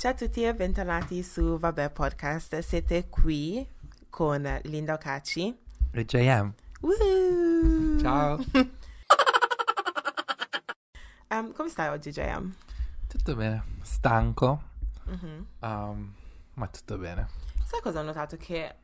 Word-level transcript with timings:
Ciao 0.00 0.12
a 0.12 0.14
tutti 0.14 0.42
e 0.44 0.54
bentornati 0.54 1.22
su 1.22 1.58
Vabbè 1.58 1.90
Podcast. 1.90 2.58
Siete 2.60 3.08
qui 3.08 3.66
con 4.08 4.60
Linda 4.64 4.94
Ocaci. 4.94 5.56
E 5.90 6.04
JM. 6.04 6.52
Woo! 6.80 7.98
Ciao. 8.00 8.38
Um, 11.30 11.52
come 11.52 11.68
stai 11.68 11.88
oggi, 11.88 12.10
JM? 12.10 12.50
Tutto 13.06 13.34
bene? 13.36 13.62
Stanco, 13.82 14.62
Mhm. 15.04 15.46
um, 15.58 16.14
ma 16.54 16.66
tutto 16.68 16.96
bene. 16.96 17.28
Sai 17.66 17.82
cosa 17.82 18.00
ho 18.00 18.02
notato? 18.02 18.38
Che 18.38 18.74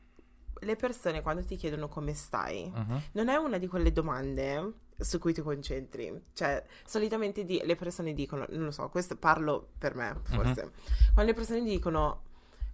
le 0.60 0.76
persone 0.76 1.22
quando 1.22 1.44
ti 1.44 1.56
chiedono 1.56 1.88
come 1.88 2.14
stai, 2.14 2.70
Mhm. 2.72 3.02
non 3.12 3.28
è 3.28 3.36
una 3.36 3.58
di 3.58 3.66
quelle 3.66 3.92
domande 3.92 4.72
su 4.98 5.18
cui 5.18 5.32
ti 5.34 5.42
concentri. 5.42 6.22
Cioè, 6.32 6.64
solitamente 6.84 7.44
di- 7.44 7.60
le 7.64 7.76
persone 7.76 8.14
dicono, 8.14 8.46
non 8.50 8.64
lo 8.64 8.70
so, 8.70 8.88
questo 8.88 9.16
parlo 9.16 9.70
per 9.78 9.94
me, 9.94 10.16
forse. 10.22 10.70
Quando 11.12 11.32
le 11.32 11.34
persone 11.34 11.62
dicono 11.62 12.22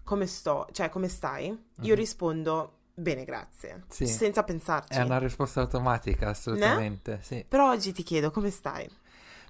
come 0.04 0.26
sto, 0.26 0.66
cioè 0.72 0.88
come 0.90 1.08
stai, 1.08 1.56
io 1.80 1.94
rispondo 1.94 2.78
bene, 2.94 3.24
grazie, 3.24 3.84
Sì. 3.88 4.06
senza 4.06 4.42
pensarci. 4.42 4.98
È 4.98 5.02
una 5.02 5.18
risposta 5.18 5.60
automatica, 5.62 6.28
assolutamente, 6.28 7.20
sì. 7.22 7.44
Però 7.48 7.70
oggi 7.70 7.92
ti 7.92 8.02
chiedo 8.02 8.30
come 8.30 8.50
stai. 8.50 8.88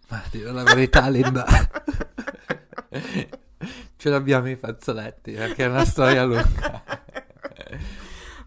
Ma 0.09 0.23
dire 0.31 0.51
la 0.53 0.63
verità, 0.63 1.09
Linda. 1.09 1.45
Ce 3.97 4.09
l'abbiamo 4.09 4.49
i 4.49 4.57
fazzoletti, 4.57 5.33
perché 5.33 5.65
è 5.65 5.69
una 5.69 5.85
storia 5.85 6.25
lunga. 6.27 6.83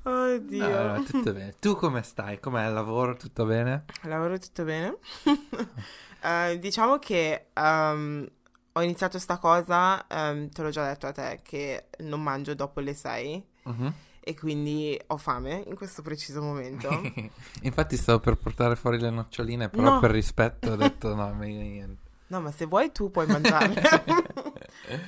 Oddio. 0.03 0.84
No, 0.93 1.03
tutto 1.03 1.34
bene. 1.34 1.53
Tu 1.59 1.75
come 1.75 2.03
stai? 2.03 2.39
Com'è 2.39 2.67
il 2.67 2.73
lavoro? 2.73 3.16
Tutto 3.16 3.45
bene? 3.45 3.85
Lavoro 4.03 4.38
tutto 4.38 4.63
bene. 4.63 4.98
Eh, 6.25 6.57
diciamo 6.57 6.99
che 6.99 7.48
ehm, 7.52 8.25
ho 8.71 8.81
iniziato 8.81 9.19
sta 9.19 9.39
cosa, 9.39 10.08
ehm, 10.08 10.47
te 10.52 10.61
l'ho 10.61 10.69
già 10.69 10.88
detto 10.88 11.05
a 11.08 11.11
te, 11.11 11.42
che 11.44 11.88
non 11.97 12.23
mangio 12.23 12.53
dopo 12.53 12.80
le 12.80 12.94
6 12.94 13.45
Mhm. 13.66 13.94
e 14.22 14.33
quindi 14.33 14.97
ho 15.08 15.17
fame 15.17 15.64
in 15.67 15.75
questo 15.75 16.02
preciso 16.02 16.42
momento. 16.42 16.88
Infatti 17.64 17.97
stavo 17.97 18.22
per 18.22 18.38
portare 18.38 18.77
fuori 18.77 18.99
le 19.02 19.09
noccioline, 19.09 19.67
però 19.67 19.95
No. 19.95 19.99
per 19.99 20.11
rispetto 20.11 20.72
ho 20.72 20.75
detto 20.77 21.14
no, 21.14 21.33
meglio 21.33 21.59
niente. 21.59 22.02
No, 22.27 22.39
ma 22.39 22.52
se 22.53 22.67
vuoi 22.67 22.94
tu 22.94 23.11
puoi 23.11 23.27
mangiarle. 23.27 23.81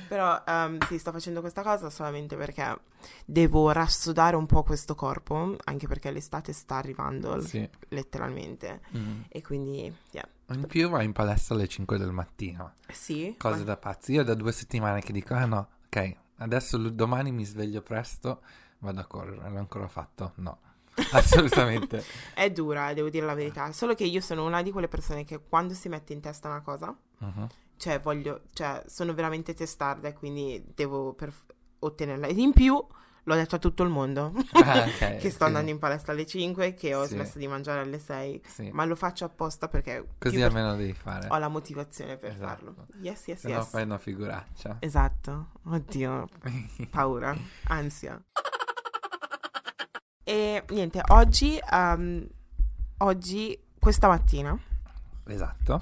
Però 0.08 0.42
ehm, 0.46 0.78
sì, 0.86 0.98
sto 0.98 1.12
facendo 1.12 1.40
questa 1.40 1.62
cosa 1.62 1.90
solamente 1.90 2.36
perché 2.36 2.78
devo 3.24 3.70
rassodare 3.70 4.36
un 4.36 4.46
po' 4.46 4.62
questo 4.62 4.94
corpo, 4.94 5.56
anche 5.64 5.86
perché 5.86 6.10
l'estate 6.10 6.52
sta 6.52 6.76
arrivando, 6.76 7.40
Sì. 7.40 7.68
letteralmente. 7.88 8.80
Mm. 8.96 9.20
E 9.28 9.42
quindi, 9.42 9.94
yeah. 10.12 10.26
In 10.52 10.66
più 10.66 10.88
vai 10.88 11.04
in 11.04 11.12
palestra 11.12 11.54
alle 11.54 11.66
5 11.68 11.98
del 11.98 12.12
mattino. 12.12 12.72
Sì. 12.90 13.34
Cose 13.38 13.58
ma- 13.58 13.64
da 13.64 13.76
pazzi. 13.76 14.12
Io 14.12 14.22
da 14.24 14.34
due 14.34 14.52
settimane 14.52 15.00
che 15.00 15.12
dico, 15.12 15.34
ah 15.34 15.44
no, 15.44 15.68
ok, 15.86 16.14
adesso 16.38 16.78
domani 16.78 17.32
mi 17.32 17.44
sveglio 17.44 17.82
presto, 17.82 18.40
vado 18.78 19.00
a 19.00 19.04
correre. 19.06 19.48
L'ho 19.50 19.58
ancora 19.58 19.88
fatto? 19.88 20.32
No. 20.36 20.58
Assolutamente. 21.12 22.02
È 22.34 22.50
dura, 22.50 22.94
devo 22.94 23.10
dire 23.10 23.26
la 23.26 23.34
verità. 23.34 23.70
Solo 23.72 23.94
che 23.94 24.04
io 24.04 24.20
sono 24.20 24.46
una 24.46 24.62
di 24.62 24.70
quelle 24.70 24.88
persone 24.88 25.24
che 25.24 25.38
quando 25.46 25.74
si 25.74 25.88
mette 25.88 26.12
in 26.12 26.20
testa 26.20 26.48
una 26.48 26.60
cosa, 26.62 26.94
Mhm. 27.18 27.46
Cioè 27.76 28.00
voglio, 28.00 28.42
cioè 28.52 28.82
sono 28.86 29.14
veramente 29.14 29.54
testarda 29.54 30.08
e 30.08 30.12
quindi 30.14 30.64
devo 30.74 31.12
per 31.14 31.32
ottenerla. 31.78 32.26
Ed 32.26 32.38
in 32.38 32.52
più 32.52 32.84
l'ho 33.28 33.34
detto 33.34 33.56
a 33.56 33.58
tutto 33.58 33.82
il 33.82 33.88
mondo 33.90 34.32
Ah, 34.52 34.84
ok, 34.86 35.16
che 35.16 35.30
sto 35.30 35.38
sì. 35.38 35.42
andando 35.44 35.70
in 35.70 35.78
palestra 35.80 36.12
alle 36.12 36.26
5, 36.26 36.74
che 36.74 36.94
ho 36.94 37.02
Sì. 37.04 37.14
smesso 37.14 37.38
di 37.38 37.48
mangiare 37.48 37.80
alle 37.80 37.98
6, 37.98 38.40
Sì. 38.46 38.70
ma 38.72 38.84
lo 38.84 38.94
faccio 38.94 39.24
apposta 39.24 39.66
perché 39.68 40.06
Così 40.18 40.36
più 40.36 40.44
per- 40.44 40.54
almeno 40.56 40.76
devi 40.76 40.92
fare. 40.92 41.26
ho 41.28 41.36
la 41.38 41.48
motivazione 41.48 42.16
per 42.18 42.30
Esatto. 42.32 42.46
farlo. 42.46 42.86
Yes, 43.00 43.26
yes, 43.26 43.40
Se 43.40 43.48
no 43.48 43.54
yes. 43.56 43.68
fai 43.68 43.82
una 43.82 43.98
figuraccia. 43.98 44.76
Esatto. 44.78 45.48
Oddio, 45.64 46.28
paura, 46.90 47.36
ansia. 47.64 48.22
E 50.28 50.64
niente, 50.70 51.00
oggi, 51.08 51.56
ehm, 51.70 52.26
oggi, 52.98 53.56
questa 53.78 54.08
mattina, 54.08 54.58
esatto. 55.26 55.80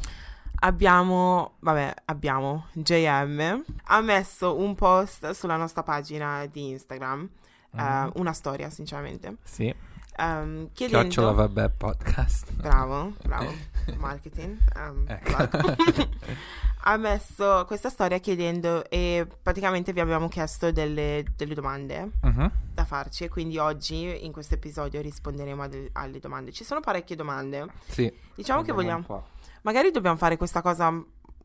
Abbiamo, 0.69 1.53
vabbè, 1.61 1.95
abbiamo, 2.07 2.67
JM 2.73 3.63
ha 3.85 4.01
messo 4.01 4.57
un 4.59 4.75
post 4.75 5.31
sulla 5.33 5.57
nostra 5.57 5.83
pagina 5.83 6.47
di 6.47 6.71
Instagram, 6.71 7.29
eh, 7.77 7.83
Mhm. 7.83 8.13
una 8.17 8.33
storia 8.33 8.71
sinceramente, 8.71 9.37
Sì. 9.43 9.73
ehm, 10.17 10.71
chiedendo... 10.73 11.03
Chiocciola 11.03 11.33
vabbè 11.33 11.69
podcast. 11.69 12.53
Bravo, 12.53 13.13
bravo, 13.23 13.53
marketing. 13.99 14.57
ehm, 14.75 15.05
Ecco. 15.07 16.09
ha 16.87 16.97
messo 16.97 17.65
questa 17.67 17.91
storia 17.91 18.19
chiedendo 18.19 18.89
e 18.89 19.27
praticamente 19.43 19.93
vi 19.93 20.01
abbiamo 20.01 20.29
chiesto 20.29 20.71
delle, 20.73 21.25
delle 21.37 21.55
domande 21.55 22.11
Mhm. 22.23 22.51
da 22.73 22.85
farci 22.87 23.25
e 23.25 23.29
quindi 23.29 23.59
oggi 23.59 24.25
in 24.25 24.33
questo 24.33 24.55
episodio 24.55 25.01
risponderemo 25.03 25.63
a 25.63 25.69
del- 25.69 25.91
alle 25.93 26.21
domande. 26.21 26.53
Ci 26.53 26.65
sono 26.65 26.81
parecchie 26.81 27.17
domande. 27.17 27.67
Sì. 27.87 28.11
Diciamo 28.35 28.63
che 28.63 28.73
Vediamo 28.73 29.03
vogliamo... 29.07 29.27
Magari 29.65 29.91
dobbiamo 29.91 30.17
fare 30.19 30.37
questa 30.37 30.61
cosa 30.61 30.93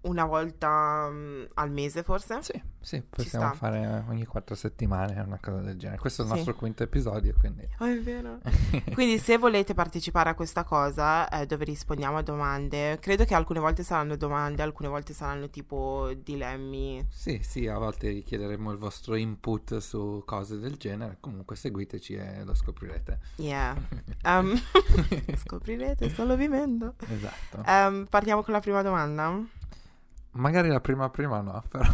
una 0.01 0.25
volta 0.25 1.09
mm, 1.09 1.43
al 1.55 1.71
mese 1.71 2.03
forse? 2.03 2.41
Sì, 2.41 2.61
sì, 2.79 3.01
possiamo 3.01 3.53
fare 3.53 4.05
ogni 4.07 4.25
quattro 4.25 4.55
settimane 4.55 5.19
una 5.19 5.39
cosa 5.41 5.59
del 5.59 5.77
genere. 5.77 5.99
Questo 5.99 6.21
è 6.21 6.25
il 6.25 6.31
Sì. 6.31 6.37
nostro 6.37 6.55
quinto 6.55 6.83
episodio, 6.83 7.33
quindi... 7.37 7.67
Oh, 7.79 7.85
è 7.85 7.99
vero. 7.99 8.39
Quindi 8.93 9.17
se 9.19 9.37
volete 9.37 9.73
partecipare 9.73 10.29
a 10.29 10.35
questa 10.35 10.63
cosa 10.63 11.27
eh, 11.29 11.45
dove 11.45 11.65
rispondiamo 11.65 12.17
a 12.17 12.21
domande, 12.21 12.97
credo 12.99 13.25
che 13.25 13.33
alcune 13.35 13.59
volte 13.59 13.83
saranno 13.83 14.15
domande, 14.15 14.61
alcune 14.61 14.87
volte 14.89 15.13
saranno 15.13 15.49
tipo 15.49 16.11
dilemmi. 16.23 17.05
Sì, 17.09 17.39
sì, 17.43 17.67
a 17.67 17.77
volte 17.77 18.09
richiederemo 18.09 18.71
il 18.71 18.77
vostro 18.77 19.15
input 19.15 19.77
su 19.77 20.23
cose 20.25 20.59
del 20.59 20.75
genere. 20.77 21.17
Comunque 21.19 21.55
seguiteci 21.55 22.13
e 22.13 22.43
lo 22.43 22.53
scoprirete. 22.53 23.19
Yeah. 23.37 23.75
Um, 24.23 24.53
scoprirete 25.35 26.09
solo 26.09 26.35
vivendo. 26.35 26.95
Esatto. 27.07 27.63
Um, 27.65 28.05
partiamo 28.09 28.43
con 28.43 28.53
la 28.53 28.59
prima 28.59 28.81
domanda. 28.81 29.57
Magari 30.31 30.69
la 30.69 30.79
prima 30.79 31.09
prima 31.09 31.41
no, 31.41 31.63
però 31.67 31.89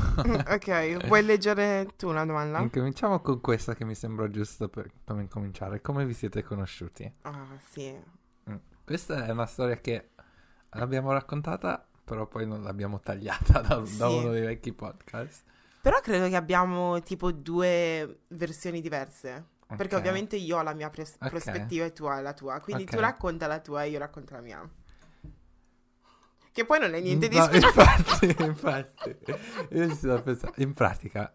ok, 0.54 1.08
vuoi 1.08 1.24
leggere 1.24 1.88
tu 1.96 2.10
una 2.10 2.26
domanda? 2.26 2.60
incominciamo 2.60 3.22
con 3.22 3.40
questa 3.40 3.74
che 3.76 3.86
mi 3.86 3.96
sembra 3.96 4.30
giusto 4.30 4.68
per 4.68 4.90
come 5.06 5.22
incominciare. 5.22 5.82
Come 5.82 6.06
vi 6.06 6.14
siete 6.14 6.44
conosciuti? 6.44 7.12
Ah, 7.22 7.46
sì. 7.70 7.98
Mm. 8.50 8.56
Questa 8.84 9.26
è 9.26 9.32
una 9.32 9.46
storia 9.46 9.78
che 9.78 10.10
l'abbiamo 10.72 11.14
raccontata, 11.14 11.88
però 12.04 12.28
poi 12.28 12.46
non 12.46 12.62
l'abbiamo 12.62 13.00
tagliata 13.00 13.62
da, 13.64 13.76
da 13.78 13.86
Sì. 13.86 14.02
uno 14.04 14.30
dei 14.32 14.42
vecchi 14.46 14.74
podcast. 14.74 15.44
Però 15.82 16.00
credo 16.02 16.28
che 16.28 16.36
abbiamo 16.36 17.02
tipo 17.04 17.32
due 17.32 18.20
versioni 18.30 18.82
diverse. 18.82 19.54
Perché 19.68 19.96
Ok. 19.96 20.02
ovviamente 20.02 20.36
io 20.36 20.58
ho 20.58 20.62
la 20.62 20.74
mia 20.74 20.90
pres- 20.90 21.16
Ok. 21.20 21.30
prospettiva 21.30 21.86
e 21.86 21.94
tu 21.94 22.06
hai 22.06 22.22
la 22.22 22.34
tua. 22.34 22.60
Quindi 22.60 22.84
Ok. 22.84 22.90
tu 22.92 23.00
racconta 23.00 23.48
la 23.48 23.60
tua 23.60 23.84
e 23.84 23.90
io 23.90 23.98
racconto 24.00 24.34
la 24.34 24.42
mia. 24.42 24.70
Che 26.56 26.64
poi 26.64 26.80
non 26.80 26.94
è 26.94 27.02
niente 27.02 27.28
di 27.28 27.36
No, 27.38 27.44
speciale. 27.44 27.98
infatti, 27.98 28.44
infatti. 28.44 29.16
Io 29.72 29.90
ci 29.94 30.08
pensando. 30.24 30.54
In 30.60 30.74
pratica, 30.74 31.30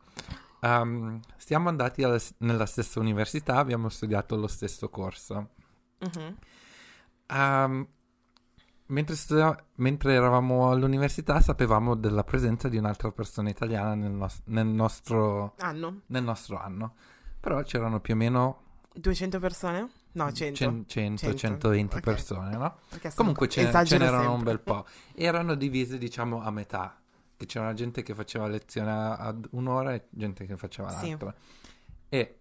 um, 0.60 1.20
siamo 1.36 1.68
andati 1.68 2.02
alla- 2.02 2.18
nella 2.38 2.64
stessa 2.64 3.00
università, 3.00 3.56
abbiamo 3.56 3.90
studiato 3.90 4.34
lo 4.36 4.46
stesso 4.46 4.88
corso. 4.88 5.50
Mhm. 5.98 6.36
Um, 7.36 7.86
mentre, 8.86 9.14
studia- 9.14 9.62
mentre 9.74 10.14
eravamo 10.14 10.70
all'università 10.70 11.42
sapevamo 11.42 11.96
della 11.96 12.24
presenza 12.24 12.70
di 12.70 12.78
un'altra 12.78 13.10
persona 13.12 13.50
italiana 13.50 13.94
nel, 13.94 14.12
nos- 14.12 14.40
nel 14.46 14.66
nostro, 14.68 15.52
Anno? 15.58 16.00
nel 16.06 16.22
nostro 16.22 16.58
anno. 16.58 16.94
Però 17.38 17.62
c'erano 17.62 18.00
più 18.00 18.14
o 18.14 18.16
meno 18.16 18.62
200 18.94 19.38
persone? 19.38 19.86
No, 20.12 20.32
100. 20.32 20.54
cen- 20.56 20.84
100, 20.86 21.16
100, 21.26 21.36
120 21.38 21.96
ok. 21.96 22.02
persone, 22.02 22.56
no? 22.56 22.78
Comunque 23.14 23.48
ce, 23.48 23.70
ce 23.84 23.98
n'erano 23.98 24.30
un 24.32 24.36
sempre. 24.36 24.44
bel 24.54 24.60
po'. 24.60 24.86
Erano 25.14 25.54
divise, 25.54 25.98
diciamo, 25.98 26.42
a 26.42 26.50
metà. 26.50 27.00
Che 27.36 27.46
c'era 27.46 27.72
gente 27.74 28.02
che 28.02 28.14
faceva 28.14 28.46
lezione 28.48 28.90
ad 28.90 29.46
un'ora 29.52 29.94
e 29.94 30.06
gente 30.10 30.44
che 30.46 30.56
faceva 30.56 30.90
Sì. 30.90 31.08
l'altra. 31.10 31.34
E 32.08 32.38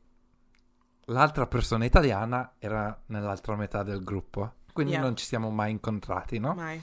l'altra 1.05 1.47
persona 1.47 1.85
italiana 1.85 2.55
era 2.59 2.99
nell'altra 3.07 3.55
metà 3.55 3.83
del 3.83 4.03
gruppo. 4.03 4.55
Quindi 4.73 4.93
Yeah. 4.93 5.01
non 5.01 5.15
ci 5.15 5.25
siamo 5.25 5.49
mai 5.51 5.71
incontrati, 5.71 6.39
no? 6.39 6.53
Mai. 6.53 6.81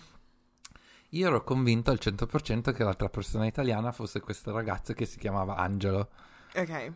Io 1.11 1.27
ero 1.29 1.43
convinto 1.45 1.91
al 1.91 1.99
100% 2.01 2.73
che 2.73 2.85
l'altra 2.85 3.09
persona 3.09 3.47
italiana 3.47 3.93
fosse 3.93 4.21
questo 4.21 4.53
ragazzo 4.53 4.93
che 4.93 5.07
si 5.07 5.19
chiamava 5.19 5.57
Angelo. 5.57 6.11
Ok. 6.55 6.93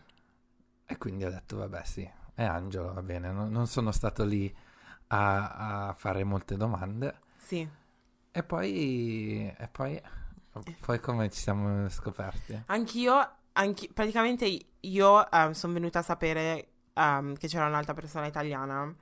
E 0.87 0.99
quindi 0.99 1.25
ho 1.25 1.31
detto, 1.31 1.57
vabbè, 1.57 1.83
sì, 1.85 2.09
è 2.41 2.45
Angelo, 2.45 2.93
va 2.95 3.03
bene. 3.03 3.31
Non, 3.31 3.51
non 3.51 3.67
sono 3.67 3.93
stato 3.93 4.25
lì 4.25 4.53
a, 5.09 5.89
a 5.89 5.93
fare 5.95 6.25
molte 6.25 6.57
domande. 6.57 7.19
Sì. 7.37 7.69
E 8.33 8.43
poi, 8.43 9.47
e 9.57 9.69
poi, 9.71 10.01
poi 10.81 11.01
come 11.01 11.29
ci 11.31 11.41
siamo 11.41 11.89
scoperti? 11.91 12.63
Anch'io, 12.67 13.29
anchi- 13.53 13.91
praticamente 13.93 14.47
io 14.81 15.29
sono 15.53 15.73
venuta 15.75 15.99
a 15.99 16.03
sapere 16.03 16.69
ehm, 16.95 17.35
che 17.37 17.49
c'era 17.49 17.67
un'altra 17.67 17.93
persona 17.93 18.27
italiana 18.27 18.95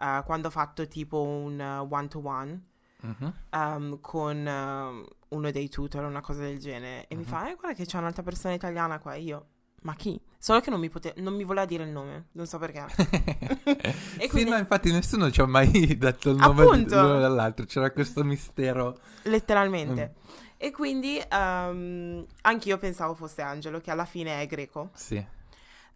eh, 0.00 0.22
quando 0.24 0.48
ho 0.48 0.50
fatto 0.50 0.88
tipo 0.88 1.22
un 1.22 1.60
one 1.88 2.08
to 2.08 2.20
one 2.24 2.64
Mhm. 3.02 3.32
um, 3.52 4.00
con 4.00 4.36
um, 4.46 5.06
uno 5.28 5.50
dei 5.50 5.68
tutor, 5.68 6.04
una 6.04 6.20
cosa 6.20 6.40
del 6.40 6.58
genere, 6.58 7.06
e 7.06 7.14
mi 7.14 7.22
Mhm. 7.22 7.28
fa, 7.28 7.48
eh, 7.50 7.54
guarda 7.54 7.74
che 7.76 7.86
c'è 7.86 7.98
un'altra 7.98 8.22
persona 8.22 8.52
italiana 8.54 8.98
qua, 8.98 9.14
e 9.14 9.20
io, 9.20 9.46
ma 9.82 9.94
chi? 9.94 10.20
Solo 10.42 10.60
che 10.60 10.70
non 10.70 10.80
mi, 10.80 10.88
pote- 10.88 11.12
non 11.18 11.34
mi 11.34 11.44
voleva 11.44 11.66
dire 11.66 11.84
il 11.84 11.90
nome, 11.90 12.28
non 12.32 12.46
so 12.46 12.56
perché. 12.58 12.86
Sì, 14.20 14.28
quindi- 14.28 14.50
no, 14.50 14.56
infatti 14.56 14.90
nessuno 14.90 15.30
ci 15.30 15.40
ha 15.42 15.46
mai 15.46 15.70
detto 15.98 16.30
il 16.30 16.36
nome 16.36 16.62
Appunto. 16.62 17.00
l'uno 17.00 17.20
dell'altro, 17.20 17.66
c'era 17.66 17.90
questo 17.92 18.24
mistero. 18.24 18.98
Letteralmente. 19.24 20.14
Mm. 20.16 20.28
E 20.56 20.70
quindi 20.70 21.20
um, 21.30 22.24
anch'io 22.42 22.78
pensavo 22.78 23.14
fosse 23.14 23.42
Angelo, 23.42 23.80
che 23.80 23.90
alla 23.90 24.04
fine 24.06 24.40
è 24.40 24.46
greco. 24.46 24.90
Sì. 24.94 25.22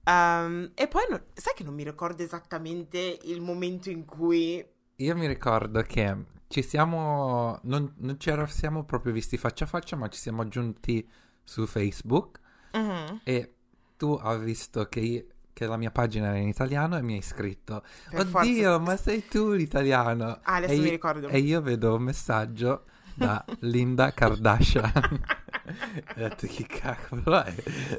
Um, 0.05 0.71
e 0.75 0.89
poi, 0.89 1.03
non- 1.09 1.23
sai 1.33 1.55
che 1.57 1.65
non 1.65 1.73
mi 1.75 1.85
ricordo 1.85 2.23
esattamente 2.23 3.19
il 3.23 3.41
momento 3.41 3.89
in 3.89 4.05
cui... 4.05 4.63
Io 4.97 5.17
mi 5.17 5.27
ricordo 5.27 5.81
che 5.83 6.17
ci 6.49 6.63
siamo, 6.63 7.59
non, 7.63 7.95
non 7.97 8.19
ci 8.21 8.31
siamo 8.49 8.85
proprio 8.85 9.13
visti 9.15 9.39
faccia 9.39 9.65
a 9.65 9.69
faccia, 9.69 9.97
ma 9.97 10.09
ci 10.09 10.19
siamo 10.21 10.43
aggiunti 10.43 11.09
su 11.43 11.67
Facebook 11.67 12.41
Mhm. 12.73 13.21
e 13.25 13.54
tu 14.05 14.19
hai 14.23 14.39
visto 14.39 14.87
che, 14.87 15.01
io- 15.01 15.25
che 15.55 15.67
la 15.67 15.79
mia 15.79 15.91
pagina 15.91 16.27
era 16.29 16.37
in 16.37 16.49
italiano 16.49 16.99
e 16.99 17.03
mi 17.03 17.15
hai 17.15 17.23
scritto, 17.23 17.83
Per 18.11 18.21
oddio, 18.21 18.29
forza- 18.31 18.79
ma 18.79 18.97
sei 18.97 19.27
tu 19.27 19.53
l'italiano? 19.53 20.41
Ah, 20.43 20.57
adesso 20.57 20.75
e, 20.75 20.77
mi 20.79 20.85
io- 20.85 20.91
ricordo. 20.91 21.29
e 21.29 21.39
io 21.39 21.63
vedo 21.63 21.95
un 21.95 22.03
messaggio 22.03 22.85
da 23.15 23.43
Linda 23.61 24.13
Kardashian. 24.13 24.93
ho 25.65 26.13
detto, 26.17 26.47
chi 26.47 26.67
cavolo 26.67 27.43
è 27.45 27.55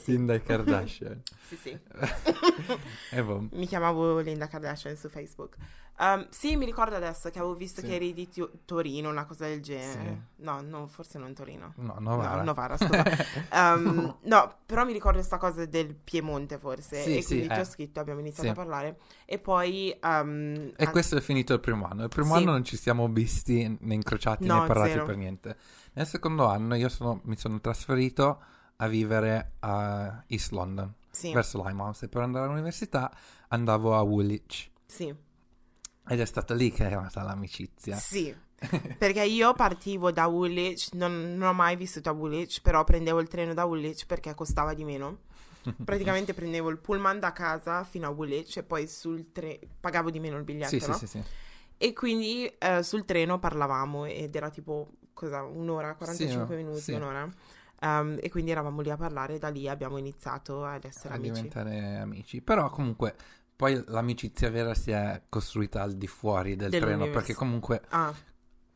Linda 0.06 0.40
Kardashian? 0.40 1.22
Sì, 1.48 1.56
sì. 1.56 1.80
boh. 3.24 3.48
Mi 3.54 3.66
chiamavo 3.66 4.20
Linda 4.20 4.48
Kardashian 4.48 4.96
su 4.96 5.10
Facebook. 5.10 5.56
Um, 5.98 6.28
sì, 6.30 6.58
mi 6.58 6.66
ricordo 6.66 6.96
adesso 6.96 7.30
che 7.30 7.40
avevo 7.40 7.54
visto 7.56 7.80
Sì. 7.80 7.88
che 7.88 7.96
eri 7.96 8.14
di 8.14 8.28
Tio- 8.28 8.52
Torino, 8.66 9.10
una 9.10 9.26
cosa 9.26 9.46
del 9.46 9.62
genere. 9.62 10.28
No, 10.38 10.60
no, 10.62 10.88
forse 10.88 11.18
non 11.18 11.34
Torino. 11.34 11.74
No, 11.78 11.96
Novara. 12.00 12.36
No, 12.36 12.44
Novara, 12.44 12.76
scusa. 12.78 13.04
Um, 13.56 14.18
no, 14.24 14.56
però 14.66 14.84
mi 14.84 14.92
ricordo 14.92 15.18
questa 15.20 15.38
cosa 15.38 15.66
del 15.66 15.96
Piemonte 15.96 16.58
forse. 16.58 17.02
Sì, 17.02 17.18
e 17.18 17.22
sì, 17.22 17.28
quindi 17.28 17.48
ti 17.48 17.54
eh. 17.54 17.60
ho 17.62 17.64
scritto, 17.64 18.00
abbiamo 18.02 18.20
iniziato 18.20 18.44
Sì. 18.48 18.50
a 18.50 18.54
parlare. 18.56 19.00
E 19.26 19.40
poi... 19.40 19.98
um, 20.04 20.74
E 20.76 20.84
an- 20.86 20.92
questo 20.92 21.16
è 21.16 21.22
finito 21.22 21.54
il 21.54 21.60
primo 21.62 21.86
anno. 21.88 22.04
Il 22.04 22.10
primo 22.10 22.36
Sì. 22.36 22.42
anno 22.42 22.52
non 22.52 22.64
ci 22.66 22.76
siamo 22.76 23.08
visti 23.08 23.78
né 23.80 23.94
incrociati 23.94 24.46
No, 24.46 24.62
né 24.62 24.68
parlati 24.68 24.92
zero. 24.92 25.06
per 25.06 25.16
niente. 25.16 25.56
Nel 25.94 26.06
secondo 26.08 26.46
anno 26.48 26.76
io 26.76 26.90
sono- 26.90 27.22
mi 27.24 27.38
sono 27.38 27.62
trasferito 27.62 28.42
a 28.78 28.88
vivere 28.88 29.54
a 29.60 30.22
East 30.28 30.52
London, 30.52 30.94
Sì, 31.10 31.32
verso 31.32 31.64
Limehouse, 31.66 32.06
e 32.06 32.10
per 32.10 32.22
andare 32.24 32.46
all'università 32.48 33.10
andavo 33.48 33.96
a 33.98 34.02
Woolwich. 34.02 34.70
sì, 34.86 35.16
Ed 36.08 36.20
è 36.20 36.26
stata 36.26 36.54
lì 36.54 36.72
che 36.72 36.88
è 36.88 36.94
nata 36.96 37.22
l'amicizia. 37.24 37.96
sì. 37.98 38.36
Perché 38.98 39.24
io 39.24 39.54
partivo 39.54 40.12
da 40.12 40.28
Woolwich, 40.28 40.94
non, 40.94 41.36
non 41.38 41.50
ho 41.50 41.54
mai 41.54 41.76
vissuto 41.76 42.10
a 42.10 42.14
Woolwich, 42.14 42.62
però 42.62 42.84
prendevo 42.84 43.20
il 43.20 43.28
treno 43.28 43.54
da 43.54 43.66
Woolwich 43.66 44.06
perché 44.06 44.34
costava 44.34 44.74
di 44.74 44.84
meno. 44.86 45.20
Praticamente 45.84 46.34
prendevo 46.36 46.70
il 46.70 46.78
pullman 46.78 47.20
da 47.20 47.32
casa 47.34 47.84
fino 47.84 48.08
a 48.08 48.12
Woolwich 48.12 48.58
e 48.58 48.64
poi 48.64 48.88
sul 48.88 49.32
treno 49.32 49.60
pagavo 49.80 50.10
di 50.10 50.20
meno 50.20 50.38
il 50.38 50.44
biglietto, 50.44 50.70
Sì, 50.70 50.80
sì, 50.80 50.90
no? 50.90 50.98
sì, 50.98 51.08
sì. 51.08 51.24
E 51.78 51.92
quindi 51.94 52.46
eh, 52.48 52.82
sul 52.84 53.04
treno 53.04 53.38
parlavamo 53.40 54.06
ed 54.06 54.34
era 54.36 54.50
tipo, 54.50 54.92
cosa, 55.14 55.44
un'ora, 55.44 55.96
45 55.96 56.56
Sì, 56.56 56.64
minuti, 56.64 56.82
sì. 56.82 56.94
un'ora. 56.94 57.30
Um, 57.82 58.18
e 58.22 58.30
quindi 58.30 58.52
eravamo 58.52 58.80
lì 58.82 58.90
a 58.90 58.96
parlare 58.96 59.38
da 59.38 59.50
lì 59.50 59.68
abbiamo 59.68 59.98
iniziato 59.98 60.64
ad 60.64 60.86
essere 60.86 61.14
A 61.14 61.18
amici. 61.18 61.34
diventare 61.34 61.98
amici. 61.98 62.42
Però 62.42 62.70
comunque 62.70 63.16
poi 63.56 63.82
l'amicizia 63.88 64.50
vera 64.50 64.74
si 64.74 64.92
è 64.92 65.22
costruita 65.30 65.82
al 65.82 65.94
di 65.96 66.08
fuori 66.08 66.56
del 66.56 66.72
treno, 66.72 67.10
perché 67.10 67.34
comunque 67.34 67.82
Ah, 67.90 68.14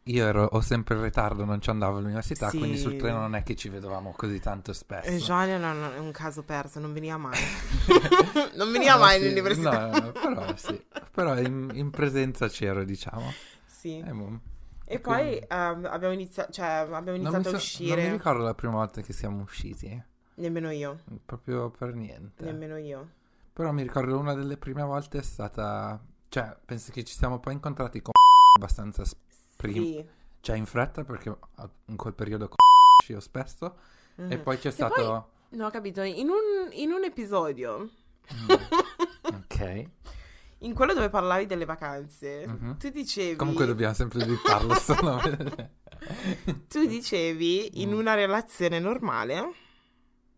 io 0.03 0.25
ero, 0.25 0.45
ho 0.45 0.61
sempre 0.61 0.95
in 0.95 1.03
ritardo, 1.03 1.45
non 1.45 1.61
ci 1.61 1.69
andavo 1.69 1.97
all'università, 1.97 2.49
Sì. 2.49 2.57
quindi 2.57 2.77
sul 2.77 2.95
treno 2.95 3.19
non 3.19 3.35
è 3.35 3.43
che 3.43 3.55
ci 3.55 3.69
vedevamo 3.69 4.13
così 4.15 4.39
tanto 4.39 4.73
spesso. 4.73 5.09
e 5.09 5.17
Jean 5.17 5.49
era 5.49 5.71
un, 5.71 6.05
un 6.05 6.11
caso 6.11 6.43
perso, 6.43 6.79
non 6.79 6.93
veniva 6.93 7.17
mai. 7.17 7.37
non 8.55 8.71
veniva 8.71 8.93
No, 8.93 8.99
mai 8.99 9.19
sì, 9.19 9.25
all'università. 9.25 9.87
No, 9.99 10.11
però 10.11 10.55
sì, 10.55 10.83
però 11.11 11.37
in, 11.39 11.69
in 11.73 11.89
presenza 11.91 12.47
c'ero, 12.47 12.83
diciamo. 12.83 13.31
Sì. 13.65 13.99
Eh, 13.99 14.11
boh. 14.11 14.39
E 14.85 14.99
poi 14.99 15.37
ehm, 15.37 15.85
abbiamo 15.85 16.13
iniziato, 16.13 16.51
cioè, 16.51 16.65
abbiamo 16.65 17.03
Non 17.03 17.15
iniziato 17.17 17.37
a 17.37 17.43
so- 17.43 17.49
non 17.51 17.55
uscire. 17.59 18.03
mi 18.05 18.11
ricordo 18.11 18.43
la 18.43 18.55
prima 18.55 18.73
volta 18.73 19.01
che 19.01 19.13
siamo 19.13 19.43
usciti, 19.43 20.03
Nemmeno 20.35 20.71
io, 20.71 20.99
proprio 21.25 21.69
per 21.69 21.93
niente. 21.93 22.43
nemmeno 22.45 22.77
io. 22.77 23.09
Però 23.59 23.73
mi 23.73 23.81
ricordo 23.81 24.17
una 24.17 24.33
delle 24.33 24.56
prime 24.56 24.83
volte 24.83 25.17
è 25.17 25.21
stata, 25.21 26.01
cioè, 26.29 26.56
penso 26.63 26.94
che 26.94 27.03
ci 27.03 27.13
siamo 27.13 27.41
poi 27.41 27.51
incontrati 27.51 28.01
con 28.01 28.13
abbastanza 28.56 29.03
prima, 29.57 29.83
Sì. 29.83 30.06
cioè 30.39 30.56
in 30.56 30.65
fretta 30.65 31.03
perché 31.03 31.38
in 31.88 31.97
quel 31.97 32.13
periodo 32.13 32.50
uscivo 33.01 33.19
spesso 33.19 33.75
e 34.15 34.38
Mhm. 34.38 34.44
poi 34.44 34.56
c'è 34.56 34.61
Che 34.69 34.71
stato... 34.71 35.31
No, 35.50 35.65
ho 35.65 35.69
capito, 35.71 36.01
in 36.03 36.29
un, 36.29 36.69
in 36.71 36.91
un 36.94 37.03
episodio, 37.03 37.89
Ok, 39.23 39.85
in 40.59 40.73
quello 40.73 40.94
dove 40.94 41.09
parlavi 41.09 41.45
delle 41.45 41.65
vacanze, 41.65 42.47
Mhm. 42.47 42.77
tu 42.77 42.88
dicevi... 42.91 43.35
comunque 43.35 43.65
dobbiamo 43.65 43.94
sempre 43.94 44.21
evitarlo, 44.21 44.73
sto 44.75 44.95
nome. 45.01 45.71
Tu 46.69 46.85
dicevi 46.88 47.81
in 47.81 47.89
Mm. 47.89 47.97
una 47.97 48.13
relazione 48.13 48.79
normale. 48.79 49.51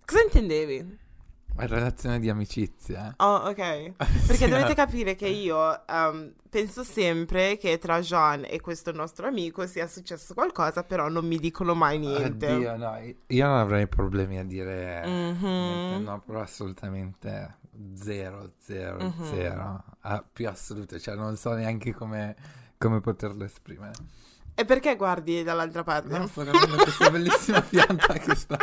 Cosa 0.07 0.23
intendevi? 0.23 1.09
Relazione 1.55 2.19
di 2.19 2.29
amicizia. 2.29 3.13
Oh, 3.17 3.35
ok. 3.49 3.91
Perché 4.25 4.47
dovete 4.47 4.73
capire 4.73 5.15
che 5.15 5.27
io 5.27 5.85
ehm, 5.85 6.33
penso 6.49 6.83
sempre 6.83 7.57
che 7.57 7.77
tra 7.77 7.99
Jean 7.99 8.45
e 8.47 8.59
questo 8.61 8.91
nostro 8.91 9.27
amico 9.27 9.67
sia 9.67 9.85
successo 9.87 10.33
qualcosa, 10.33 10.83
però 10.83 11.07
non 11.07 11.25
mi 11.27 11.37
dicono 11.37 11.75
mai 11.75 11.99
niente. 11.99 12.51
Oddio, 12.51 12.77
no, 12.77 12.97
io 13.27 13.45
non 13.47 13.57
avrei 13.57 13.87
problemi 13.87 14.39
a 14.39 14.43
dire 14.45 15.05
Mhm. 15.05 15.45
niente, 15.45 15.97
no, 16.03 16.19
però 16.21 16.41
assolutamente 16.41 17.57
zero, 17.95 18.53
zero, 18.57 19.03
Mhm. 19.03 19.23
zero, 19.23 19.83
Ah, 20.03 20.23
più 20.31 20.47
assoluto, 20.49 20.97
cioè 20.99 21.15
non 21.15 21.35
so 21.37 21.53
neanche 21.53 21.93
come, 21.93 22.35
come 22.77 23.01
poterlo 23.01 23.43
esprimere. 23.43 23.93
E 24.61 24.65
perché 24.65 24.95
guardi 24.95 25.41
dall'altra 25.41 25.83
parte? 25.83 26.15
No, 26.19 26.27
sto 26.27 26.43
vedendo 26.43 26.75
questa 26.75 27.09
bellissima 27.09 27.61
pianta 27.67 28.13
che 28.13 28.35
sta 28.35 28.57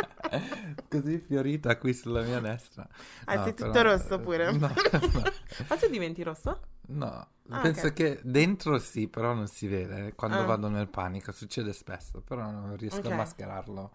così 0.87 1.17
fiorita 1.19 1.77
qui 1.77 1.93
sulla 1.93 2.21
mia 2.21 2.39
destra. 2.39 2.87
Ah, 3.25 3.35
No, 3.35 3.43
sei 3.43 3.53
però- 3.53 3.67
tutto 3.71 3.81
rosso 3.83 4.19
pure. 4.19 4.51
No, 4.53 4.59
no, 4.67 4.73
Ma 5.67 5.75
tu 5.75 5.87
diventi 5.89 6.23
rosso? 6.23 6.59
no. 6.87 7.27
Ah, 7.51 7.59
penso 7.61 7.87
ok. 7.87 7.93
che 7.93 8.19
dentro 8.23 8.77
sì, 8.79 9.07
però 9.09 9.33
non 9.33 9.47
si 9.47 9.67
vede. 9.67 10.13
Quando 10.15 10.37
Ah. 10.37 10.43
vado 10.45 10.69
nel 10.69 10.87
panico 10.87 11.31
succede 11.33 11.73
spesso, 11.73 12.21
però 12.21 12.49
non 12.49 12.77
riesco 12.77 12.99
Ok. 12.99 13.11
a 13.11 13.15
mascherarlo 13.15 13.91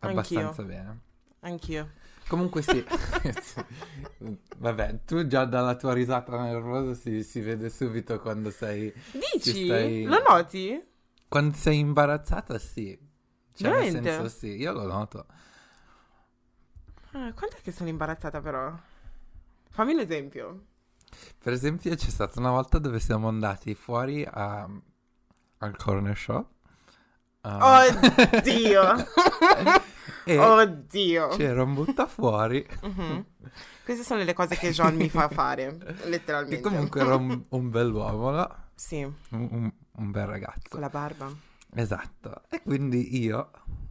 Anch'io. 0.00 0.10
abbastanza 0.40 0.62
bene. 0.64 1.00
Anch'io. 1.40 1.90
Comunque 2.28 2.60
sì, 2.62 2.84
vabbè, 4.58 5.00
tu 5.04 5.26
già 5.26 5.44
dalla 5.46 5.74
tua 5.74 5.92
risata 5.94 6.40
nervosa 6.42 6.94
si, 6.94 7.22
si 7.24 7.40
vede 7.40 7.70
subito 7.70 8.20
quando 8.20 8.50
sei, 8.50 8.92
Dici? 9.12 9.52
Ci 9.54 9.64
stai- 9.64 10.04
Lo 10.04 10.22
noti? 10.28 10.88
Quando 11.30 11.56
sei 11.56 11.78
imbarazzata 11.78 12.58
sì, 12.58 12.98
cioè 13.54 13.70
nel 13.70 14.00
Veramente? 14.00 14.10
senso 14.12 14.28
sì, 14.28 14.48
io 14.56 14.72
lo 14.72 14.86
noto. 14.86 15.26
Ah, 17.12 17.32
quant'è 17.32 17.60
che 17.62 17.72
sono 17.72 17.88
imbarazzata 17.88 18.40
però? 18.40 18.72
Fammi 19.70 19.92
un 19.94 20.00
esempio. 20.00 20.64
Per 21.38 21.52
esempio 21.52 21.94
c'è 21.96 22.08
stata 22.10 22.38
una 22.38 22.50
volta 22.50 22.78
dove 22.78 23.00
siamo 23.00 23.28
andati 23.28 23.74
fuori 23.74 24.24
a- 24.30 24.68
al 25.58 25.76
corner 25.76 26.16
shop 26.16 26.48
ah, 27.42 27.84
Oddio! 27.86 28.82
e 30.24 30.38
Oddio! 30.38 31.28
c'era 31.28 31.62
un 31.62 31.74
buttafuori 31.74 32.66
Mhm. 32.82 33.24
Queste 33.84 34.04
sono 34.04 34.22
le 34.22 34.34
cose 34.34 34.56
che 34.56 34.70
John 34.70 34.94
mi 34.94 35.08
fa 35.08 35.28
fare, 35.28 35.76
che 35.82 36.08
letteralmente. 36.08 36.60
comunque 36.60 37.00
era 37.00 37.16
un, 37.16 37.44
un 37.48 37.70
bell'uomo, 37.70 38.30
no? 38.30 38.56
Sì, 38.74 39.02
un, 39.02 39.14
un- 39.30 39.72
un 40.00 40.10
bel 40.10 40.26
ragazzo. 40.26 40.68
con 40.70 40.80
la 40.80 40.88
barba. 40.88 41.32
Esatto. 41.74 42.42
E 42.50 42.62
quindi 42.62 43.20
io, 43.20 43.50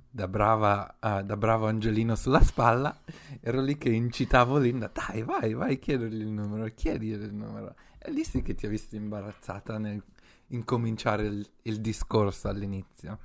da 0.10 0.28
brava, 0.28 0.98
eh, 1.00 1.24
da 1.24 1.38
bravo 1.38 1.68
Angelino 1.68 2.16
sulla 2.16 2.44
spalla, 2.44 3.00
ero 3.40 3.62
lì 3.62 3.78
che 3.78 3.90
incitavo 3.90 4.58
Linda, 4.58 4.92
dai, 4.94 5.24
vai, 5.24 5.54
vai, 5.54 5.80
chiedergli 5.80 6.22
il 6.22 6.32
numero, 6.32 6.66
chiedigli 6.74 7.24
il 7.24 7.34
numero. 7.34 7.76
E 7.98 8.12
lì 8.12 8.24
sì 8.24 8.42
che 8.42 8.56
ti 8.56 8.66
ho 8.66 8.70
visto 8.70 8.96
imbarazzata 8.96 9.78
nel 9.78 10.04
incominciare 10.50 11.26
il, 11.26 11.50
il 11.64 11.82
discorso 11.82 12.48
all'inizio. 12.48 13.20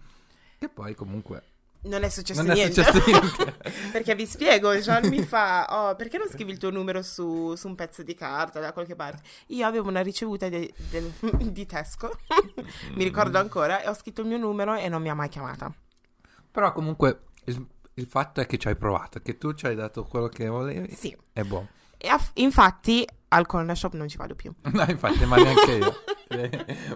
E 0.58 0.68
poi 0.68 0.94
comunque 0.94 1.42
Non 1.84 2.02
è 2.02 2.08
successo 2.08 2.40
non 2.42 2.50
è 2.52 2.54
niente. 2.54 2.82
successo 2.82 3.04
niente. 3.10 3.56
Perché 3.92 4.14
vi 4.14 4.26
spiego, 4.26 4.74
John 4.76 5.06
mi 5.08 5.22
fa, 5.22 5.66
oh, 5.68 5.96
perché 5.96 6.16
non 6.18 6.28
scrivi 6.28 6.52
il 6.52 6.58
tuo 6.58 6.70
numero 6.70 7.02
su, 7.02 7.54
su 7.56 7.68
un 7.68 7.74
pezzo 7.74 8.02
di 8.02 8.14
carta 8.14 8.58
da 8.60 8.72
qualche 8.72 8.94
parte? 8.96 9.22
Io 9.48 9.66
avevo 9.66 9.88
una 9.88 10.00
ricevuta 10.00 10.48
de- 10.48 10.72
del- 10.90 11.12
di 11.52 11.66
Tesco, 11.66 12.18
mi 12.94 13.04
ricordo 13.04 13.38
ancora, 13.38 13.82
e 13.82 13.88
ho 13.88 13.94
scritto 13.94 14.22
il 14.22 14.28
mio 14.28 14.38
numero 14.38 14.74
e 14.74 14.88
non 14.88 15.02
mi 15.02 15.10
ha 15.10 15.14
mai 15.14 15.28
chiamata. 15.28 15.72
Però 16.50 16.72
comunque 16.72 17.24
il, 17.44 17.66
il 17.94 18.06
fatto 18.06 18.40
è 18.40 18.46
che 18.46 18.56
ci 18.58 18.68
hai 18.68 18.76
provato, 18.76 19.20
che 19.20 19.36
tu 19.36 19.52
ci 19.52 19.66
hai 19.66 19.74
dato 19.74 20.04
quello 20.04 20.28
che 20.28 20.46
volevi. 20.48 20.94
Sì. 20.94 21.14
È 21.32 21.42
buono. 21.42 21.68
E 21.98 22.08
aff- 22.08 22.30
infatti 22.38 23.06
al 23.28 23.46
corner 23.46 23.76
shop 23.76 23.94
non 23.94 24.08
ci 24.08 24.16
vado 24.16 24.34
più. 24.34 24.54
No, 24.72 24.84
infatti, 24.88 25.24
ma 25.26 25.36
neanche 25.36 25.72
io. 25.72 25.94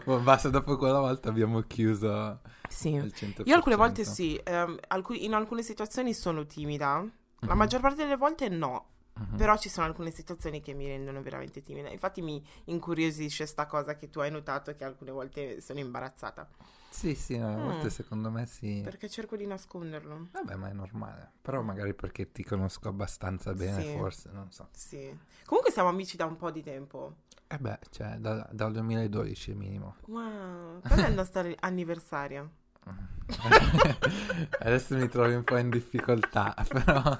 Boh, 0.04 0.18
basta, 0.20 0.48
dopo 0.48 0.76
quella 0.76 0.98
volta 1.00 1.28
abbiamo 1.28 1.60
chiuso 1.62 2.40
Sì. 2.68 2.90
il 2.94 3.12
100%. 3.14 3.42
Io 3.48 3.54
alcune 3.56 3.76
volte 3.76 4.04
sì, 4.04 4.40
ehm, 4.42 4.78
alcuni- 4.88 5.24
in 5.24 5.34
alcune 5.34 5.62
situazioni 5.62 6.14
sono 6.14 6.46
timida, 6.46 7.04
la 7.40 7.52
Mhm. 7.52 7.56
maggior 7.58 7.80
parte 7.80 7.96
delle 8.02 8.16
volte 8.16 8.48
no. 8.48 8.86
Mhm. 9.14 9.36
Però 9.36 9.56
ci 9.58 9.68
sono 9.68 9.86
alcune 9.86 10.12
situazioni 10.12 10.60
che 10.60 10.74
mi 10.74 10.86
rendono 10.86 11.20
veramente 11.22 11.60
timida. 11.60 11.88
Infatti 11.90 12.22
mi 12.22 12.40
incuriosisce 12.66 13.46
sta 13.46 13.66
cosa 13.66 13.96
che 13.96 14.08
tu 14.10 14.20
hai 14.20 14.30
notato 14.30 14.72
che 14.76 14.84
alcune 14.84 15.10
volte 15.10 15.60
sono 15.60 15.80
imbarazzata. 15.80 16.48
Sì, 16.90 17.14
sì, 17.16 17.36
no, 17.36 17.52
a 17.52 17.56
volte 17.56 17.86
Mm. 17.86 17.90
secondo 17.90 18.30
me 18.30 18.46
sì. 18.46 18.80
Perché 18.82 19.08
cerco 19.10 19.36
di 19.36 19.44
nasconderlo. 19.46 20.28
Vabbè, 20.30 20.54
ma 20.54 20.68
è 20.70 20.72
normale. 20.72 21.32
Però 21.42 21.60
magari 21.62 21.94
perché 21.94 22.30
ti 22.32 22.44
conosco 22.44 22.88
abbastanza 22.88 23.52
bene, 23.54 23.82
Sì. 23.82 23.90
forse, 23.90 24.30
non 24.32 24.50
so. 24.52 24.68
Sì. 24.72 25.12
Comunque 25.44 25.72
siamo 25.72 25.88
amici 25.88 26.16
da 26.16 26.24
un 26.24 26.36
po' 26.36 26.50
di 26.50 26.62
tempo. 26.62 27.16
Eh 27.50 27.58
beh, 27.58 27.78
cioè, 27.90 28.16
da- 28.18 28.46
dal 28.52 28.72
2012 28.72 29.54
minimo. 29.54 29.96
Wow. 30.06 30.80
Qual 30.82 30.98
è 31.00 31.08
il 31.08 31.14
nostro 31.14 31.50
anniversario? 31.60 32.50
Adesso 34.60 34.96
mi 34.96 35.08
trovi 35.08 35.34
un 35.34 35.44
po' 35.44 35.56
in 35.56 35.70
difficoltà, 35.70 36.54
però... 36.68 37.16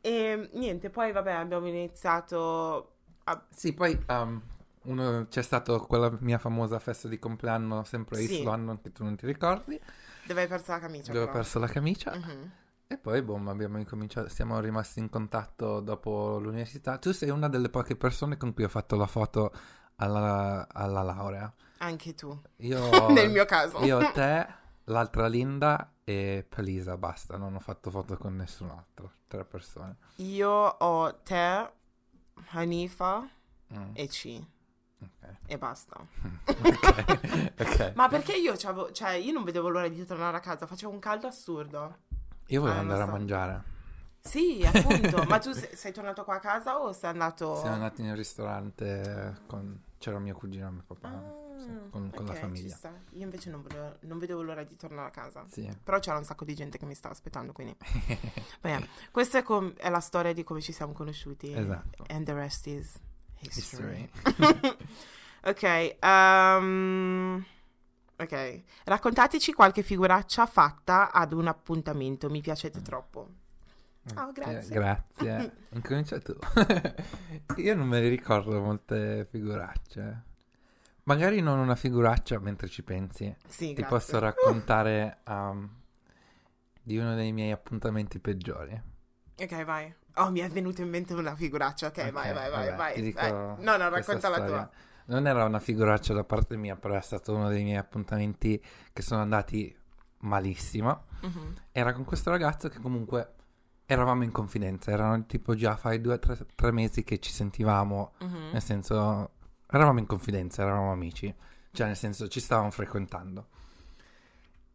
E 0.00 0.48
niente, 0.54 0.90
poi 0.90 1.12
vabbè 1.12 1.32
abbiamo 1.32 1.66
iniziato 1.66 2.92
a... 3.24 3.44
Sì, 3.50 3.72
poi 3.74 3.98
um, 4.08 4.40
uno- 4.82 5.26
c'è 5.28 5.42
stata 5.42 5.78
quella 5.80 6.16
mia 6.20 6.38
famosa 6.38 6.78
festa 6.78 7.08
di 7.08 7.18
compleanno 7.18 7.84
sempre 7.84 8.16
a 8.16 8.20
Sì. 8.20 8.32
East 8.34 8.44
London 8.44 8.80
che 8.80 8.92
tu 8.92 9.04
non 9.04 9.16
ti 9.16 9.26
ricordi, 9.26 9.78
dove 10.24 10.40
hai 10.42 10.48
perso 10.48 10.70
la 10.72 10.78
camicia. 10.78 11.12
dove 11.12 11.24
ho 11.24 11.26
però. 11.26 11.38
perso 11.38 11.58
la 11.58 11.66
camicia. 11.68 12.14
Mhm. 12.16 12.50
E 12.90 12.96
poi, 12.96 13.20
boh, 13.20 13.36
abbiamo 13.50 13.76
incominciato, 13.76 14.30
siamo 14.30 14.58
rimasti 14.60 14.98
in 14.98 15.10
contatto 15.10 15.80
dopo 15.80 16.38
l'università. 16.38 16.96
Tu 16.96 17.12
sei 17.12 17.28
una 17.28 17.46
delle 17.50 17.68
poche 17.68 17.96
persone 17.96 18.38
con 18.38 18.54
cui 18.54 18.64
ho 18.64 18.68
fatto 18.70 18.96
la 18.96 19.06
foto 19.06 19.52
alla, 19.96 20.66
alla 20.72 21.02
laurea. 21.02 21.52
Anche 21.78 22.14
tu. 22.14 22.34
Io, 22.56 23.08
Nel 23.12 23.30
mio 23.30 23.44
caso. 23.44 23.84
Io, 23.84 23.98
te, 24.12 24.46
l'altra 24.84 25.26
Linda 25.28 25.92
e 26.02 26.46
Pelisa, 26.48 26.96
basta, 26.96 27.36
non 27.36 27.54
ho 27.54 27.60
fatto 27.60 27.90
foto 27.90 28.16
con 28.16 28.34
nessun 28.36 28.70
altro, 28.70 29.12
tre 29.26 29.44
persone. 29.44 29.96
Io 30.16 30.48
ho 30.50 31.14
te, 31.22 31.70
Hanifa 32.52 33.28
Mm, 33.70 33.90
e 33.92 34.06
C. 34.08 34.42
ok. 35.02 35.34
E 35.44 35.58
basta. 35.58 35.94
ok, 36.46 37.52
ok. 37.58 37.92
Ma 37.96 38.08
perché 38.08 38.34
io 38.34 38.56
cioè, 38.56 39.12
io 39.16 39.32
non 39.32 39.44
vedevo 39.44 39.68
l'ora 39.68 39.88
di 39.88 40.06
tornare 40.06 40.38
a 40.38 40.40
casa, 40.40 40.66
facevo 40.66 40.90
un 40.90 40.98
caldo 40.98 41.26
assurdo. 41.26 42.06
Io 42.48 42.60
volevo 42.60 42.78
Ah, 42.78 42.82
andare 42.82 43.02
so. 43.02 43.08
a 43.08 43.10
mangiare. 43.12 43.62
Sì, 44.20 44.62
appunto. 44.64 45.22
Ma 45.24 45.38
tu 45.38 45.52
sei, 45.52 45.74
sei 45.74 45.92
tornato 45.92 46.24
qua 46.24 46.36
a 46.36 46.40
casa 46.40 46.80
o 46.80 46.92
sei 46.92 47.10
andato... 47.10 47.56
Siamo 47.56 47.74
andati 47.74 48.02
in 48.02 48.08
un 48.08 48.16
ristorante 48.16 49.38
con... 49.46 49.80
C'era 49.98 50.18
mio 50.18 50.34
cugino 50.34 50.68
e 50.68 50.70
mio 50.70 50.84
papà, 50.86 51.08
Ah, 51.08 51.58
sì, 51.58 51.66
con, 51.90 52.10
con 52.14 52.24
la 52.24 52.30
ok, 52.30 52.36
ci 52.36 52.40
famiglia. 52.40 52.78
Io 53.12 53.22
invece 53.24 53.50
non, 53.50 53.62
volevo- 53.62 53.96
non 54.00 54.18
vedevo 54.18 54.42
l'ora 54.42 54.62
di 54.62 54.76
tornare 54.76 55.08
a 55.08 55.10
casa. 55.10 55.44
Sì. 55.50 55.68
Però 55.82 55.98
c'era 55.98 56.16
un 56.18 56.24
sacco 56.24 56.44
di 56.44 56.54
gente 56.54 56.78
che 56.78 56.84
mi 56.86 56.94
stava 56.94 57.14
aspettando, 57.14 57.52
quindi... 57.52 57.76
Beh, 58.60 58.86
questa 59.10 59.38
è, 59.38 59.42
com- 59.42 59.74
è 59.74 59.90
la 59.90 59.98
storia 60.00 60.32
di 60.32 60.44
come 60.44 60.60
ci 60.60 60.72
siamo 60.72 60.92
conosciuti. 60.92 61.52
Esatto. 61.52 62.04
And 62.08 62.24
the 62.26 62.32
rest 62.34 62.66
is 62.66 62.96
history. 63.40 64.08
History. 64.24 64.76
ok, 65.44 65.96
ehm, 65.98 67.44
ok. 68.18 68.62
Raccontateci 68.84 69.52
qualche 69.52 69.82
figuraccia 69.82 70.46
fatta 70.46 71.12
ad 71.12 71.32
un 71.32 71.46
appuntamento. 71.46 72.28
Mi 72.28 72.40
piacete 72.40 72.82
troppo. 72.82 73.28
Oh, 74.16 74.32
grazie. 74.32 74.74
Eh, 74.74 74.78
grazie. 74.78 75.52
Incomincia 75.74 76.18
tu. 76.18 76.36
Io 77.56 77.74
non 77.74 77.86
me 77.86 78.00
ne 78.00 78.08
ricordo 78.08 78.60
molte 78.60 79.26
figuracce. 79.30 80.22
Magari 81.04 81.40
non 81.40 81.58
una 81.58 81.74
figuraccia 81.74 82.38
mentre 82.38 82.68
ci 82.68 82.82
pensi. 82.82 83.34
Sì, 83.46 83.68
Ti 83.68 83.74
grazie. 83.74 83.96
posso 83.96 84.18
raccontare 84.18 85.18
um, 85.26 85.68
di 86.82 86.98
uno 86.98 87.14
dei 87.14 87.32
miei 87.32 87.50
appuntamenti 87.50 88.18
peggiori. 88.18 88.78
Ok, 89.40 89.64
vai. 89.64 89.94
Oh, 90.16 90.30
mi 90.30 90.40
è 90.40 90.48
venuta 90.48 90.82
in 90.82 90.88
mente 90.88 91.14
una 91.14 91.34
figuraccia. 91.34 91.86
Ok, 91.86 91.98
Ok, 91.98 92.10
vai, 92.12 92.32
vai, 92.32 92.50
vai, 92.50 92.66
vabbè, 92.66 92.76
vai. 92.76 93.12
vai. 93.12 93.30
No, 93.30 93.76
no, 93.76 93.88
racconta 93.88 94.28
la 94.28 94.44
tua. 94.44 94.70
Non 95.08 95.26
era 95.26 95.44
una 95.44 95.58
figuraccia 95.60 96.12
da 96.14 96.24
parte 96.24 96.56
mia, 96.56 96.76
però 96.76 96.94
è 96.94 97.00
stato 97.00 97.34
uno 97.34 97.48
dei 97.48 97.62
miei 97.64 97.76
appuntamenti 97.78 98.62
che 98.92 99.02
sono 99.02 99.20
andati 99.22 99.74
malissimo. 100.20 101.04
Mhm. 101.22 101.54
Era 101.72 101.92
con 101.92 102.04
questo 102.04 102.30
ragazzo 102.30 102.68
che 102.68 102.78
comunque 102.80 103.34
eravamo 103.86 104.22
in 104.24 104.32
confidenza, 104.32 104.90
erano 104.90 105.24
tipo 105.24 105.54
già 105.54 105.76
fai 105.76 106.00
due 106.00 106.14
o 106.14 106.18
tre, 106.18 106.36
tre 106.54 106.70
mesi 106.72 107.04
che 107.04 107.18
ci 107.20 107.32
sentivamo, 107.32 108.12
Mhm. 108.20 108.50
nel 108.52 108.62
senso 108.62 109.30
eravamo 109.70 109.98
in 109.98 110.06
confidenza, 110.06 110.60
eravamo 110.62 110.92
amici, 110.92 111.34
cioè 111.72 111.86
nel 111.86 111.96
senso 111.96 112.28
ci 112.28 112.40
stavamo 112.40 112.70
frequentando. 112.70 113.46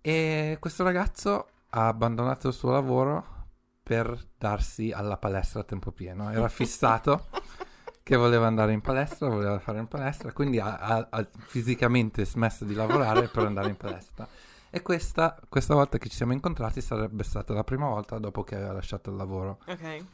E 0.01 0.57
questo 0.59 0.83
ragazzo 0.83 1.47
ha 1.69 1.87
abbandonato 1.87 2.47
il 2.47 2.53
suo 2.53 2.71
lavoro 2.71 3.31
per 3.83 4.17
darsi 4.37 4.91
alla 4.91 5.17
palestra 5.17 5.61
a 5.61 5.63
tempo 5.63 5.91
pieno, 5.91 6.31
era 6.31 6.47
fissato 6.49 7.27
che 8.03 8.17
voleva 8.17 8.48
andare 8.48 8.74
in 8.74 8.81
palestra, 8.81 9.29
voleva 9.29 9.57
fare 9.60 9.79
in 9.79 9.88
palestra, 9.88 10.33
quindi 10.33 10.60
ha, 10.60 10.75
ha- 10.77 11.07
ha 11.10 11.27
fisicamente 11.45 12.25
smesso 12.25 12.65
di 12.65 12.74
lavorare 12.74 13.29
per 13.29 13.45
andare 13.45 13.69
in 13.69 13.77
palestra. 13.77 14.27
E 14.69 14.81
questa, 14.81 15.39
questa 15.48 15.74
volta 15.74 15.98
che 15.98 16.10
ci 16.10 16.15
siamo 16.15 16.33
incontrati 16.33 16.81
sarebbe 16.81 17.24
stata 17.24 17.53
la 17.53 17.63
prima 17.63 17.88
volta 17.88 18.17
dopo 18.19 18.43
che 18.43 18.55
aveva 18.55 18.74
lasciato 18.74 19.10
il 19.10 19.15
lavoro. 19.15 19.60
Ok. 19.67 20.05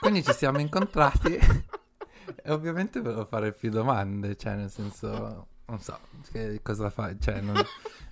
Quindi 0.00 0.22
ci 0.22 0.32
siamo 0.34 0.58
incontrati 0.58 1.32
e 1.34 2.52
ovviamente 2.52 3.00
volevo 3.00 3.24
fare 3.24 3.52
più 3.52 3.70
domande, 3.70 4.36
cioè 4.36 4.56
nel 4.56 4.70
senso, 4.70 5.46
non 5.64 5.80
so, 5.80 5.98
che 6.30 6.60
cosa 6.62 6.90
fai, 6.90 7.18
cioè 7.20 7.40
non- 7.40 7.64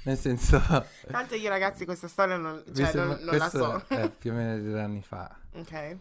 nel 0.05 0.17
senso... 0.17 0.63
Tanto 1.11 1.35
io 1.35 1.51
ragazzi 1.51 1.85
questa 1.85 2.09
storia 2.09 2.37
non, 2.39 2.63
cioè, 2.75 2.95
non, 2.95 3.19
non 3.21 3.37
la 3.37 3.49
so. 3.51 3.83
È 3.89 4.09
più 4.09 4.31
o 4.31 4.35
meno 4.35 4.57
di 4.57 4.71
due 4.71 4.81
anni 4.81 5.03
fa. 5.03 5.37
Ok. 5.55 5.97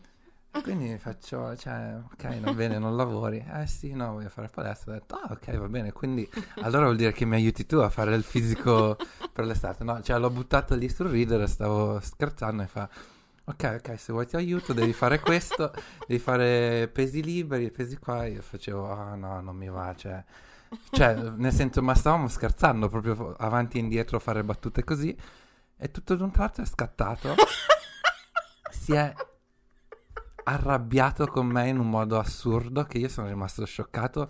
Quindi 0.61 0.97
faccio, 0.97 1.55
cioè, 1.57 1.97
ok, 2.13 2.39
va 2.39 2.53
bene, 2.53 2.77
non 2.77 2.95
lavori. 2.95 3.43
Eh 3.53 3.65
sì, 3.65 3.93
no, 3.93 4.13
voglio 4.13 4.29
fare 4.29 4.49
palestra. 4.49 4.91
Ho 4.91 4.95
detto, 4.95 5.15
ah, 5.15 5.31
ok, 5.31 5.57
va 5.57 5.67
bene. 5.67 5.91
Quindi 5.91 6.29
allora 6.61 6.83
vuol 6.85 6.95
dire 6.95 7.11
che 7.11 7.25
mi 7.25 7.35
aiuti 7.35 7.65
tu 7.65 7.77
a 7.77 7.89
fare 7.89 8.15
il 8.15 8.23
fisico 8.23 8.95
per 9.33 9.45
l'estate. 9.45 9.83
No, 9.83 10.01
cioè 10.01 10.19
l'ho 10.19 10.29
buttato 10.29 10.75
lì 10.75 10.87
sul 10.89 11.07
ridere, 11.07 11.47
stavo 11.47 11.99
scherzando 11.99 12.63
e 12.63 12.67
fa, 12.67 12.87
ok, 13.45 13.77
ok, 13.79 13.99
se 13.99 14.13
vuoi 14.13 14.27
ti 14.27 14.35
aiuto, 14.35 14.73
devi 14.73 14.93
fare 14.93 15.19
questo, 15.19 15.73
devi 16.07 16.19
fare 16.19 16.87
pesi 16.87 17.23
liberi, 17.23 17.71
pesi 17.71 17.97
qua. 17.97 18.25
Io 18.25 18.41
facevo, 18.41 18.91
ah 18.91 19.15
no, 19.15 19.41
non 19.41 19.55
mi 19.55 19.69
va, 19.69 19.93
cioè... 19.95 20.23
Cioè, 20.89 21.13
nel 21.13 21.51
senso, 21.51 21.83
ma 21.83 21.93
stavamo 21.93 22.27
scherzando 22.27 22.89
proprio 22.89 23.35
avanti 23.37 23.77
e 23.77 23.81
indietro, 23.81 24.19
fare 24.19 24.43
battute 24.43 24.83
così. 24.83 25.15
E 25.77 25.91
tutto 25.91 26.15
d'un 26.15 26.31
tratto 26.31 26.61
è 26.61 26.65
scattato. 26.65 27.35
si 28.71 28.93
è 28.93 29.13
arrabbiato 30.43 31.25
con 31.27 31.47
me 31.47 31.67
in 31.69 31.79
un 31.79 31.89
modo 31.89 32.17
assurdo 32.19 32.83
che 32.85 32.97
io 32.97 33.07
sono 33.09 33.27
rimasto 33.27 33.65
scioccato. 33.65 34.29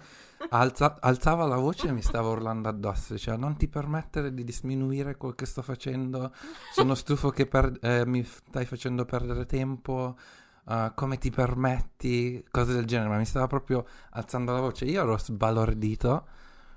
Alza- 0.49 0.97
alzava 0.99 1.45
la 1.45 1.55
voce 1.55 1.87
e 1.87 1.91
mi 1.91 2.01
stava 2.01 2.29
urlando 2.29 2.69
addosso. 2.69 3.13
Diceva: 3.13 3.37
Non 3.37 3.55
ti 3.57 3.67
permettere 3.67 4.33
di 4.33 4.43
diminuire 4.43 5.15
quel 5.17 5.35
che 5.35 5.45
sto 5.45 5.61
facendo. 5.61 6.33
Sono 6.73 6.93
stufo 6.95 7.29
che 7.29 7.45
per- 7.47 7.77
eh, 7.81 8.05
mi 8.05 8.23
stai 8.23 8.65
facendo 8.65 9.05
perdere 9.05 9.45
tempo. 9.45 10.17
eh, 10.69 10.91
come 10.95 11.17
ti 11.17 11.29
permetti? 11.31 12.43
Cose 12.51 12.73
del 12.73 12.85
genere. 12.85 13.09
Ma 13.09 13.17
mi 13.17 13.25
stava 13.25 13.47
proprio 13.47 13.85
alzando 14.11 14.51
la 14.53 14.59
voce. 14.59 14.85
Io 14.85 15.01
ero 15.01 15.17
sbalordito 15.17 16.27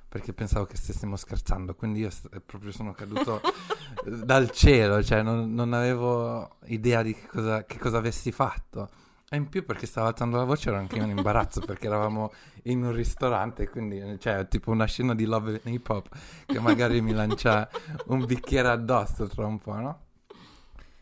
perché 0.08 0.32
pensavo 0.32 0.64
che 0.64 0.76
stessimo 0.76 1.16
scherzando. 1.16 1.74
Quindi 1.74 2.00
io 2.00 2.10
st- 2.10 2.40
proprio 2.40 2.70
sono 2.72 2.92
caduto 2.92 3.40
dal 4.24 4.50
cielo. 4.50 5.02
Cioè, 5.02 5.22
non, 5.22 5.52
non 5.52 5.72
avevo 5.72 6.56
idea 6.66 7.02
di 7.02 7.12
che 7.14 7.26
cosa, 7.26 7.64
che 7.64 7.78
cosa 7.78 7.98
avessi 7.98 8.30
fatto. 8.32 8.88
E 9.28 9.36
in 9.36 9.48
più 9.48 9.64
perché 9.64 9.86
stavo 9.86 10.06
alzando 10.06 10.36
la 10.36 10.44
voce 10.44 10.68
ero 10.68 10.78
anche 10.78 10.98
in 10.98 11.08
imbarazzo 11.08 11.60
perché 11.60 11.86
eravamo 11.86 12.32
in 12.64 12.84
un 12.84 12.92
ristorante, 12.92 13.68
quindi 13.68 14.20
cioè 14.20 14.46
tipo 14.46 14.70
una 14.70 14.84
scena 14.84 15.16
di 15.16 15.24
Love 15.24 15.60
and 15.64 15.74
Hip 15.74 15.88
Hop 15.88 16.08
che 16.46 16.60
magari 16.60 17.00
mi 17.00 17.12
lancia 17.12 17.68
un 18.06 18.24
bicchiere 18.24 18.68
addosso 18.68 19.26
tra 19.26 19.44
un 19.44 19.58
po', 19.58 19.74
no? 19.74 20.04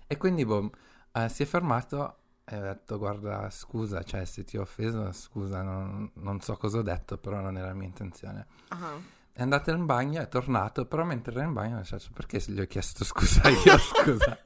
E 0.06 0.16
quindi 0.16 0.46
boh, 0.46 0.70
eh, 1.12 1.28
si 1.28 1.42
è 1.42 1.46
fermato 1.46 2.16
e 2.46 2.56
ha 2.56 2.60
detto 2.60 2.96
guarda 2.96 3.50
scusa, 3.50 4.02
cioè 4.02 4.24
se 4.24 4.44
ti 4.44 4.56
ho 4.56 4.62
offeso 4.62 5.12
scusa, 5.12 5.62
non, 5.62 6.10
non 6.14 6.40
so 6.40 6.56
cosa 6.56 6.78
ho 6.78 6.82
detto, 6.82 7.18
però 7.18 7.40
non 7.40 7.58
era 7.58 7.74
mia 7.74 7.86
intenzione. 7.86 8.46
Ah. 8.68 9.13
È 9.36 9.42
andato 9.42 9.70
in 9.72 9.84
bagno, 9.84 10.20
è 10.20 10.28
tornato, 10.28 10.86
però 10.86 11.02
mentre 11.02 11.34
era 11.34 11.42
in 11.42 11.52
bagno 11.52 11.78
ha 11.78 11.80
detto 11.82 12.10
perché 12.14 12.38
gli 12.46 12.60
ho 12.60 12.66
chiesto 12.66 13.04
scusa 13.04 13.48
io, 13.48 13.76
scusa. 13.82 14.38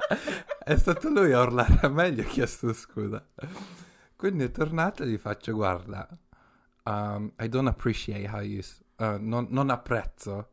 è 0.64 0.76
stato 0.78 1.10
lui 1.10 1.30
a 1.32 1.42
urlare 1.42 1.78
a 1.82 1.88
me 1.88 2.06
e 2.06 2.12
gli 2.12 2.20
ho 2.20 2.24
chiesto 2.24 2.72
scusa. 2.72 3.22
Quindi 4.16 4.44
è 4.44 4.50
tornato 4.50 5.02
e 5.02 5.08
gli 5.08 5.18
faccio 5.18 5.52
guarda, 5.52 6.08
um, 6.84 7.30
I 7.38 7.48
don't 7.50 7.68
appreciate 7.68 8.26
how 8.30 8.40
you... 8.40 8.62
uh, 8.96 9.16
non, 9.20 9.46
non 9.50 9.68
apprezzo 9.68 10.48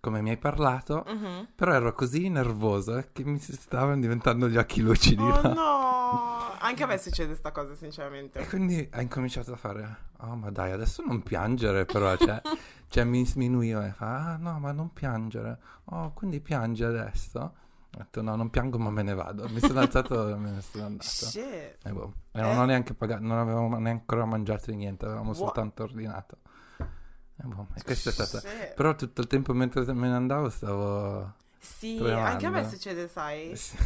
come 0.00 0.22
mi 0.22 0.30
hai 0.30 0.38
parlato, 0.38 1.04
Mhm. 1.06 1.48
però 1.54 1.74
ero 1.74 1.92
così 1.92 2.28
nervoso 2.30 3.04
che 3.12 3.22
mi 3.22 3.38
stavano 3.38 4.00
diventando 4.00 4.48
gli 4.48 4.56
occhi 4.56 4.80
lucidi. 4.80 5.22
Oh 5.22 5.40
no? 5.42 5.52
no! 5.52 6.56
Anche 6.64 6.84
a 6.84 6.86
me 6.86 6.96
succede 6.96 7.34
sta 7.34 7.52
cosa, 7.52 7.72
E 7.72 7.76
sinceramente. 7.76 8.46
quindi 8.46 8.88
ha 8.92 9.00
incominciato 9.02 9.52
a 9.52 9.56
fare, 9.56 9.96
oh 10.22 10.36
ma 10.36 10.50
dai, 10.50 10.72
adesso 10.72 11.02
non 11.02 11.22
piangere 11.22 11.84
però, 11.84 12.16
cioè, 12.16 12.40
cioè 12.88 13.04
mi 13.04 13.24
sminuiva 13.26 13.86
e 13.86 13.92
fa, 13.92 14.32
ah 14.32 14.36
no, 14.36 14.58
ma 14.58 14.72
non 14.72 14.92
piangere. 14.92 15.58
Oh, 15.86 16.12
quindi 16.12 16.40
piangi 16.40 16.84
adesso? 16.84 17.40
Ho 17.40 17.98
detto 17.98 18.22
no, 18.22 18.34
non 18.36 18.48
piango 18.48 18.78
ma 18.78 18.90
me 18.90 19.02
ne 19.02 19.14
vado. 19.14 19.48
Mi 19.48 19.60
sono 19.60 19.80
alzato 19.80 20.28
e 20.28 20.34
me 20.36 20.52
ne 20.52 20.60
sono 20.62 20.86
andato. 20.86 21.08
Shit. 21.08 21.78
E 21.84 21.92
boh. 21.92 22.12
E 22.32 22.40
non 22.40 22.58
ho 22.58 22.64
neanche 22.64 22.94
pagato, 22.94 23.22
non 23.22 23.38
avevamo 23.38 23.78
neanche 23.78 23.90
ancora 23.90 24.24
mangiato 24.24 24.72
niente, 24.72 25.04
avevamo 25.04 25.30
What? 25.30 25.38
soltanto 25.38 25.82
ordinato. 25.82 26.38
E 26.78 27.44
boh, 27.44 27.68
e 27.84 27.94
stata... 27.94 28.40
Però 28.74 28.94
tutto 28.94 29.20
il 29.20 29.26
tempo 29.26 29.52
mentre 29.52 29.84
me 29.92 30.08
ne 30.08 30.14
andavo 30.14 30.48
stavo... 30.48 31.40
Sì, 31.64 31.96
anche 32.10 32.46
a 32.46 32.50
me 32.50 32.68
succede, 32.68 33.06
sai. 33.08 33.54
Sì. 33.56 33.76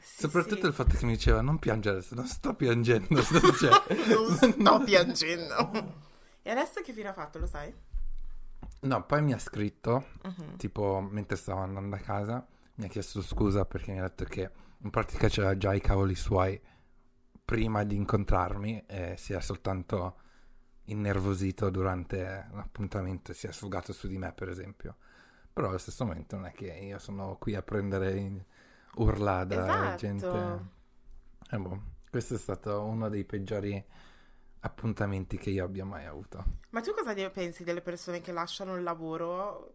Sì, 0.00 0.22
Soprattutto 0.22 0.62
sì. 0.62 0.66
il 0.66 0.72
fatto 0.72 0.96
che 0.96 1.04
mi 1.04 1.12
diceva 1.12 1.40
non 1.40 1.58
piangere 1.58 2.02
non 2.10 2.26
sto 2.26 2.54
piangendo. 2.54 3.20
sto- 3.22 3.38
Non 4.08 4.34
sto 4.34 4.82
piangendo. 4.84 5.94
E 6.42 6.50
adesso 6.50 6.80
che 6.80 6.92
fine 6.92 7.08
ha 7.08 7.12
fatto, 7.12 7.38
lo 7.38 7.46
sai? 7.46 7.72
No, 8.80 9.04
poi 9.04 9.22
mi 9.22 9.32
ha 9.32 9.38
scritto, 9.38 10.06
Mhm. 10.22 10.56
tipo 10.56 11.00
mentre 11.00 11.36
stavo 11.36 11.60
andando 11.60 11.94
a 11.96 11.98
casa, 11.98 12.44
mi 12.76 12.86
ha 12.86 12.88
chiesto 12.88 13.20
scusa 13.22 13.64
perché 13.66 13.92
mi 13.92 13.98
ha 14.00 14.02
detto 14.02 14.24
che 14.24 14.50
in 14.78 14.90
pratica 14.90 15.28
c'era 15.28 15.56
già 15.56 15.74
i 15.74 15.80
cavoli 15.80 16.14
suoi 16.14 16.60
prima 17.44 17.84
di 17.84 17.94
incontrarmi 17.96 18.84
e 18.86 19.14
si 19.16 19.32
è 19.32 19.40
soltanto 19.40 20.16
innervosito 20.84 21.68
durante 21.70 22.48
l'appuntamento 22.52 23.32
e 23.32 23.34
si 23.34 23.46
è 23.46 23.52
sfogato 23.52 23.92
su 23.92 24.08
di 24.08 24.18
me, 24.18 24.32
per 24.32 24.48
esempio. 24.48 24.96
Però 25.56 25.68
allo 25.68 25.78
stesso 25.78 26.04
momento 26.04 26.36
non 26.36 26.44
è 26.44 26.52
che 26.52 26.66
io 26.66 26.98
sono 26.98 27.38
qui 27.38 27.54
a 27.54 27.62
prendere 27.62 28.14
in- 28.16 28.44
urla 28.96 29.42
da 29.44 29.54
Esatto. 29.54 29.96
gente. 29.96 30.64
E 31.50 31.56
boh, 31.56 31.82
questo 32.10 32.34
è 32.34 32.38
stato 32.38 32.82
uno 32.82 33.08
dei 33.08 33.24
peggiori 33.24 33.82
appuntamenti 34.60 35.38
che 35.38 35.48
io 35.48 35.64
abbia 35.64 35.86
mai 35.86 36.04
avuto. 36.04 36.44
Ma 36.72 36.82
tu 36.82 36.92
cosa 36.92 37.14
ne 37.14 37.30
pensi 37.30 37.64
delle 37.64 37.80
persone 37.80 38.20
che 38.20 38.32
lasciano 38.32 38.76
il 38.76 38.82
lavoro 38.82 39.72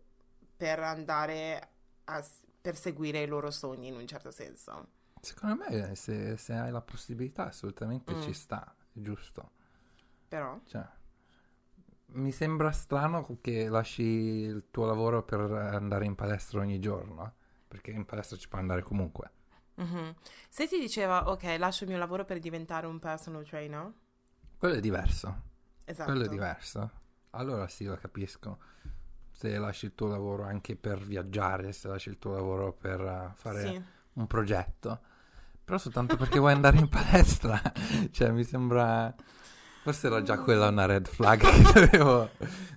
per 0.56 0.78
andare 0.82 1.70
a 2.04 2.24
perseguire 2.62 3.24
i 3.24 3.28
loro 3.28 3.50
sogni 3.50 3.88
in 3.88 3.96
un 3.96 4.06
certo 4.06 4.30
senso? 4.30 4.88
Secondo 5.20 5.66
me, 5.68 5.96
se, 5.96 6.38
se 6.38 6.54
hai 6.54 6.70
la 6.70 6.82
possibilità, 6.82 7.48
assolutamente 7.48 8.14
Mm. 8.14 8.22
ci 8.22 8.34
sta, 8.34 8.76
è 8.94 9.00
giusto. 9.02 9.50
Però, 10.30 10.60
Cioè, 10.68 10.86
mi 12.14 12.32
sembra 12.32 12.72
strano 12.72 13.38
che 13.42 13.68
lasci 13.70 14.04
il 14.04 14.66
tuo 14.72 14.86
lavoro 14.86 15.24
per 15.24 15.40
andare 15.40 16.06
in 16.06 16.16
palestra 16.16 16.60
ogni 16.62 16.80
giorno, 16.80 17.26
eh, 17.26 17.32
perché 17.68 17.92
in 17.92 18.06
palestra 18.06 18.38
ci 18.38 18.48
puoi 18.48 18.62
andare 18.62 18.82
comunque. 18.84 19.32
mhm. 19.76 20.16
se 20.50 20.68
ti 20.68 20.80
diceva, 20.80 21.30
ok, 21.30 21.56
lascio 21.58 21.84
il 21.84 21.90
mio 21.90 22.00
lavoro 22.00 22.24
per 22.26 22.40
diventare 22.40 22.88
un 22.88 23.00
personal 23.00 23.46
trainer, 23.46 23.92
Quello 24.58 24.76
è 24.76 24.80
diverso, 24.80 25.42
esatto. 25.86 26.04
quello 26.04 26.26
è 26.26 26.28
diverso. 26.30 26.92
Allora 27.32 27.68
sì, 27.68 27.86
lo 27.86 27.96
capisco. 27.98 28.60
Se 29.32 29.58
lasci 29.58 29.86
il 29.86 29.96
tuo 29.96 30.08
lavoro 30.08 30.44
anche 30.44 30.76
per 30.76 31.00
viaggiare, 31.00 31.72
se 31.74 31.88
lasci 31.88 32.10
il 32.10 32.20
tuo 32.20 32.34
lavoro 32.34 32.74
per 32.74 33.02
eh, 33.02 33.32
fare 33.36 33.68
Sì. 33.68 33.84
un 34.14 34.28
progetto, 34.28 35.00
però 35.64 35.78
soltanto 35.80 36.18
perché 36.18 36.40
vuoi 36.40 36.54
andare 36.54 36.78
in 36.78 36.90
palestra, 36.90 37.60
cioè 38.12 38.32
mi 38.32 38.44
sembra... 38.44 39.14
Forse 39.84 40.08
era 40.08 40.22
già 40.22 40.38
quella 40.40 40.68
una 40.68 40.86
red 40.86 41.08
flag 41.08 41.40
che 41.40 41.62
dovevo... 41.88 42.30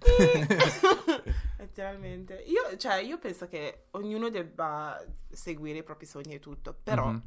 Letteralmente. 1.59 2.35
Io, 2.47 2.77
cioè, 2.77 2.97
io 2.97 3.19
penso 3.19 3.47
che 3.49 3.87
ognuno 3.93 4.29
debba 4.31 5.03
seguire 5.31 5.79
i 5.79 5.83
propri 5.83 6.07
sogni 6.07 6.35
e 6.35 6.39
tutto, 6.41 6.75
però 6.83 7.09
Mhm, 7.09 7.23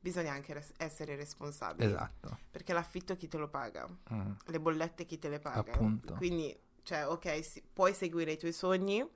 bisogna 0.00 0.32
anche 0.32 0.52
res- 0.54 0.72
essere 0.76 1.16
responsabili. 1.16 1.88
Esatto. 1.90 2.38
Perché 2.50 2.72
l'affitto 2.72 3.16
chi 3.16 3.28
te 3.28 3.36
lo 3.38 3.48
paga? 3.48 3.88
Mm. 4.12 4.32
Le 4.46 4.60
bollette 4.60 5.04
chi 5.04 5.18
te 5.18 5.28
le 5.28 5.38
paga? 5.38 5.58
Appunto. 5.72 6.14
Quindi, 6.14 6.56
cioè, 6.82 7.06
ok, 7.06 7.44
sì, 7.44 7.62
puoi 7.72 7.94
seguire 7.94 8.32
i 8.32 8.38
tuoi 8.38 8.52
sogni, 8.52 9.08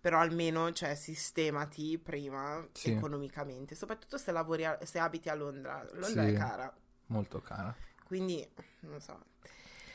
però 0.00 0.18
almeno, 0.20 0.72
cioè, 0.72 0.94
sistemati 0.94 1.98
prima 1.98 2.66
Sì. 2.72 2.92
economicamente, 2.92 3.74
soprattutto 3.74 4.18
se 4.18 4.32
lavori, 4.32 4.64
a- 4.64 4.78
se 4.84 4.98
abiti 4.98 5.28
a 5.28 5.34
Londra. 5.34 5.84
Londra 5.92 6.24
Sì. 6.26 6.32
è 6.32 6.32
cara, 6.34 6.74
Molto 7.08 7.40
cara. 7.40 7.74
Quindi, 8.06 8.46
non 8.80 9.00
so. 9.00 9.18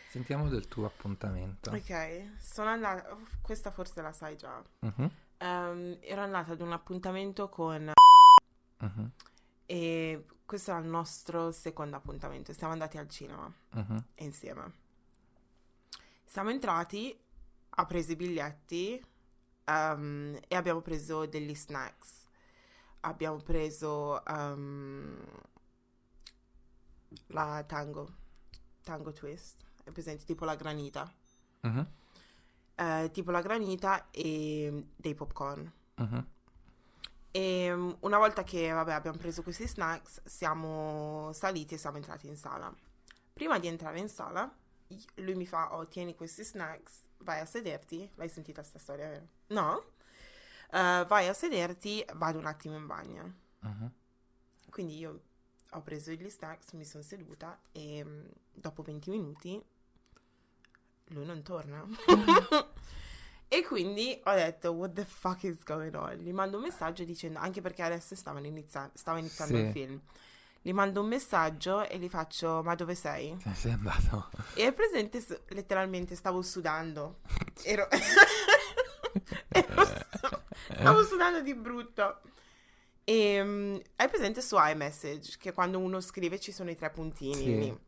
Sentiamo 0.09 0.49
del 0.49 0.67
tuo 0.67 0.85
appuntamento. 0.85 1.71
Ok, 1.71 2.33
sono 2.37 2.69
andata, 2.69 3.17
questa 3.41 3.71
forse 3.71 4.01
la 4.01 4.11
sai 4.11 4.35
già. 4.35 4.61
Mhm, 4.79 5.11
Ehm, 5.41 5.97
ero 6.01 6.21
andata 6.21 6.51
ad 6.51 6.61
un 6.61 6.71
appuntamento 6.71 7.49
con 7.49 7.91
mhm, 8.77 9.11
e 9.65 10.25
questo 10.45 10.71
è 10.75 10.79
il 10.79 10.85
nostro 10.85 11.51
secondo 11.51 11.95
appuntamento. 11.95 12.53
Siamo 12.53 12.73
andati 12.73 12.97
al 12.97 13.09
cinema 13.09 13.51
mhm. 13.71 14.05
insieme. 14.15 14.73
Siamo 16.25 16.51
entrati, 16.51 17.17
ha 17.69 17.85
preso 17.85 18.11
i 18.11 18.15
biglietti 18.15 19.03
ehm, 19.65 20.39
e 20.47 20.55
abbiamo 20.55 20.81
preso 20.81 21.25
degli 21.25 21.55
snacks. 21.55 22.27
Abbiamo 23.01 23.37
preso 23.37 24.23
ehm, 24.23 25.25
la 27.27 27.63
tango, 27.67 28.13
tango 28.83 29.11
twist, 29.11 29.63
è 29.83 29.91
presente 29.91 30.25
tipo 30.25 30.45
la 30.45 30.55
granita. 30.55 31.11
Mhm, 31.61 31.87
Eh, 32.75 33.09
tipo 33.11 33.31
la 33.31 33.41
granita 33.41 34.09
e 34.11 34.87
dei 34.95 35.13
popcorn. 35.15 35.71
mhm. 35.97 36.27
E 37.31 37.71
mm, 37.73 37.91
una 38.01 38.17
volta 38.17 38.43
che 38.43 38.71
vabbè, 38.71 38.91
abbiamo 38.93 39.17
preso 39.17 39.41
questi 39.43 39.67
snacks, 39.67 40.21
siamo 40.25 41.31
saliti 41.33 41.75
e 41.75 41.77
siamo 41.77 41.97
entrati 41.97 42.27
in 42.27 42.35
sala. 42.35 42.73
Prima 43.33 43.59
di 43.59 43.67
entrare 43.67 43.99
in 43.99 44.09
sala, 44.09 44.51
lui 45.15 45.35
mi 45.35 45.45
fa: 45.45 45.75
Oh, 45.75 45.87
tieni 45.87 46.15
questi 46.15 46.43
snacks, 46.43 47.03
vai 47.19 47.39
a 47.39 47.45
sederti. 47.45 48.09
L'hai 48.15 48.29
sentita 48.29 48.63
sta 48.63 48.79
storia, 48.79 49.07
vero? 49.09 49.27
No? 49.47 49.83
Eh, 50.71 51.05
vai 51.07 51.27
a 51.27 51.33
sederti, 51.33 52.03
vado 52.15 52.39
un 52.39 52.45
attimo 52.45 52.75
in 52.75 52.85
bagno. 52.87 53.33
Mhm. 53.59 53.91
Quindi 54.69 54.97
io 54.97 55.21
ho 55.73 55.81
preso 55.81 56.11
gli 56.11 56.29
snacks, 56.29 56.71
mi 56.73 56.85
sono 56.85 57.03
seduta 57.03 57.59
e 57.71 58.03
mm, 58.03 58.25
dopo 58.53 58.81
20 58.81 59.09
minuti 59.09 59.61
lui 61.07 61.25
non 61.25 61.41
torna. 61.43 61.85
e 63.47 63.63
quindi 63.65 64.19
ho 64.23 64.33
detto, 64.33 64.71
what 64.71 64.93
the 64.93 65.05
fuck 65.05 65.43
is 65.43 65.63
going 65.63 65.93
on? 65.95 66.13
Gli 66.15 66.31
mando 66.31 66.57
un 66.57 66.63
messaggio 66.63 67.03
dicendo, 67.03 67.39
anche 67.39 67.61
perché 67.61 67.83
adesso 67.83 68.15
stavano 68.15 68.47
inizia- 68.47 68.89
stava 68.93 69.17
iniziando 69.19 69.55
Sì. 69.55 69.61
il 69.61 69.71
film. 69.71 69.99
Gli 70.63 70.73
mando 70.73 71.01
un 71.01 71.07
messaggio 71.07 71.87
e 71.87 71.97
gli 71.97 72.07
faccio, 72.07 72.61
ma 72.63 72.75
dove 72.75 72.93
sei? 72.95 73.35
Sei 73.55 73.71
andato. 73.71 74.29
E 74.53 74.67
è 74.67 74.73
presente, 74.73 75.23
letteralmente, 75.49 76.15
stavo 76.15 76.41
sudando. 76.41 77.19
Ero... 77.63 77.87
Ero- 79.49 79.85
Stavo 80.73 81.03
sudando 81.03 81.41
di 81.41 81.53
brutto. 81.53 82.21
E 83.11 83.43
mm, 83.43 83.75
hai 83.97 84.07
presente 84.07 84.41
su 84.41 84.55
iMessage 84.57 85.35
che 85.37 85.51
quando 85.51 85.79
uno 85.79 85.99
scrive 85.99 86.39
ci 86.39 86.51
sono 86.53 86.69
i 86.69 86.75
tre 86.75 86.89
puntini 86.91 87.33
Sì. 87.35 87.59
lì? 87.59 87.79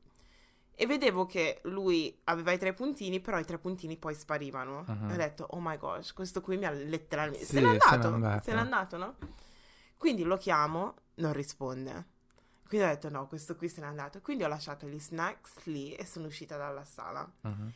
E 0.76 0.86
vedevo 0.88 1.26
che 1.26 1.62
lui 1.64 2.20
aveva 2.26 2.52
i 2.52 2.58
tre 2.58 2.74
puntini, 2.74 3.20
però 3.22 3.38
i 3.40 3.46
tre 3.46 3.58
puntini 3.60 3.96
poi 3.96 4.16
sparivano. 4.16 4.84
E 5.08 5.14
ho 5.14 5.16
detto, 5.16 5.46
oh 5.52 5.60
my 5.62 5.78
gosh, 5.78 6.12
questo 6.14 6.42
qui 6.42 6.58
mi 6.58 6.66
ha 6.66 6.72
letteralmente... 6.72 7.46
Sì, 7.46 7.54
se 7.54 7.62
n'è 7.62 7.68
se 7.68 7.72
n'è 7.78 7.80
andato, 7.94 8.14
andato. 8.14 8.44
se 8.44 8.54
n'è 8.54 8.60
andato, 8.60 8.98
no? 8.98 9.16
Quindi 9.98 10.24
lo 10.24 10.36
chiamo, 10.36 10.96
non 11.16 11.32
risponde. 11.32 12.08
Quindi 12.68 12.88
ho 12.88 12.90
detto, 12.90 13.10
no, 13.10 13.28
questo 13.28 13.56
qui 13.56 13.70
se 13.70 13.82
n'è 13.82 13.88
andato. 13.88 14.20
Quindi 14.20 14.44
ho 14.44 14.48
lasciato 14.48 14.88
gli 14.88 15.00
snacks 15.00 15.64
lì 15.66 15.94
e 15.94 16.06
sono 16.06 16.26
uscita 16.26 16.58
dalla 16.58 16.84
sala. 16.84 17.32
Mhm. 17.42 17.72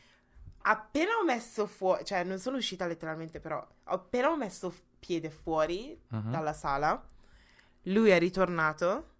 Appena 0.62 1.12
ho 1.18 1.24
messo 1.24 1.66
fuori, 1.66 2.04
cioè 2.04 2.24
non 2.24 2.38
sono 2.40 2.56
uscita 2.56 2.84
letteralmente, 2.86 3.38
però 3.40 3.64
appena 3.84 4.28
ho 4.28 4.36
messo 4.36 4.74
piede 4.98 5.30
fuori 5.30 5.98
Mhm. 6.08 6.30
dalla 6.32 6.52
sala, 6.52 7.00
lui 7.88 8.10
è 8.10 8.18
ritornato 8.18 9.14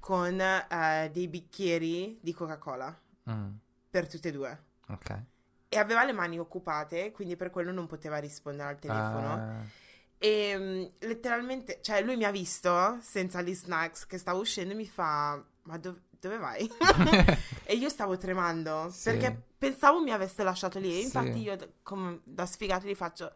con 0.00 0.40
eh, 0.40 1.10
dei 1.12 1.28
bicchieri 1.28 2.18
di 2.20 2.32
Coca-Cola 2.32 3.00
Mm, 3.28 3.56
per 3.90 4.08
tutte 4.08 4.28
e 4.28 4.32
due. 4.32 4.64
Ok. 4.88 5.22
E 5.68 5.78
aveva 5.78 6.04
le 6.04 6.12
mani 6.12 6.38
occupate, 6.38 7.10
quindi 7.10 7.36
per 7.36 7.50
quello 7.50 7.72
non 7.72 7.86
poteva 7.86 8.18
rispondere 8.18 8.68
al 8.68 8.78
telefono. 8.78 9.32
Ah, 9.32 9.64
E 10.18 10.56
mm, 10.56 10.84
letteralmente, 11.00 11.80
cioè 11.82 12.02
lui 12.02 12.16
mi 12.16 12.24
ha 12.24 12.30
visto 12.30 12.98
senza 13.02 13.42
gli 13.42 13.52
snacks 13.54 14.06
che 14.06 14.16
stavo 14.18 14.40
uscendo 14.40 14.72
e 14.72 14.76
mi 14.76 14.86
fa, 14.86 15.42
ma 15.62 15.76
dov- 15.78 16.00
dove 16.20 16.38
vai? 16.38 16.70
e 17.64 17.74
io 17.74 17.88
stavo 17.88 18.16
tremando 18.16 18.90
Sì. 18.90 19.04
perché 19.10 19.42
pensavo 19.58 20.00
mi 20.00 20.12
avesse 20.12 20.42
lasciato 20.44 20.78
lì. 20.78 20.92
E 20.98 21.00
Sì. 21.00 21.04
infatti 21.04 21.40
io 21.40 21.56
d- 21.56 21.68
come 21.82 22.20
da 22.24 22.46
sfigato 22.46 22.86
gli 22.86 22.94
faccio, 22.94 23.34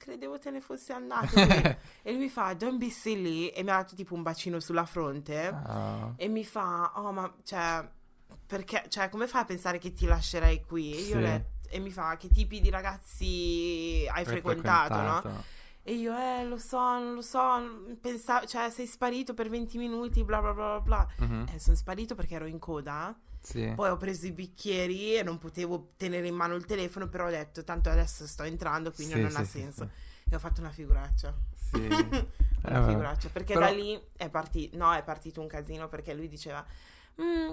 credevo 0.00 0.38
te 0.38 0.50
ne 0.50 0.60
fossi 0.60 0.92
andato. 0.92 1.36
E 2.02 2.10
lui 2.12 2.16
mi 2.22 2.28
fa, 2.30 2.54
don't 2.54 2.78
be 2.78 2.88
silly. 2.88 3.48
E 3.48 3.62
mi 3.62 3.70
ha 3.70 3.76
dato 3.76 3.94
tipo 3.94 4.14
un 4.14 4.22
bacino 4.22 4.58
sulla 4.58 4.86
fronte. 4.86 5.46
ah, 5.48 6.12
E 6.16 6.28
mi 6.28 6.44
fa, 6.44 6.92
oh 6.96 7.12
ma, 7.12 7.30
cioè, 7.44 7.86
perché, 8.46 8.86
cioè, 8.88 9.10
come 9.10 9.26
fai 9.26 9.42
a 9.42 9.44
pensare 9.44 9.78
che 9.78 9.92
ti 9.92 10.06
lascerei 10.06 10.64
qui? 10.64 10.94
E 10.94 11.00
Io 11.02 11.16
Sì. 11.16 11.20
le- 11.20 11.50
e 11.68 11.78
mi 11.78 11.90
fa, 11.90 12.16
che 12.16 12.28
tipi 12.28 12.60
di 12.60 12.70
ragazzi 12.70 14.04
hai 14.08 14.18
hai 14.18 14.24
frequentato, 14.24 14.94
no? 14.94 15.02
frequentato. 15.20 15.44
E 15.82 15.92
io, 15.94 16.16
eh, 16.16 16.44
lo 16.44 16.56
so, 16.58 16.78
non 16.78 17.14
lo 17.14 17.22
so, 17.22 17.94
pensavo, 18.00 18.46
cioè, 18.46 18.70
sei 18.70 18.86
sparito 18.86 19.34
per 19.34 19.48
20 19.48 19.78
minuti, 19.78 20.24
bla 20.24 20.40
bla 20.40 20.52
bla 20.52 20.80
bla. 20.80 21.06
Mhm. 21.18 21.46
Eh, 21.54 21.58
sono 21.58 21.76
sparito 21.76 22.14
perché 22.14 22.34
ero 22.34 22.46
in 22.46 22.58
coda 22.58 23.14
Sì. 23.40 23.72
Poi 23.74 23.88
ho 23.88 23.96
preso 23.96 24.26
i 24.26 24.32
bicchieri 24.32 25.16
e 25.16 25.22
non 25.22 25.38
potevo 25.38 25.92
tenere 25.96 26.26
in 26.26 26.34
mano 26.34 26.54
il 26.54 26.66
telefono, 26.66 27.08
però 27.08 27.26
ho 27.26 27.30
detto 27.30 27.64
tanto 27.64 27.88
adesso 27.90 28.26
sto 28.26 28.42
entrando, 28.42 28.92
quindi 28.92 29.14
Sì, 29.14 29.20
non 29.20 29.30
sì, 29.30 29.36
ha 29.36 29.44
senso. 29.44 29.90
E 30.28 30.34
ho 30.34 30.38
fatto 30.38 30.60
una 30.60 30.70
figuraccia. 30.70 31.34
Sì. 31.56 31.78
una 32.62 32.80
Eh, 32.82 32.84
figuraccia, 32.84 33.28
perché 33.30 33.54
Però- 33.54 33.66
da 33.66 33.72
lì 33.72 33.98
è 34.16 34.28
partito, 34.28 34.76
no, 34.76 34.92
è 34.92 35.02
partito 35.02 35.40
un 35.40 35.46
casino 35.48 35.88
perché 35.88 36.12
lui 36.14 36.28
diceva, 36.28 36.64
"Mm, 37.22 37.52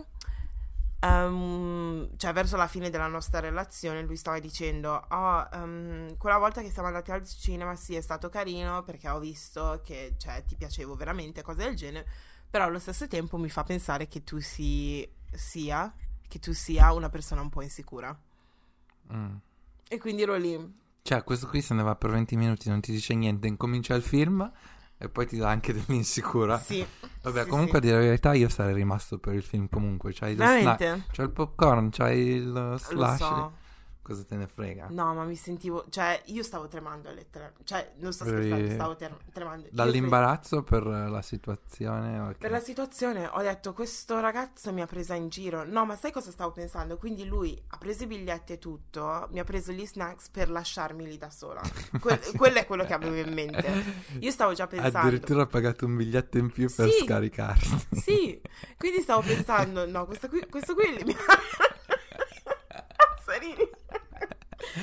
ehm, 0.99 2.17
cioè 2.17 2.33
verso 2.33 2.57
la 2.57 2.67
fine 2.67 2.89
della 2.89 3.07
nostra 3.07 3.39
relazione 3.39 4.01
lui 4.01 4.17
stava 4.17 4.39
dicendo, 4.39 5.05
"Oh, 5.09 5.47
ehm, 5.53 6.17
quella 6.17 6.37
volta 6.37 6.61
che 6.61 6.69
siamo 6.71 6.87
andati 6.87 7.11
al 7.11 7.25
cinema 7.27 7.75
sì 7.75 7.95
è 7.95 8.01
stato 8.01 8.29
carino 8.29 8.83
perché 8.83 9.07
ho 9.09 9.19
visto 9.19 9.81
che 9.83 10.15
cioè, 10.17 10.43
ti 10.45 10.55
piacevo 10.55 10.95
veramente, 10.95 11.41
cose 11.41 11.63
del 11.63 11.75
genere, 11.75 12.07
però 12.49 12.65
allo 12.65 12.79
stesso 12.79 13.07
tempo 13.07 13.37
mi 13.37 13.49
fa 13.49 13.63
pensare 13.63 14.07
che 14.07 14.23
tu 14.23 14.39
si, 14.39 15.07
sia, 15.33 15.93
che 16.27 16.39
tu 16.39 16.53
sia 16.53 16.91
una 16.93 17.09
persona 17.09 17.41
un 17.41 17.49
po' 17.49 17.61
insicura. 17.61 18.17
Mm. 19.13 19.35
E 19.89 19.97
quindi 19.99 20.21
ero 20.23 20.35
lì, 20.35 20.73
Cioè, 21.01 21.23
questo 21.23 21.47
qui 21.47 21.61
se 21.61 21.73
ne 21.73 21.83
va 21.83 21.95
per 21.95 22.09
20 22.11 22.35
minuti, 22.35 22.69
non 22.69 22.81
ti 22.81 22.91
dice 22.91 23.13
niente, 23.15 23.47
incomincia 23.47 23.95
il 23.95 24.01
film 24.03 24.49
e 24.97 25.09
poi 25.09 25.25
ti 25.27 25.37
dà 25.37 25.49
anche 25.49 25.71
dell'insicura. 25.73 26.59
sì. 26.59 26.85
Vabbè, 27.21 27.43
sì, 27.43 27.49
comunque 27.49 27.77
a 27.77 27.81
sì. 27.81 27.87
dire 27.87 27.99
la 27.99 28.05
verità 28.05 28.33
io 28.33 28.49
sarei 28.49 28.73
rimasto 28.73 29.17
per 29.19 29.33
il 29.35 29.43
film 29.43 29.67
comunque. 29.69 30.11
C'hai 30.13 30.35
lo 30.35 30.43
snack, 30.43 30.77
Veramente? 30.79 31.07
c'hai 31.11 31.25
il 31.25 31.31
popcorn, 31.31 31.89
c'hai 31.91 32.19
il 32.19 32.51
Lo 32.51 32.77
slash. 32.77 33.17
so. 33.17 33.53
Cosa 34.07 34.23
te 34.23 34.35
ne 34.37 34.47
frega? 34.47 34.87
No, 34.91 35.13
ma 35.13 35.25
mi 35.25 35.35
sentivo, 35.35 35.83
cioè, 35.89 36.21
io 36.27 36.41
stavo 36.41 36.67
tremando 36.67 37.11
letteralmente, 37.11 37.65
cioè, 37.65 37.91
non 37.97 38.13
sto 38.13 38.23
scherzando, 38.23 38.71
stavo 38.71 38.95
ter- 38.95 39.17
tremando. 39.33 39.67
Dall'imbarazzo 39.69 40.63
per 40.63 40.85
la 40.85 41.21
situazione? 41.21 42.17
ok. 42.17 42.25
cre- 42.27 42.37
Per 42.37 42.51
la 42.51 42.59
situazione 42.61 43.27
ho 43.29 43.41
detto, 43.41 43.73
questo 43.73 44.21
ragazzo 44.21 44.71
mi 44.71 44.79
ha 44.81 44.85
presa 44.85 45.13
in 45.13 45.27
giro. 45.27 45.65
No, 45.65 45.83
ma 45.85 45.97
sai 45.97 46.13
cosa 46.13 46.31
stavo 46.31 46.51
pensando? 46.53 46.95
Quindi 46.97 47.25
lui 47.25 47.61
ha 47.67 47.77
preso 47.77 48.03
i 48.03 48.07
biglietti 48.07 48.53
e 48.53 48.59
tutto, 48.59 49.27
mi 49.31 49.39
ha 49.39 49.43
preso 49.43 49.73
gli 49.73 49.85
snacks 49.85 50.29
per 50.29 50.49
lasciarmi 50.49 51.05
lì 51.05 51.17
da 51.17 51.29
sola. 51.29 51.59
Que-. 51.99 52.21
Quello 52.37 52.59
è 52.59 52.65
quello 52.65 52.85
che 52.85 52.93
avevo 52.93 53.15
in 53.17 53.33
mente. 53.33 53.83
Io 54.19 54.31
stavo 54.31 54.53
già 54.53 54.67
pensando. 54.67 54.99
Addirittura 54.99 55.41
ha 55.41 55.47
pagato 55.47 55.85
un 55.85 55.97
biglietto 55.97 56.37
in 56.37 56.49
più 56.49 56.73
per 56.73 56.89
Sì. 56.89 57.03
scaricarsi. 57.03 57.87
Sì, 57.91 58.41
quindi 58.77 59.01
stavo 59.01 59.19
pensando, 59.21 59.85
no, 59.85 60.05
questo 60.05 60.29
qui, 60.29 60.45
questo 60.49 60.73
qui 60.75 60.85
mi... 61.03 61.13
Mazzarini. 63.27 63.69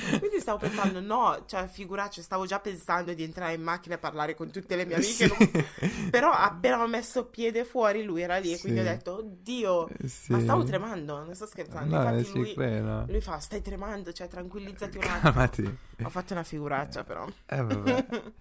Quindi 0.18 0.40
stavo 0.40 0.58
pensando, 0.58 1.00
no, 1.00 1.44
cioè 1.46 1.66
figuraccia, 1.66 2.22
stavo 2.22 2.46
già 2.46 2.58
pensando 2.60 3.12
di 3.14 3.22
entrare 3.22 3.54
in 3.54 3.62
macchina 3.62 3.94
e 3.94 3.98
parlare 3.98 4.34
con 4.34 4.50
tutte 4.50 4.76
le 4.76 4.84
mie 4.86 4.96
amiche, 4.96 5.26
non- 5.26 6.10
però 6.10 6.30
appena 6.32 6.82
ho 6.82 6.86
messo 6.86 7.26
piede 7.26 7.64
fuori 7.64 8.02
lui 8.02 8.22
era 8.22 8.36
lì 8.38 8.52
e 8.52 8.58
quindi 8.60 8.80
Sì. 8.80 8.86
ho 8.86 8.88
detto, 8.90 9.14
oddio, 9.16 9.88
Sì. 10.06 10.32
ma 10.32 10.40
stavo 10.40 10.64
tremando, 10.64 11.24
non 11.24 11.34
sto 11.34 11.46
scherzando, 11.46 11.94
No, 11.96 12.02
infatti 12.18 12.38
lui, 12.38 12.54
credo. 12.54 13.04
lui 13.08 13.20
fa, 13.20 13.38
stai 13.38 13.62
tremando, 13.62 14.12
cioè 14.12 14.28
tranquillizzati 14.28 14.96
un 14.98 15.04
attimo. 15.04 15.20
Calmati. 15.32 15.78
Ho 16.02 16.08
fatto 16.08 16.32
una 16.32 16.42
figuraccia 16.42 17.04
però. 17.04 17.26
Eh, 17.46 17.62
vabbè. 17.62 18.06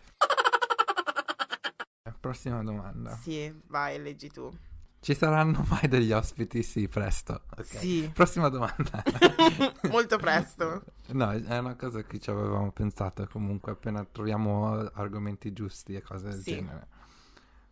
Prossima 2.20 2.64
domanda. 2.64 3.18
Sì, 3.22 3.54
vai, 3.68 4.02
leggi 4.02 4.30
tu. 4.30 4.50
Ci 5.04 5.16
saranno 5.16 5.66
mai 5.68 5.90
degli 5.90 6.14
ospiti? 6.14 6.64
Sì, 6.64 6.88
presto. 6.88 7.42
Ok. 7.58 7.66
Sì, 7.66 8.10
Prossima 8.14 8.48
domanda. 8.48 9.04
molto 9.92 10.16
presto. 10.18 10.82
No, 11.08 11.30
è 11.32 11.58
una 11.58 11.76
cosa 11.76 12.04
che 12.04 12.20
ci 12.20 12.30
avevamo 12.30 12.72
pensato 12.72 13.28
comunque 13.28 13.74
appena 13.74 14.06
troviamo 14.10 14.72
argomenti 14.94 15.52
giusti 15.52 15.94
e 15.96 16.02
cose 16.02 16.30
del 16.30 16.40
Sì. 16.42 16.54
genere. 16.54 16.88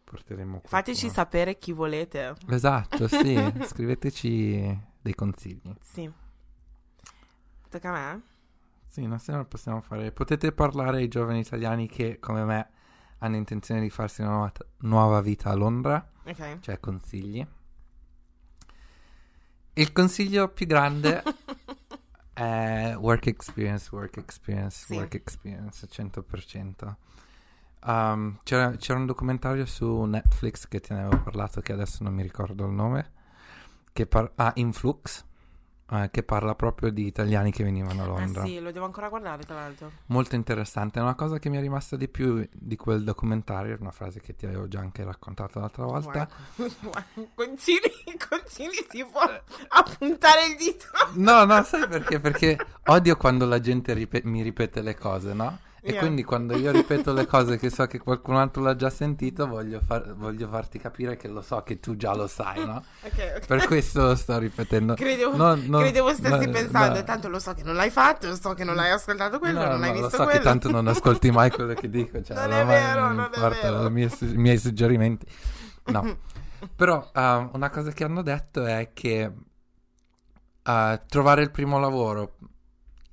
Porteremo 0.04 0.62
Fateci 0.66 1.06
qualcuno. 1.08 1.24
sapere 1.24 1.58
chi 1.58 1.72
volete. 1.72 2.36
Esatto, 2.50 3.08
sì, 3.08 3.34
scriveteci 3.64 4.80
dei 5.00 5.16
consigli. 5.16 5.74
Sì. 5.80 6.12
Tocca 7.70 7.90
a 7.90 7.92
me? 7.94 8.22
Sì, 8.88 9.06
non 9.08 9.20
se 9.20 9.32
lo 9.32 9.46
possiamo 9.46 9.80
fare. 9.80 10.12
Potete 10.12 10.52
parlare 10.52 10.98
ai 10.98 11.08
giovani 11.08 11.40
italiani 11.40 11.88
che, 11.88 12.20
come 12.20 12.44
me, 12.44 12.70
hanno 13.24 13.36
intenzione 13.36 13.82
di 13.82 13.90
farsi 13.90 14.22
una 14.22 14.32
nuova, 14.32 14.52
nuova 14.80 15.22
vita 15.22 15.50
a 15.50 15.56
Londra, 15.56 16.12
Ok. 16.26 16.60
cioè 16.60 16.80
consigli. 16.80 17.46
Il 19.74 19.92
consiglio 19.94 20.50
più 20.50 20.66
grande 20.66 21.24
è 22.34 22.94
work 22.98 23.28
experience, 23.28 23.90
work 23.92 24.18
experience, 24.18 24.86
Sì. 24.86 24.96
work 24.96 25.14
experience, 25.16 25.88
100%. 25.88 26.96
Um, 27.84 28.40
c'era, 28.44 28.72
c'era 28.76 29.00
un 29.00 29.06
documentario 29.06 29.66
su 29.66 30.04
Netflix 30.04 30.68
che 30.68 30.80
te 30.80 30.94
ne 30.94 31.02
avevo 31.04 31.22
parlato, 31.24 31.62
che 31.62 31.74
adesso 31.74 32.04
non 32.04 32.14
mi 32.14 32.22
ricordo 32.22 32.66
il 32.66 32.72
nome, 32.72 33.12
che 33.94 34.06
par- 34.08 34.32
ah, 34.36 34.52
Influx, 34.56 35.26
eh, 35.92 36.10
che 36.10 36.24
parla 36.24 36.56
proprio 36.56 36.90
di 36.90 37.06
italiani 37.06 37.52
che 37.52 37.64
venivano 37.64 38.04
a 38.04 38.06
Londra. 38.06 38.44
Ah 38.44 38.46
sì, 38.46 38.60
lo 38.60 38.72
devo 38.72 38.86
ancora 38.86 39.10
guardare 39.10 39.44
tra 39.44 39.56
l'altro. 39.56 39.92
Molto 40.08 40.36
interessante. 40.36 41.00
Una 41.00 41.16
cosa 41.16 41.38
che 41.38 41.50
mi 41.50 41.58
è 41.58 41.62
rimasta 41.62 41.98
di 41.98 42.08
più 42.08 42.48
di 42.52 42.76
quel 42.78 43.04
documentario, 43.04 43.78
una 43.80 43.92
frase 43.92 44.22
che 44.22 44.36
ti 44.36 44.46
avevo 44.46 44.68
già 44.68 44.80
anche 44.80 45.04
raccontato 45.04 45.60
l'altra 45.60 45.84
volta. 45.84 46.30
Guarda, 46.56 47.04
Consigli, 47.36 47.92
consigli 48.30 48.86
si 48.90 49.06
può 49.06 49.22
appuntare 49.68 50.46
il 50.46 50.56
dito. 50.58 50.86
No, 51.16 51.44
no, 51.44 51.62
sai 51.64 51.88
perché? 51.88 52.20
Perché 52.20 52.58
odio 52.86 53.18
quando 53.18 53.46
la 53.46 53.60
gente 53.60 53.94
ripe- 53.94 54.22
mi 54.24 54.42
ripete 54.42 54.82
le 54.82 54.96
cose, 54.96 55.34
no? 55.34 55.60
E 55.84 55.94
Yeah. 55.94 56.00
quindi 56.00 56.24
quando 56.24 56.56
io 56.56 56.72
ripeto 56.72 57.12
le 57.12 57.26
cose 57.26 57.58
che 57.58 57.72
so 57.72 57.88
che 57.88 57.98
qualcun 57.98 58.36
altro 58.36 58.62
l'ha 58.62 58.76
già 58.76 58.92
sentito, 58.92 59.48
voglio, 59.48 59.82
far- 59.84 60.14
voglio 60.14 60.48
farti 60.48 60.78
capire 60.78 61.18
che 61.18 61.28
lo 61.28 61.42
so 61.42 61.64
che 61.64 61.80
tu 61.80 61.96
già 61.96 62.14
lo 62.14 62.28
sai, 62.28 62.64
no? 62.64 62.84
Ok, 63.02 63.34
ok. 63.38 63.46
Per 63.48 63.66
questo 63.66 64.04
lo 64.04 64.16
sto 64.16 64.38
ripetendo. 64.38 64.94
Credevo, 64.94 65.36
No, 65.36 65.56
no, 65.56 65.80
credevo 65.80 66.14
stessi 66.14 66.46
no, 66.46 66.52
pensando, 66.52 67.04
tanto 67.04 67.30
lo 67.30 67.40
so 67.40 67.54
che 67.56 67.64
non 67.64 67.74
l'hai 67.74 67.90
fatto, 67.90 68.36
so 68.36 68.54
che 68.54 68.64
non 68.64 68.78
hai 68.78 68.92
ascoltato 68.92 69.40
quello, 69.40 69.60
No, 69.60 69.70
non 69.70 69.80
no, 69.80 69.86
hai 69.86 69.94
lo 69.94 70.02
visto 70.02 70.18
so 70.18 70.24
quello. 70.24 70.38
che 70.38 70.44
tanto 70.44 70.70
non 70.70 70.88
ascolti 70.88 71.32
mai 71.32 71.50
quello 71.52 71.74
che 71.74 71.90
dico, 71.90 72.22
cioè, 72.22 72.36
Non 72.38 72.52
è 72.54 72.64
vero, 72.64 73.02
non 73.08 73.16
non 73.16 73.24
è 73.24 73.36
importa 73.36 73.72
vero. 73.72 73.88
i 73.98 74.10
i 74.22 74.38
miei 74.38 74.58
suggerimenti. 74.60 75.26
No, 75.86 76.16
però 76.76 77.10
uh, 77.12 77.50
una 77.54 77.72
cosa 77.72 77.90
che 77.92 78.04
hanno 78.04 78.22
detto 78.22 78.64
è 78.66 78.92
che 78.94 79.32
uh, 80.64 81.00
trovare 81.08 81.42
il 81.42 81.50
primo 81.52 81.80
lavoro 81.80 82.36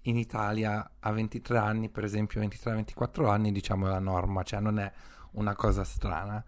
in 0.08 0.16
Italia 0.16 0.90
a 1.00 1.10
23 1.12 1.58
anni, 1.58 1.88
per 1.88 2.04
esempio 2.04 2.40
23-24 2.40 3.28
anni, 3.28 3.52
diciamo 3.52 3.86
è 3.86 3.90
la 3.90 3.98
norma, 3.98 4.42
cioè 4.42 4.60
non 4.60 4.78
è 4.78 4.90
una 5.32 5.54
cosa 5.54 5.84
strana, 5.84 6.42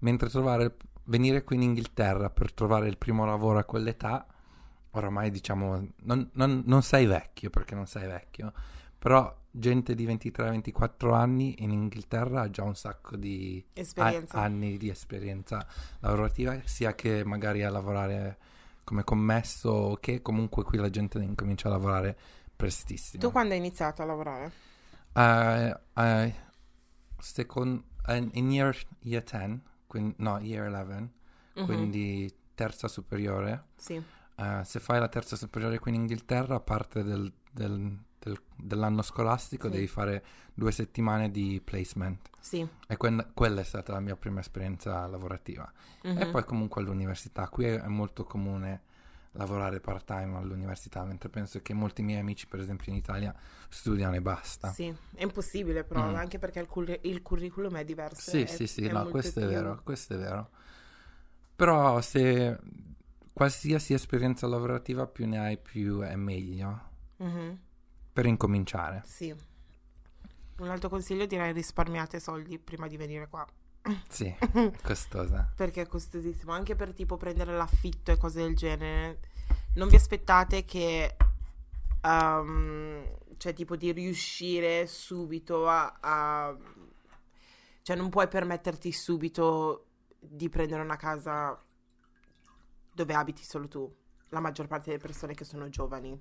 mentre 0.00 0.28
trovare, 0.28 0.76
venire 1.04 1.44
qui 1.44 1.56
in 1.56 1.62
Inghilterra 1.62 2.30
per 2.30 2.52
trovare 2.52 2.88
il 2.88 2.98
primo 2.98 3.24
lavoro 3.24 3.58
a 3.58 3.64
quell'età, 3.64 4.26
oramai 4.90 5.30
diciamo, 5.30 5.86
non, 6.02 6.28
non- 6.32 6.62
non 6.66 6.82
sei 6.82 7.06
vecchio 7.06 7.50
perché 7.50 7.74
non 7.74 7.86
sei 7.86 8.06
vecchio, 8.06 8.52
però 8.98 9.34
gente 9.50 9.94
di 9.94 10.06
23-24 10.06 11.12
anni 11.14 11.62
in 11.62 11.70
Inghilterra 11.70 12.42
ha 12.42 12.50
già 12.50 12.64
un 12.64 12.74
sacco 12.74 13.16
di 13.16 13.64
a- 14.34 14.42
anni 14.42 14.76
di 14.76 14.88
esperienza 14.88 15.64
lavorativa, 16.00 16.60
sia 16.64 16.94
che 16.94 17.24
magari 17.24 17.62
a 17.62 17.70
lavorare 17.70 18.38
come 18.82 19.04
commesso 19.04 19.70
o 19.70 19.96
che 19.96 20.20
comunque 20.20 20.64
qui 20.64 20.78
la 20.78 20.90
gente 20.90 21.18
incomincia 21.18 21.68
a 21.68 21.72
lavorare 21.72 22.16
prestissimo. 22.56 23.22
Tu 23.22 23.30
quando 23.30 23.52
hai 23.54 23.58
iniziato 23.58 24.02
a 24.02 24.04
lavorare? 24.04 24.52
Uh, 25.14 26.00
uh, 26.00 26.32
second, 27.18 27.82
uh, 28.08 28.28
in 28.32 28.50
year, 28.50 28.76
year 29.00 29.22
10, 29.22 29.60
quin- 29.86 30.14
no, 30.18 30.38
year 30.38 30.68
11, 30.68 31.10
Mhm. 31.54 31.64
quindi 31.64 32.34
terza 32.54 32.88
superiore. 32.88 33.66
Sì. 33.76 34.02
Uh, 34.36 34.62
se 34.64 34.80
fai 34.80 34.98
la 34.98 35.08
terza 35.08 35.36
superiore 35.36 35.78
qui 35.78 35.92
in 35.94 36.00
Inghilterra, 36.00 36.56
a 36.56 36.60
parte 36.60 37.02
del, 37.04 37.32
del- 37.52 37.96
del- 38.18 38.40
dell'anno 38.56 39.02
scolastico, 39.02 39.66
Sì. 39.68 39.72
devi 39.74 39.86
fare 39.86 40.24
due 40.54 40.72
settimane 40.72 41.30
di 41.30 41.60
placement. 41.62 42.30
Sì. 42.40 42.66
E 42.88 42.96
que- 42.96 43.26
quella 43.34 43.60
è 43.60 43.64
stata 43.64 43.92
la 43.92 44.00
mia 44.00 44.16
prima 44.16 44.40
esperienza 44.40 45.06
lavorativa. 45.06 45.70
E 46.02 46.12
Mhm. 46.24 46.30
poi 46.32 46.44
comunque 46.44 46.80
all'università. 46.80 47.48
Qui 47.48 47.64
è, 47.66 47.80
è 47.80 47.86
molto 47.86 48.24
comune 48.24 48.82
lavorare 49.36 49.80
part 49.80 50.04
time 50.06 50.36
all'università, 50.36 51.04
mentre 51.04 51.28
penso 51.28 51.60
che 51.60 51.74
molti 51.74 52.02
miei 52.02 52.20
amici, 52.20 52.46
per 52.46 52.60
esempio 52.60 52.90
in 52.92 52.98
Italia, 52.98 53.34
studiano 53.68 54.14
e 54.16 54.20
basta. 54.20 54.70
Sì, 54.72 54.94
è 55.14 55.22
impossibile 55.22 55.84
però, 55.84 56.10
Mm. 56.10 56.14
anche 56.14 56.38
perché 56.38 56.60
il, 56.60 56.66
curri- 56.66 57.00
il 57.02 57.20
curriculum 57.22 57.76
è 57.76 57.84
diverso. 57.84 58.30
Sì, 58.30 58.42
è- 58.42 58.46
sì, 58.46 58.66
sì, 58.66 58.84
è 58.86 58.92
no, 58.92 59.06
questo 59.06 59.40
è 59.40 59.42
più- 59.42 59.52
vero, 59.52 59.80
questo 59.82 60.14
è 60.14 60.18
vero. 60.18 60.50
Però 61.56 62.00
se 62.00 62.58
qualsiasi 63.32 63.92
esperienza 63.94 64.46
lavorativa 64.46 65.06
più 65.06 65.26
ne 65.26 65.38
hai, 65.38 65.58
più 65.58 66.00
è 66.00 66.14
meglio 66.16 66.80
Mhm. 67.18 67.58
per 68.12 68.26
incominciare. 68.26 69.02
Sì. 69.04 69.34
Un 70.58 70.68
altro 70.68 70.88
consiglio 70.88 71.26
direi 71.26 71.52
risparmiate 71.52 72.20
soldi 72.20 72.58
prima 72.58 72.86
di 72.86 72.96
venire 72.96 73.28
qua. 73.28 73.44
Sì, 74.08 74.26
è 74.26 74.72
costosa. 74.82 75.52
Perché 75.54 75.82
è 75.82 75.86
costosissimo, 75.86 76.52
anche 76.52 76.74
per 76.74 76.92
tipo 76.94 77.16
prendere 77.16 77.54
l'affitto 77.56 78.12
e 78.12 78.16
cose 78.16 78.42
del 78.42 78.56
genere. 78.56 79.20
Non 79.74 79.88
vi 79.88 79.96
aspettate 79.96 80.64
che, 80.64 81.16
um, 82.02 83.04
cioè 83.36 83.52
tipo 83.52 83.76
di 83.76 83.92
riuscire 83.92 84.86
subito 84.86 85.68
a, 85.68 85.98
a- 86.00 86.56
Cioè 87.82 87.96
non 87.96 88.08
puoi 88.08 88.28
permetterti 88.28 88.90
subito 88.92 89.86
di 90.18 90.48
prendere 90.48 90.80
una 90.82 90.96
casa 90.96 91.60
dove 92.92 93.14
abiti 93.14 93.44
solo 93.44 93.68
tu. 93.68 93.94
la 94.30 94.40
maggior 94.40 94.66
parte 94.66 94.90
delle 94.90 95.02
persone 95.02 95.34
che 95.34 95.44
sono 95.44 95.68
giovani. 95.68 96.18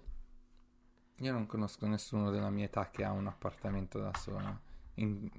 Io 1.20 1.32
non 1.32 1.46
conosco 1.46 1.88
nessuno 1.88 2.30
della 2.32 2.50
mia 2.50 2.66
età 2.66 2.90
che 2.90 3.04
ha 3.04 3.12
un 3.12 3.28
appartamento 3.28 4.00
da 4.00 4.12
sola, 4.20 4.60
in- 4.96 5.30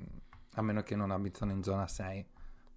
a 0.54 0.62
meno 0.62 0.82
che 0.82 0.96
non 0.96 1.10
abitano 1.10 1.52
in 1.52 1.62
zona 1.62 1.86
6, 1.86 2.26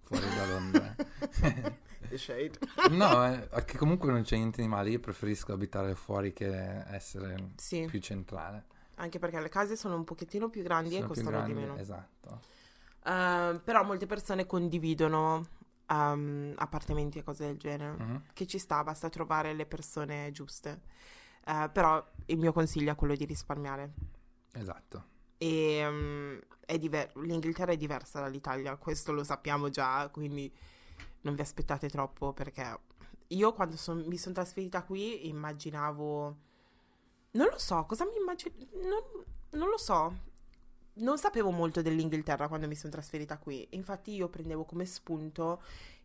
fuori 0.02 0.26
da 0.34 0.46
Londra. 0.46 0.94
Shade. 2.14 2.58
no, 2.90 3.26
eh, 3.26 3.64
che 3.64 3.76
comunque 3.76 4.10
non 4.10 4.22
c'è 4.22 4.36
niente 4.36 4.62
di 4.62 4.68
male, 4.68 4.90
io 4.90 5.00
preferisco 5.00 5.52
abitare 5.52 5.94
fuori 5.94 6.32
che 6.32 6.84
essere 6.90 7.52
Sì, 7.56 7.84
più 7.86 8.00
centrale. 8.00 8.64
anche 8.94 9.18
perché 9.18 9.40
le 9.40 9.48
case 9.48 9.76
sono 9.76 9.96
un 9.96 10.04
pochettino 10.04 10.48
più 10.48 10.62
grandi 10.62 10.92
Sono 10.94 11.04
e 11.04 11.06
costano 11.08 11.30
di 11.30 11.52
grandi, 11.52 11.54
meno. 11.54 11.76
Esatto. 11.76 12.40
Uh, 13.04 13.60
però 13.62 13.84
molte 13.84 14.06
persone 14.06 14.46
condividono 14.46 15.46
um, 15.88 16.52
appartamenti 16.56 17.18
e 17.18 17.22
cose 17.22 17.46
del 17.46 17.56
genere. 17.58 17.96
Mhm. 18.02 18.22
Che 18.32 18.46
ci 18.46 18.58
sta, 18.58 18.82
basta 18.82 19.08
trovare 19.08 19.52
le 19.52 19.66
persone 19.66 20.30
giuste. 20.32 20.80
Uh, 21.46 21.70
però 21.72 22.04
il 22.26 22.38
mio 22.38 22.52
consiglio 22.52 22.92
è 22.92 22.94
quello 22.94 23.14
di 23.14 23.24
risparmiare. 23.24 23.92
Esatto. 24.52 25.04
E 25.38 25.86
um, 25.86 26.40
è 26.66 26.78
diver- 26.78 27.14
l'Inghilterra 27.16 27.72
è 27.72 27.76
diversa 27.76 28.20
dall'Italia, 28.20 28.76
questo 28.76 29.12
lo 29.12 29.24
sappiamo 29.24 29.68
già, 29.70 30.08
quindi 30.10 30.52
non 31.22 31.34
vi 31.34 31.40
aspettate 31.40 31.88
troppo 31.88 32.32
perché 32.32 32.78
io 33.28 33.52
quando 33.52 33.76
son- 33.76 34.04
mi 34.06 34.16
sono 34.18 34.34
trasferita 34.34 34.82
qui 34.84 35.28
immaginavo... 35.28 36.36
Non 37.32 37.48
lo 37.50 37.58
so, 37.58 37.84
cosa 37.84 38.04
mi 38.04 38.16
immagino... 38.18 38.54
Non, 38.82 39.24
non 39.50 39.68
lo 39.68 39.78
so. 39.78 40.26
Non 40.94 41.18
sapevo 41.18 41.50
molto 41.50 41.82
dell'Inghilterra 41.82 42.48
quando 42.48 42.66
mi 42.66 42.74
sono 42.74 42.92
trasferita 42.92 43.38
qui. 43.38 43.66
Infatti 43.70 44.12
io 44.14 44.28
prendevo 44.28 44.64
come 44.64 44.84
spunto 44.86 45.62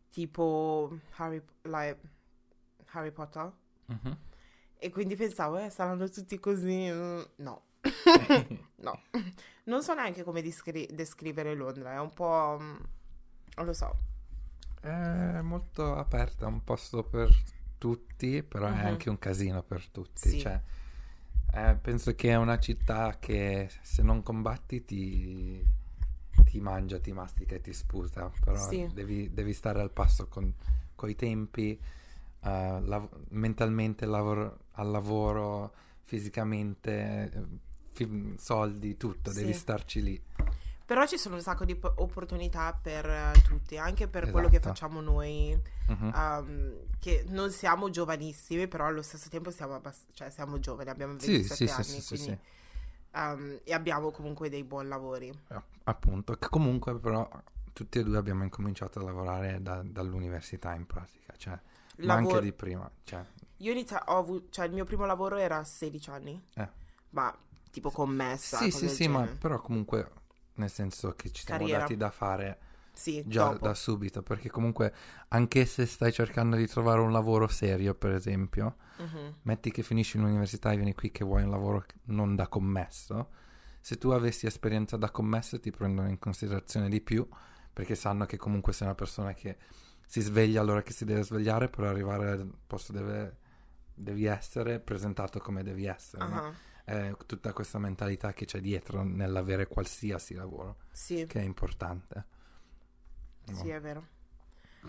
tipo 0.10 0.92
Harry, 1.16 1.42
like, 1.64 2.00
Harry 2.92 3.12
Potter. 3.12 3.52
Mhm. 3.88 4.18
E 4.78 4.90
quindi 4.92 5.16
pensavo, 5.16 5.58
eh, 5.58 5.70
saranno 5.70 6.10
tutti 6.10 6.38
così. 6.40 6.90
mm, 6.92 7.22
No. 7.38 7.64
no. 8.84 9.02
Non 9.66 9.82
so 9.82 9.94
neanche 9.94 10.24
come 10.24 10.42
descri- 10.42 10.90
descrivere 10.94 11.56
Londra, 11.56 11.94
è 11.94 12.00
un 12.00 12.14
po'... 12.14 12.58
mm, 12.62 12.76
Non 13.56 13.66
lo 13.66 13.74
so. 13.74 13.96
È 14.82 15.40
molto 15.42 15.96
aperta, 15.96 16.46
è 16.46 16.48
un 16.50 16.64
posto 16.64 17.04
per 17.04 17.30
tutti, 17.78 18.44
però 18.44 18.68
Mhm. 18.68 18.76
è 18.76 18.86
anche 18.86 19.10
un 19.10 19.18
casino 19.20 19.64
per 19.64 19.88
tutti. 19.88 20.30
Sì. 20.30 20.40
Cioè, 20.40 20.62
eh, 21.54 21.76
penso 21.82 22.14
che 22.16 22.30
è 22.32 22.36
una 22.36 22.60
città 22.60 23.18
che 23.20 23.70
se 23.82 24.02
non 24.02 24.22
combatti 24.24 24.84
ti, 24.84 25.66
ti 26.44 26.60
mangia, 26.60 27.00
ti 27.00 27.14
mastica 27.14 27.56
e 27.56 27.62
ti 27.62 27.72
sputa, 27.74 28.30
però 28.44 28.58
Sì. 28.68 28.90
devi, 28.94 29.34
devi 29.34 29.54
stare 29.54 29.80
al 29.82 29.92
passo 29.92 30.28
con 30.28 30.54
i 31.10 31.16
tempi, 31.16 31.72
eh, 32.42 32.82
lav- 32.82 33.28
mentalmente 33.30 34.06
lavoro- 34.06 34.60
al 34.74 34.90
lavoro, 34.92 35.74
fisicamente, 36.02 37.32
eh, 37.94 38.08
fi- 38.08 38.36
soldi, 38.38 38.98
tutto, 38.98 39.32
Sì. 39.32 39.40
devi 39.42 39.54
starci 39.54 40.02
lì. 40.02 40.22
Però 40.86 41.06
ci 41.08 41.18
sono 41.18 41.36
un 41.36 41.42
sacco 41.42 41.64
di 41.64 41.76
po- 41.76 41.94
opportunità 41.98 42.74
per 42.80 43.06
eh, 43.10 43.32
tutti, 43.48 43.78
anche 43.78 44.08
per 44.08 44.30
quello 44.30 44.50
che 44.50 44.58
Esatto. 44.58 44.74
facciamo 44.74 45.00
noi, 45.02 45.58
Mhm. 45.88 46.12
um, 46.14 46.74
che 47.00 47.24
non 47.30 47.52
siamo 47.52 47.90
giovanissimi, 47.90 48.68
però 48.68 48.86
allo 48.88 49.02
stesso 49.02 49.30
tempo 49.30 49.50
siamo, 49.50 49.76
abbast- 49.76 50.10
cioè, 50.14 50.30
siamo 50.30 50.60
giovani, 50.60 50.90
abbiamo 50.90 51.18
Sì, 51.20 51.32
27 51.38 51.56
sì, 51.56 51.68
sì, 51.84 51.92
anni, 51.92 52.02
sì, 52.02 52.16
quindi, 52.18 52.40
um, 53.16 53.60
e 53.64 53.74
abbiamo 53.74 54.12
comunque 54.12 54.50
dei 54.50 54.64
buoni 54.66 54.90
lavori. 54.90 55.32
Appunto, 55.86 56.34
che 56.36 56.50
comunque 56.50 57.00
però 57.00 57.28
tutti 57.72 58.00
e 58.00 58.04
due 58.04 58.18
abbiamo 58.18 58.44
incominciato 58.44 59.00
a 59.00 59.04
lavorare 59.04 59.62
da- 59.62 59.82
dall'università 59.84 60.74
in 60.76 60.86
pratica, 60.86 61.34
cioè, 61.38 61.54
ma 62.00 62.16
Lavoro- 62.16 62.36
anche 62.36 62.42
di 62.46 62.54
prima, 62.54 62.90
cioè, 63.06 63.24
Io 63.58 63.72
inizia- 63.72 64.04
ho 64.08 64.18
avuto, 64.18 64.48
cioè 64.50 64.66
il 64.66 64.74
mio 64.74 64.84
primo 64.84 65.06
lavoro 65.06 65.38
era 65.38 65.58
a 65.58 65.64
16 65.64 66.10
anni, 66.10 66.42
eh. 66.56 66.70
ma 67.12 67.34
tipo 67.74 67.90
commessa. 67.92 68.58
Sì, 68.60 68.70
sì, 68.72 68.88
sì, 68.88 69.08
ma 69.08 69.22
genere. 69.22 69.38
però 69.40 69.60
comunque 69.60 70.12
nel 70.56 70.70
senso 70.70 71.14
che 71.16 71.32
ci 71.32 71.44
siamo 71.44 71.62
Carriera. 71.62 71.82
dati 71.82 71.98
da 71.98 72.12
fare 72.12 72.60
Sì, 72.94 73.24
già 73.26 73.48
dopo. 73.50 73.66
da 73.66 73.74
subito, 73.74 74.22
perché 74.22 74.50
comunque 74.52 74.94
anche 75.30 75.66
se 75.66 75.88
stai 75.88 76.14
cercando 76.14 76.56
di 76.56 76.68
trovare 76.68 77.02
un 77.02 77.12
lavoro 77.12 77.48
serio, 77.48 77.96
per 77.96 78.12
esempio, 78.12 78.76
Mhm. 79.00 79.34
metti 79.42 79.72
che 79.72 79.82
finisci 79.82 80.20
l'università 80.20 80.72
e 80.72 80.76
vieni 80.76 80.94
qui 80.94 81.10
che 81.12 81.26
vuoi 81.26 81.42
un 81.44 81.50
lavoro 81.50 81.84
non 82.06 82.36
da 82.36 82.48
commesso, 82.48 83.32
se 83.80 83.98
tu 83.98 84.10
avessi 84.12 84.46
esperienza 84.46 84.96
da 84.98 85.10
commesso 85.10 85.60
ti 85.60 85.72
prendono 85.72 86.08
in 86.08 86.20
considerazione 86.20 86.88
di 86.90 87.02
più, 87.02 87.28
perché 87.74 87.96
sanno 87.96 88.26
che 88.28 88.38
comunque 88.38 88.72
sei 88.72 88.86
una 88.88 88.96
persona 88.96 89.34
che 89.34 89.58
si 90.06 90.22
sveglia 90.22 90.62
all'ora 90.62 90.84
che 90.84 90.92
si 90.94 91.06
deve 91.06 91.24
svegliare 91.24 91.70
per 91.70 91.86
arrivare 91.86 92.30
al 92.30 92.54
posto 92.68 92.94
dove 92.94 93.38
devi 93.96 94.26
essere 94.26 94.80
presentato 94.80 95.40
come 95.40 95.64
devi 95.64 95.86
essere, 95.86 96.28
no? 96.28 96.54
È 96.84 97.16
tutta 97.26 97.54
questa 97.54 97.80
mentalità 97.80 98.34
che 98.34 98.46
c'è 98.46 98.60
dietro 98.60 99.04
nell'avere 99.04 99.68
qualsiasi 99.68 100.34
lavoro, 100.34 100.78
Sì, 100.92 101.26
che 101.28 101.40
è 101.40 101.44
importante. 101.44 102.26
No? 103.46 103.56
sì, 103.56 103.70
è 103.70 103.80
vero. 103.80 104.08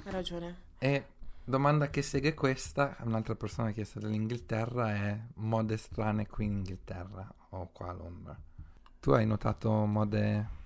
Hai 0.03 0.11
ragione. 0.13 0.57
E 0.79 1.07
domanda 1.45 1.89
che 1.91 2.03
segue 2.03 2.35
questa, 2.35 2.97
un'altra 3.01 3.35
persona 3.37 3.73
stata 3.73 4.07
dall'Inghilterra 4.07 4.91
è 4.93 5.21
mode 5.35 5.77
strane 5.77 6.27
qui 6.27 6.47
in 6.47 6.53
Inghilterra 6.53 7.33
o 7.51 7.71
qua 7.73 7.91
a 7.91 7.93
Londra. 7.93 8.37
Tu 9.01 9.11
hai 9.11 9.27
notato 9.27 9.71
mode... 9.87 10.63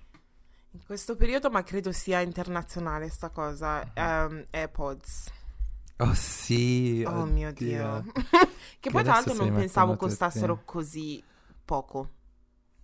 In 0.71 0.85
questo 0.85 1.15
periodo, 1.15 1.49
ma 1.49 1.63
credo 1.63 1.91
sia 1.91 2.21
internazionale 2.21 3.09
sta 3.09 3.29
cosa, 3.29 3.91
ehm, 3.93 4.45
AirPods. 4.51 5.31
Oh 6.01 6.13
sì! 6.13 7.03
Oh 7.05 7.25
mio 7.25 7.49
oddio. 7.49 7.67
Dio. 7.67 8.11
che 8.79 8.89
poi 8.89 9.03
tra 9.03 9.13
l'altro 9.13 9.33
non 9.33 9.53
pensavo 9.53 9.93
tutti. 9.93 10.05
costassero 10.05 10.61
così 10.63 11.21
poco. 11.65 12.09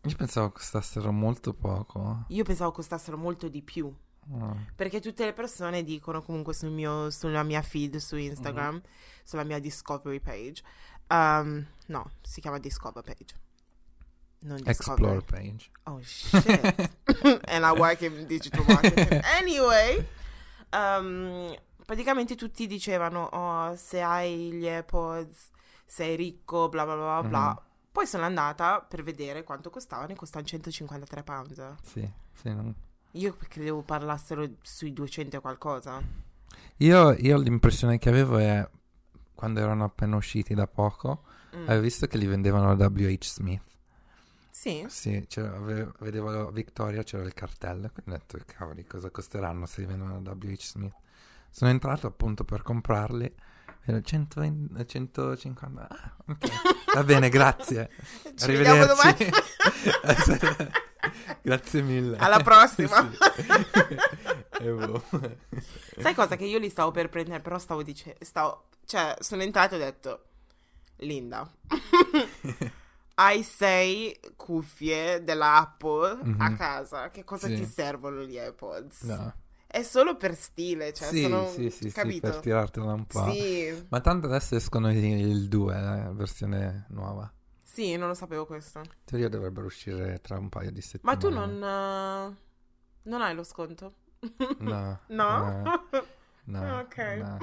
Io 0.04 0.15
pensavo 0.15 0.51
costassero 0.51 1.12
molto 1.12 1.54
poco. 1.54 2.25
Io 2.28 2.43
pensavo 2.43 2.71
costassero 2.71 3.17
molto 3.17 3.47
di 3.47 3.62
più. 3.62 3.93
Oh. 4.32 4.58
Perché 4.75 4.99
tutte 4.99 5.23
le 5.23 5.34
persone 5.34 5.84
dicono 5.84 6.21
comunque 6.21 6.54
sul 6.54 6.71
mio, 6.71 7.10
sulla 7.10 7.43
mia 7.43 7.62
feed 7.62 7.97
su 7.97 8.17
Instagram, 8.17 8.82
sulla 9.23 9.43
mia 9.43 9.60
discovery 9.60 10.19
page. 10.19 10.62
um, 11.08 11.65
no, 11.88 12.12
si 12.21 12.41
chiama 12.41 12.60
discover 12.60 13.01
page. 13.01 13.34
Non 14.41 14.62
discover. 14.62 15.15
Explore 15.15 15.21
page. 15.21 15.71
Oh 15.84 16.01
shit. 16.01 16.91
And 17.47 17.63
I 17.63 17.71
work 17.71 18.01
in 18.01 18.28
digital 18.28 18.65
marketing. 18.67 19.21
anyway, 19.39 20.06
um, 20.73 21.56
praticamente 21.85 22.35
tutti 22.35 22.67
dicevano, 22.67 23.23
oh, 23.25 23.75
se 23.75 24.01
hai 24.01 24.51
gli 24.51 24.67
AirPods, 24.67 25.49
sei 25.85 26.15
ricco, 26.15 26.67
bla 26.69 26.83
bla 26.85 26.95
bla 26.95 27.23
bla. 27.23 27.47
Mhm. 27.49 27.57
Poi 27.91 28.07
sono 28.07 28.23
andata 28.25 28.81
per 28.81 29.03
vedere 29.03 29.43
quanto 29.43 29.69
costavano 29.69 30.11
e 30.11 30.15
costano 30.15 30.43
153 30.45 31.23
pound. 31.23 31.75
Sì, 31.81 32.09
sì. 32.33 32.49
non- 32.53 32.73
Io 33.11 33.37
credevo 33.37 33.81
parlassero 33.83 34.45
sui 34.61 34.91
200 34.91 35.37
e 35.37 35.39
qualcosa. 35.39 36.01
Io, 36.77 37.11
io 37.13 37.37
l'impressione 37.37 37.97
che 37.97 38.09
avevo 38.09 38.37
è 38.37 38.67
quando 39.33 39.61
erano 39.61 39.85
appena 39.85 40.17
usciti 40.17 40.53
da 40.53 40.67
poco, 40.67 41.23
Mm. 41.55 41.63
avevo 41.67 41.81
visto 41.83 42.05
che 42.07 42.17
li 42.17 42.25
vendevano 42.25 42.69
a 42.69 42.73
WH 42.73 43.23
Smith. 43.23 43.61
Sì, 44.49 44.85
Sì, 44.89 45.25
c'era- 45.27 45.55
ave- 45.55 45.91
vedevo 45.99 46.49
Victoria, 46.51 47.03
c'era 47.03 47.23
il 47.23 47.33
cartello, 47.33 47.89
quindi 47.93 48.11
ho 48.11 48.17
detto, 48.17 48.37
cavoli, 48.45 48.85
cosa 48.85 49.09
costeranno 49.09 49.65
se 49.65 49.81
li 49.81 49.87
vendono 49.87 50.19
da 50.21 50.31
WH 50.31 50.61
Smith? 50.61 50.95
Sono 51.55 51.71
entrato 51.71 52.05
appunto 52.05 52.43
per 52.43 52.63
comprarli, 52.63 53.33
era 53.85 54.01
120 54.01 54.85
150, 54.85 55.87
ah, 55.87 56.15
ok, 56.27 56.93
va 56.93 57.03
bene, 57.05 57.29
grazie, 57.29 57.89
Ci 58.35 58.43
arrivederci. 58.43 59.29
grazie 61.41 61.81
mille. 61.81 62.17
Alla 62.17 62.39
prossima. 62.39 63.01
Boh. 64.61 65.03
Sai 65.97 66.13
cosa? 66.13 66.35
Che 66.35 66.43
io 66.45 66.59
li 66.59 66.69
stavo 66.69 66.91
per 66.91 67.07
prendere, 67.07 67.39
però 67.39 67.57
stavo 67.57 67.83
dicendo, 67.83 68.17
stavo, 68.21 68.65
cioè, 68.85 69.15
sono 69.19 69.41
entrato 69.41 69.75
e 69.75 69.77
ho 69.77 69.79
detto, 69.79 70.23
Linda, 70.97 71.49
hai 73.15 73.43
sei 73.43 74.17
cuffie 74.35 75.23
della 75.23 75.55
Apple 75.55 76.19
a 76.37 76.49
Mhm. 76.49 76.55
casa, 76.57 77.11
che 77.11 77.23
cosa 77.23 77.47
Sì. 77.47 77.55
ti 77.55 77.65
servono 77.65 78.23
gli 78.23 78.37
AirPods? 78.37 79.01
No. 79.03 79.33
È 79.75 79.83
solo 79.83 80.15
per 80.15 80.35
stile, 80.35 80.93
cioè, 80.93 81.09
sì, 81.09 81.23
sono, 81.23 81.49
sì, 81.49 81.69
sì, 81.69 81.89
sì, 81.89 82.19
per 82.21 82.38
tirartela 82.39 82.93
un 82.93 83.05
po'. 83.05 83.29
Sì, 83.29 83.85
Ma 83.89 83.99
tanto 83.99 84.27
adesso 84.27 84.55
escono 84.55 84.89
il, 84.89 85.03
il 85.03 85.49
2, 85.49 85.73
la 85.81 86.11
versione 86.13 86.85
nuova. 86.91 87.29
sì, 87.61 87.97
non 87.97 88.07
lo 88.07 88.13
sapevo 88.13 88.45
questo. 88.45 88.79
In 88.79 88.85
teoria 89.03 89.27
dovrebbero 89.27 89.65
uscire 89.65 90.21
tra 90.21 90.38
un 90.38 90.47
paio 90.47 90.71
di 90.71 90.81
Ma 91.01 91.17
settimane. 91.17 91.17
tu 91.17 91.29
non, 91.29 91.49
eh, 91.61 92.38
non 93.09 93.21
hai 93.21 93.35
lo 93.35 93.43
sconto? 93.43 93.93
No. 94.59 94.99
No? 95.07 95.61
No. 96.45 96.79
Ok. 96.79 96.97
no. 97.17 97.38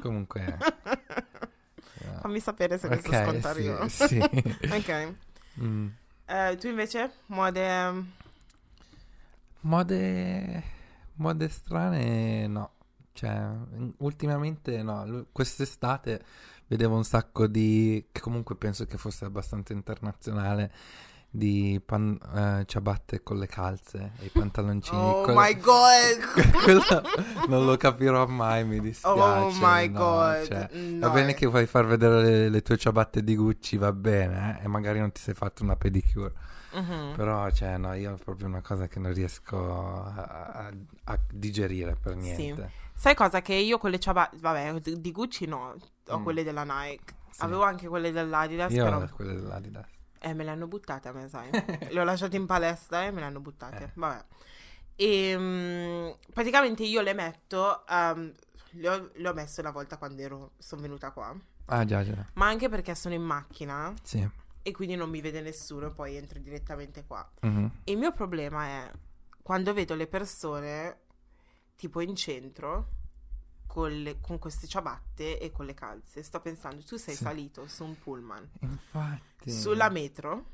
Comunque... 0.00 0.44
no. 0.44 2.18
Fammi 2.20 2.38
sapere 2.38 2.78
se 2.78 2.86
questo 2.86 3.10
Ok, 3.10 3.16
sconto 3.24 3.40
sì, 3.40 3.48
arriva. 3.48 3.88
sì. 3.88 4.18
ok. 4.18 5.14
Mm. 5.60 5.88
Eh, 6.26 6.56
tu 6.56 6.68
invece? 6.68 7.12
Mode... 7.26 8.04
Mode... 9.62 10.62
Mode 11.16 11.48
strane 11.48 12.46
no. 12.46 12.70
Cioè, 13.12 13.48
ultimamente 13.98 14.82
no, 14.82 15.26
quest'estate 15.30 16.22
vedevo 16.66 16.96
un 16.96 17.04
sacco 17.04 17.46
di, 17.46 18.06
che 18.10 18.20
comunque 18.20 18.56
penso 18.56 18.86
che 18.86 18.96
fosse 18.96 19.24
abbastanza 19.24 19.72
internazionale, 19.72 20.72
di 21.30 21.80
pan, 21.84 22.18
eh, 22.34 22.64
ciabatte 22.66 23.22
con 23.22 23.38
le 23.38 23.46
calze 23.46 24.12
e 24.18 24.26
i 24.26 24.28
pantaloncini. 24.30 24.96
Oh 25.00 25.22
Quello- 25.22 25.40
my 25.40 25.56
god! 25.60 27.46
Non 27.48 27.64
lo 27.66 27.76
capirò 27.76 28.26
mai, 28.26 28.64
mi 28.64 28.80
dispiace. 28.80 29.20
Oh 29.20 29.50
my 29.60 29.88
no, 29.88 29.98
god! 29.98 30.46
cioè, 30.46 30.68
No, 30.72 31.06
va 31.08 31.10
bene 31.14 31.34
che 31.34 31.46
vuoi 31.46 31.66
far 31.66 31.86
vedere 31.86 32.22
le, 32.22 32.48
le 32.48 32.62
tue 32.62 32.76
ciabatte 32.76 33.22
di 33.22 33.36
Gucci, 33.36 33.76
va 33.76 33.92
bene, 33.92 34.58
eh, 34.60 34.64
e 34.64 34.68
magari 34.68 34.98
non 35.00 35.12
ti 35.12 35.20
sei 35.20 35.34
fatto 35.34 35.62
una 35.62 35.76
pedicure. 35.76 36.32
Mhm. 36.74 37.14
Però, 37.16 37.50
cioè, 37.50 37.76
no, 37.78 37.94
io 37.94 38.14
è 38.14 38.18
proprio 38.18 38.46
una 38.46 38.60
cosa 38.60 38.86
che 38.88 38.98
non 38.98 39.12
riesco 39.12 39.56
a, 40.04 40.14
a- 40.66 40.72
a 41.04 41.18
digerire 41.30 41.94
per 41.96 42.16
niente. 42.16 42.70
Sai 42.94 43.14
cosa? 43.14 43.40
Che 43.42 43.54
io 43.54 43.78
con 43.78 43.90
le 43.90 43.98
ciabatte, 43.98 44.36
vabbè, 44.38 44.80
di 44.80 45.12
Gucci 45.12 45.46
no, 45.46 45.74
ho 46.08 46.18
Mm. 46.18 46.22
quelle 46.22 46.42
della 46.44 46.64
Nike. 46.64 47.14
Sì. 47.30 47.42
Avevo 47.42 47.62
anche 47.64 47.88
quelle 47.88 48.12
dell'Adidas, 48.12 48.72
Io 48.72 48.84
però 48.84 49.02
ho 49.02 49.08
quelle 49.12 49.34
dell'Adidas. 49.34 49.86
eh, 50.20 50.32
me 50.34 50.44
le 50.44 50.50
hanno 50.50 50.66
buttate 50.68 51.08
a 51.08 51.12
me, 51.12 51.28
sai. 51.28 51.50
le 51.92 52.00
ho 52.00 52.04
lasciate 52.04 52.36
in 52.36 52.46
palestra 52.46 53.04
e 53.04 53.10
me 53.10 53.20
le 53.20 53.26
hanno 53.26 53.40
buttate. 53.40 53.84
Eh. 53.84 53.90
Vabbè. 53.94 54.24
E 54.96 55.36
mm, 55.36 56.10
praticamente 56.32 56.84
io 56.84 57.00
le 57.02 57.14
metto, 57.14 57.84
ehm, 57.86 58.32
le, 58.70 58.88
ho, 58.88 59.10
le 59.14 59.28
ho 59.28 59.32
messe 59.34 59.60
una 59.60 59.70
volta 59.72 59.96
quando 59.98 60.22
ero, 60.22 60.52
sono 60.58 60.80
venuta 60.82 61.10
qua, 61.10 61.34
Ah, 61.66 61.84
già, 61.84 62.04
già. 62.04 62.24
ma 62.34 62.46
anche 62.46 62.68
perché 62.68 62.94
sono 62.94 63.14
in 63.14 63.22
macchina 63.22 63.92
Sì. 64.02 64.28
E 64.66 64.72
quindi 64.72 64.96
non 64.96 65.10
mi 65.10 65.20
vede 65.20 65.42
nessuno, 65.42 65.92
poi 65.92 66.16
entro 66.16 66.38
direttamente 66.40 67.04
qua. 67.04 67.30
Mhm. 67.42 67.70
Il 67.84 67.98
mio 67.98 68.12
problema 68.12 68.64
è 68.66 68.90
quando 69.42 69.74
vedo 69.74 69.94
le 69.94 70.06
persone 70.06 71.00
tipo 71.76 72.00
in 72.00 72.16
centro 72.16 72.88
con, 73.66 73.90
le- 74.02 74.20
con 74.20 74.38
queste 74.38 74.66
ciabatte 74.66 75.38
e 75.38 75.50
con 75.52 75.66
le 75.66 75.74
calze. 75.74 76.22
Sto 76.22 76.40
pensando, 76.40 76.82
tu 76.82 76.96
sei 76.96 77.14
Sì. 77.14 77.24
salito 77.24 77.66
su 77.68 77.84
un 77.84 77.98
pullman, 77.98 78.48
Infatti. 78.60 79.50
sulla 79.50 79.90
metro, 79.90 80.46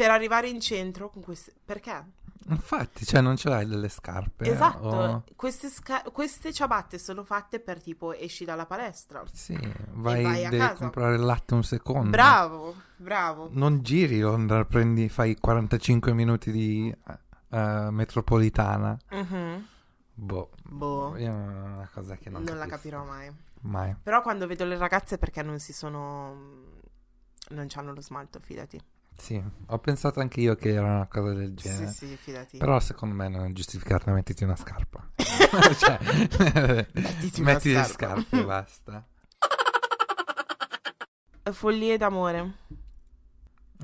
per 0.00 0.10
arrivare 0.10 0.48
in 0.48 0.60
centro 0.60 1.10
con 1.10 1.20
queste... 1.22 1.52
Perché? 1.62 2.12
Infatti, 2.48 3.04
cioè, 3.04 3.20
non 3.20 3.36
ce 3.36 3.50
l'hai 3.50 3.66
delle 3.66 3.90
scarpe? 3.90 4.50
esatto, 4.50 4.86
o- 4.86 5.24
queste, 5.36 5.68
sca- 5.68 6.02
queste 6.10 6.54
ciabatte 6.54 6.98
sono 6.98 7.22
fatte 7.22 7.60
per 7.60 7.82
tipo 7.82 8.14
esci 8.14 8.46
dalla 8.46 8.64
palestra. 8.64 9.22
Sì, 9.30 9.58
vai, 9.90 10.22
vai 10.22 10.46
a 10.46 10.48
devi 10.48 10.62
casa. 10.62 10.78
comprare 10.78 11.16
il 11.16 11.20
latte 11.20 11.52
un 11.52 11.62
secondo. 11.62 12.08
Bravo, 12.08 12.74
bravo. 12.96 13.50
Non 13.52 13.82
giri 13.82 14.20
Londra, 14.20 14.64
prendi, 14.64 15.10
fai 15.10 15.36
45 15.36 16.14
minuti 16.14 16.50
di 16.50 16.96
eh, 17.50 17.88
metropolitana. 17.90 18.98
Mhm. 19.10 19.66
Boh, 20.14 20.50
Boh, 20.64 21.16
io 21.18 21.26
è 21.26 21.30
una 21.30 21.90
cosa 21.92 22.16
che 22.16 22.30
non, 22.30 22.42
non 22.42 22.56
la 22.56 22.66
capirò 22.66 23.04
mai. 23.04 23.30
Mai. 23.60 23.94
Però 24.02 24.22
quando 24.22 24.46
vedo 24.46 24.64
le 24.64 24.78
ragazze 24.78 25.18
perché 25.18 25.42
non 25.42 25.58
si 25.58 25.74
sono... 25.74 26.34
non 27.50 27.68
hanno 27.74 27.92
lo 27.92 28.00
smalto, 28.00 28.40
fidati. 28.40 28.80
Sì, 29.20 29.42
ho 29.66 29.78
pensato 29.78 30.20
anche 30.20 30.40
io 30.40 30.56
che 30.56 30.70
era 30.72 30.86
una 30.86 31.06
cosa 31.06 31.34
del 31.34 31.54
Sì, 31.58 31.68
genere. 31.68 31.92
sì, 31.92 32.16
fidati. 32.16 32.56
Però 32.56 32.80
secondo 32.80 33.14
me 33.14 33.28
non 33.28 33.44
è 33.44 33.52
giustificato 33.52 34.10
mettiti 34.10 34.44
una 34.44 34.56
scarpa. 34.56 35.08
cioè, 35.78 35.98
Mettiti 36.94 37.40
una 37.42 37.52
metti 37.52 37.72
le 37.72 37.84
scarpa. 37.84 38.20
scarpe 38.22 38.40
e 38.40 38.44
basta. 38.44 39.06
Follie 41.52 41.96
d'amore. 41.98 42.54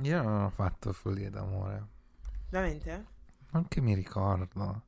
Io 0.03 0.22
non 0.22 0.44
ho 0.44 0.51
fatto 0.51 0.92
follie 0.92 1.31
d'amore. 1.31 1.87
Veramente? 2.51 3.07
Non 3.51 3.66
che 3.68 3.81
mi 3.81 3.94
ricordo. 3.94 4.83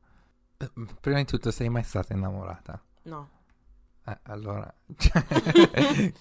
Eh, 0.56 0.70
Prima 1.00 1.18
di 1.18 1.24
tutto, 1.24 1.50
sei 1.50 1.68
mai 1.68 1.82
stata 1.82 2.12
innamorata? 2.14 2.82
No, 3.02 3.28
Eh, 4.04 4.18
allora. 4.24 4.72
cioè, 4.96 5.24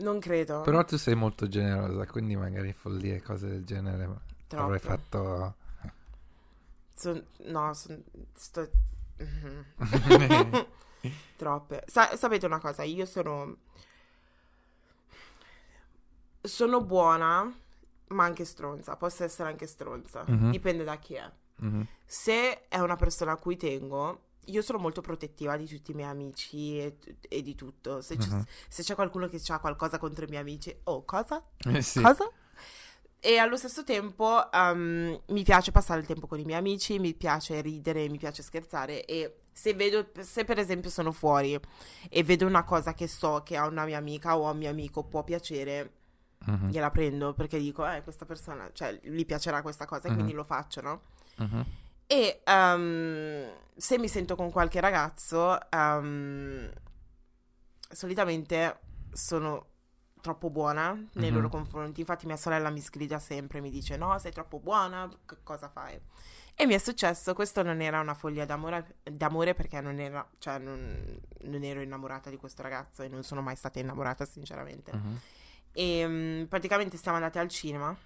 non 0.00 0.18
credo. 0.20 0.60
Però 0.62 0.84
tu 0.84 0.96
sei 0.98 1.14
molto 1.14 1.48
generosa, 1.48 2.06
quindi 2.06 2.36
magari 2.36 2.72
follie 2.72 3.16
e 3.16 3.22
cose 3.22 3.48
del 3.48 3.64
genere 3.64 4.08
Troppo. 4.46 4.64
avrei 4.64 4.78
fatto. 4.80 5.54
Son- 6.94 7.24
no, 7.46 7.72
son- 7.74 8.02
sto... 8.34 8.68
Troppe. 11.36 11.84
Sa- 11.86 12.16
sapete 12.16 12.46
una 12.46 12.58
cosa? 12.60 12.82
Io 12.82 13.06
sono... 13.06 13.56
Sono 16.42 16.82
buona, 16.82 17.52
ma 18.08 18.24
anche 18.24 18.44
stronza. 18.44 18.96
Posso 18.96 19.24
essere 19.24 19.50
anche 19.50 19.66
stronza. 19.66 20.24
Mhm. 20.26 20.50
Dipende 20.50 20.84
da 20.84 20.96
chi 20.96 21.14
è. 21.14 21.30
Mhm. 21.56 21.86
Se 22.06 22.66
è 22.68 22.78
una 22.78 22.96
persona 22.96 23.32
a 23.32 23.36
cui 23.36 23.56
tengo, 23.56 24.20
io 24.50 24.62
sono 24.62 24.78
molto 24.78 25.00
protettiva 25.00 25.56
di 25.56 25.66
tutti 25.66 25.92
i 25.92 25.94
miei 25.94 26.08
amici 26.08 26.78
e, 26.78 26.96
e 27.28 27.42
di 27.42 27.54
tutto. 27.54 28.00
Se, 28.02 28.16
Mhm. 28.16 28.44
se 28.68 28.82
c'è 28.82 28.94
qualcuno 28.94 29.28
che 29.28 29.40
ha 29.48 29.58
qualcosa 29.60 29.98
contro 29.98 30.24
i 30.24 30.28
miei 30.28 30.40
amici, 30.42 30.74
oh, 30.84 31.04
cosa? 31.04 31.42
Eh, 31.66 31.80
sì. 31.82 32.00
Cosa? 32.02 32.30
E 33.22 33.36
allo 33.36 33.56
stesso 33.58 33.84
tempo 33.84 34.48
um, 34.52 35.20
mi 35.28 35.42
piace 35.44 35.72
passare 35.72 36.00
il 36.00 36.06
tempo 36.06 36.26
con 36.26 36.38
i 36.38 36.44
miei 36.44 36.58
amici, 36.58 36.98
mi 36.98 37.12
piace 37.14 37.60
ridere, 37.60 38.08
mi 38.08 38.16
piace 38.16 38.42
scherzare 38.42 39.04
e 39.04 39.40
se 39.52 39.74
vedo, 39.74 40.06
se 40.20 40.44
per 40.44 40.58
esempio 40.58 40.88
sono 40.88 41.12
fuori 41.12 41.58
e 42.08 42.22
vedo 42.22 42.46
una 42.46 42.64
cosa 42.64 42.94
che 42.94 43.06
so 43.08 43.42
che 43.44 43.58
a 43.58 43.66
una 43.66 43.84
mia 43.84 43.98
amica 43.98 44.38
o 44.38 44.46
a 44.48 44.52
un 44.52 44.58
mio 44.58 44.70
amico 44.70 45.04
può 45.04 45.22
piacere, 45.22 45.92
Mhm. 46.46 46.70
gliela 46.70 46.90
prendo 46.90 47.34
perché 47.34 47.58
dico, 47.58 47.86
eh, 47.86 48.00
questa 48.02 48.24
persona, 48.24 48.70
cioè, 48.72 48.98
gli 49.02 49.26
piacerà 49.26 49.60
questa 49.60 49.84
cosa 49.84 50.06
e 50.06 50.10
Mhm. 50.10 50.14
quindi 50.16 50.32
lo 50.32 50.44
faccio, 50.44 50.80
no? 50.80 51.00
Mhm. 51.36 51.64
E 52.06 52.40
um, 52.46 53.50
se 53.80 53.98
mi 53.98 54.08
sento 54.08 54.36
con 54.36 54.50
qualche 54.50 54.78
ragazzo, 54.80 55.58
um, 55.74 56.70
solitamente 57.90 58.78
sono 59.12 59.66
troppo 60.20 60.50
buona 60.50 60.92
nei 61.14 61.30
Mhm. 61.30 61.34
loro 61.34 61.48
confronti. 61.48 62.00
Infatti, 62.00 62.26
mia 62.26 62.36
sorella 62.36 62.68
mi 62.70 62.80
sgrida 62.80 63.18
sempre, 63.18 63.60
mi 63.60 63.70
dice: 63.70 63.96
No, 63.96 64.18
sei 64.18 64.32
troppo 64.32 64.58
buona, 64.58 65.08
che 65.26 65.36
cosa 65.42 65.68
fai? 65.68 65.98
E 66.54 66.66
mi 66.66 66.74
è 66.74 66.78
successo, 66.78 67.32
questo 67.32 67.62
non 67.62 67.80
era 67.80 68.00
una 68.00 68.12
follia 68.12 68.44
d'amore, 68.44 68.96
d'amore 69.02 69.54
perché 69.54 69.80
non, 69.80 69.98
era, 69.98 70.28
cioè 70.38 70.58
non, 70.58 71.18
non 71.44 71.62
ero 71.62 71.80
innamorata 71.80 72.28
di 72.28 72.36
questo 72.36 72.60
ragazzo 72.60 73.02
e 73.02 73.08
non 73.08 73.22
sono 73.22 73.40
mai 73.40 73.56
stata 73.56 73.78
innamorata, 73.78 74.26
sinceramente. 74.26 74.92
Mhm. 74.92 75.20
E 75.72 76.04
um, 76.04 76.46
praticamente 76.48 76.98
siamo 76.98 77.16
andati 77.16 77.38
al 77.38 77.48
cinema. 77.48 77.96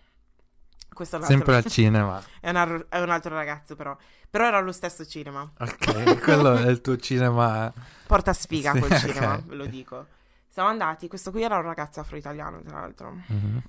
Questo 0.95 1.17
è 1.17 1.19
un 1.19 1.25
altro, 1.27 1.37
Sempre 1.39 1.57
al 1.57 1.65
cinema. 1.71 2.23
è, 2.41 2.49
una- 2.51 2.87
è 2.89 3.01
un 3.01 3.11
altro 3.11 3.35
ragazzo, 3.35 3.77
però. 3.77 3.95
Però 4.31 4.47
era 4.47 4.61
lo 4.61 4.73
stesso 4.73 5.05
cinema. 5.05 5.49
Ok, 5.59 6.21
quello 6.25 6.55
è 6.55 6.69
il 6.71 6.81
tuo 6.81 6.97
cinema. 6.97 7.71
Porta 8.07 8.33
sfiga 8.33 8.73
Sì, 8.73 8.79
quel 8.79 8.93
ok. 8.93 8.99
cinema, 8.99 9.43
ve 9.45 9.55
lo 9.55 9.67
dico. 9.67 10.07
Siamo 10.49 10.69
andati, 10.69 11.09
questo 11.09 11.31
qui 11.33 11.43
era 11.43 11.57
un 11.57 11.63
ragazzo 11.63 12.01
afro-italiano, 12.01 12.63
tra 12.63 12.81
l'altro. 12.81 13.13
Mhm. 13.27 13.63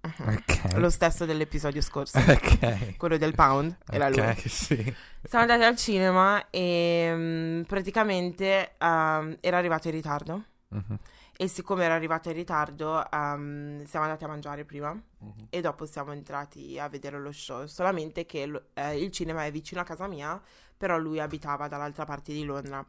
Ok. 0.00 0.74
Lo 0.76 0.88
stesso 0.88 1.24
dell'episodio 1.24 1.80
scorso, 1.82 2.18
Ok. 2.18 2.96
quello 2.96 3.16
del 3.16 3.34
pound, 3.34 3.76
era 3.90 4.08
lui. 4.08 4.20
Ok, 4.20 4.48
sì. 4.48 4.94
Siamo 5.24 5.44
andati 5.44 5.64
al 5.64 5.76
cinema 5.76 6.48
e 6.48 7.10
mm, 7.12 7.62
praticamente 7.62 8.74
um, 8.78 9.36
era 9.40 9.58
arrivato 9.58 9.88
in 9.88 9.94
ritardo. 9.94 10.42
Mhm. 10.68 10.96
E 11.38 11.48
siccome 11.48 11.84
era 11.84 11.94
arrivato 11.94 12.30
in 12.30 12.34
ritardo, 12.34 13.02
um, 13.12 13.84
siamo 13.84 14.06
andati 14.06 14.24
a 14.24 14.28
mangiare 14.28 14.64
prima 14.64 14.90
Mhm. 15.18 15.46
e 15.50 15.60
dopo 15.60 15.84
siamo 15.84 16.12
entrati 16.12 16.78
a 16.78 16.88
vedere 16.88 17.18
lo 17.20 17.30
show. 17.30 17.66
Solamente 17.66 18.24
che 18.24 18.46
lo- 18.46 18.68
eh, 18.72 18.98
il 18.98 19.10
cinema 19.10 19.44
è 19.44 19.50
vicino 19.50 19.82
a 19.82 19.84
casa 19.84 20.06
mia, 20.06 20.40
però 20.76 20.96
lui 20.96 21.20
abitava 21.20 21.68
dall'altra 21.68 22.04
parte 22.06 22.32
di 22.32 22.42
Londra. 22.44 22.84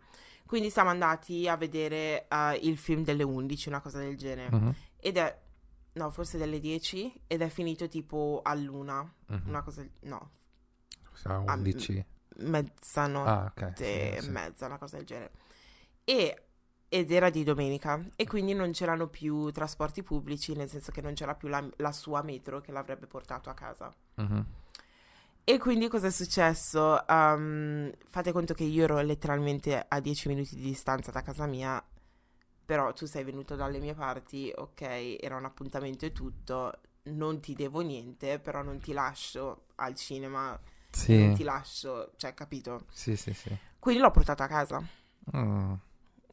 Quindi 0.46 0.70
siamo 0.70 0.90
andati 0.90 1.48
a 1.50 1.58
vedere 1.58 2.26
eh, 2.30 2.56
il 2.64 2.78
film 2.78 3.04
delle 3.04 3.24
11, 3.24 3.68
una 3.68 3.82
cosa 3.82 4.00
del 4.00 4.16
genere. 4.16 4.56
Mhm. 4.56 4.74
Ed 4.96 5.18
è, 5.18 5.38
no, 5.94 6.10
forse 6.10 6.38
delle 6.38 6.62
10 6.62 7.14
ed 7.28 7.42
è 7.42 7.50
finito 7.50 7.90
tipo 7.90 8.40
all'una, 8.44 9.02
Mhm. 9.28 9.42
una 9.48 9.62
cosa, 9.62 9.86
no, 10.02 10.32
Siamo 11.16 11.46
Ah, 11.48 11.56
11. 11.56 12.06
mezzanotte 12.38 13.30
Ah, 13.30 13.70
ok. 13.72 13.74
sì, 13.78 13.84
e 13.84 14.18
sì. 14.22 14.30
mezza, 14.30 14.68
una 14.68 14.78
cosa 14.78 14.98
del 14.98 15.06
genere. 15.06 15.32
E, 16.06 16.44
ed 16.90 17.12
era 17.12 17.30
di 17.30 17.44
domenica 17.44 18.04
e 18.16 18.26
quindi 18.28 18.54
non 18.54 18.72
c'erano 18.72 19.08
più 19.08 19.52
trasporti 19.52 20.04
pubblici, 20.04 20.54
nel 20.56 20.70
senso 20.70 20.92
che 20.92 21.02
non 21.02 21.14
c'era 21.14 21.36
più 21.36 21.48
la, 21.50 21.68
la 21.78 21.92
sua 21.92 22.22
metro 22.24 22.62
che 22.62 22.72
l'avrebbe 22.72 23.08
portato 23.08 23.50
a 23.50 23.54
casa. 23.54 23.94
Mhm. 24.18 24.46
E 25.44 25.58
quindi 25.60 25.88
cosa 25.88 26.08
è 26.08 26.12
successo? 26.12 27.04
Um, 27.08 27.90
fate 28.10 28.32
conto 28.34 28.54
che 28.54 28.64
io 28.66 28.84
ero 28.84 29.00
letteralmente 29.00 29.84
a 29.88 30.00
10 30.02 30.28
minuti 30.28 30.56
di 30.56 30.62
distanza 30.62 31.10
da 31.12 31.22
casa 31.22 31.46
mia, 31.46 31.82
però 32.66 32.92
tu 32.94 33.06
sei 33.06 33.24
venuto 33.24 33.56
dalle 33.56 33.80
mie 33.80 33.94
parti, 33.94 34.52
ok, 34.56 35.18
era 35.22 35.38
un 35.38 35.46
appuntamento 35.46 36.06
e 36.06 36.12
tutto, 36.12 36.74
non 37.04 37.40
ti 37.40 37.56
devo 37.56 37.82
niente, 37.82 38.40
però 38.40 38.62
non 38.62 38.80
ti 38.80 38.92
lascio 38.94 39.68
al 39.76 39.96
cinema, 39.96 40.60
non 41.08 41.32
Sì, 41.32 41.32
ti 41.32 41.44
lascio, 41.44 42.12
cioè, 42.18 42.34
capito? 42.34 42.88
sì, 42.90 43.16
sì, 43.16 43.34
sì. 43.34 43.56
Quindi 43.80 44.02
l'ho 44.02 44.12
portato 44.12 44.44
a 44.44 44.48
casa. 44.48 44.84
Mm, 45.36 45.74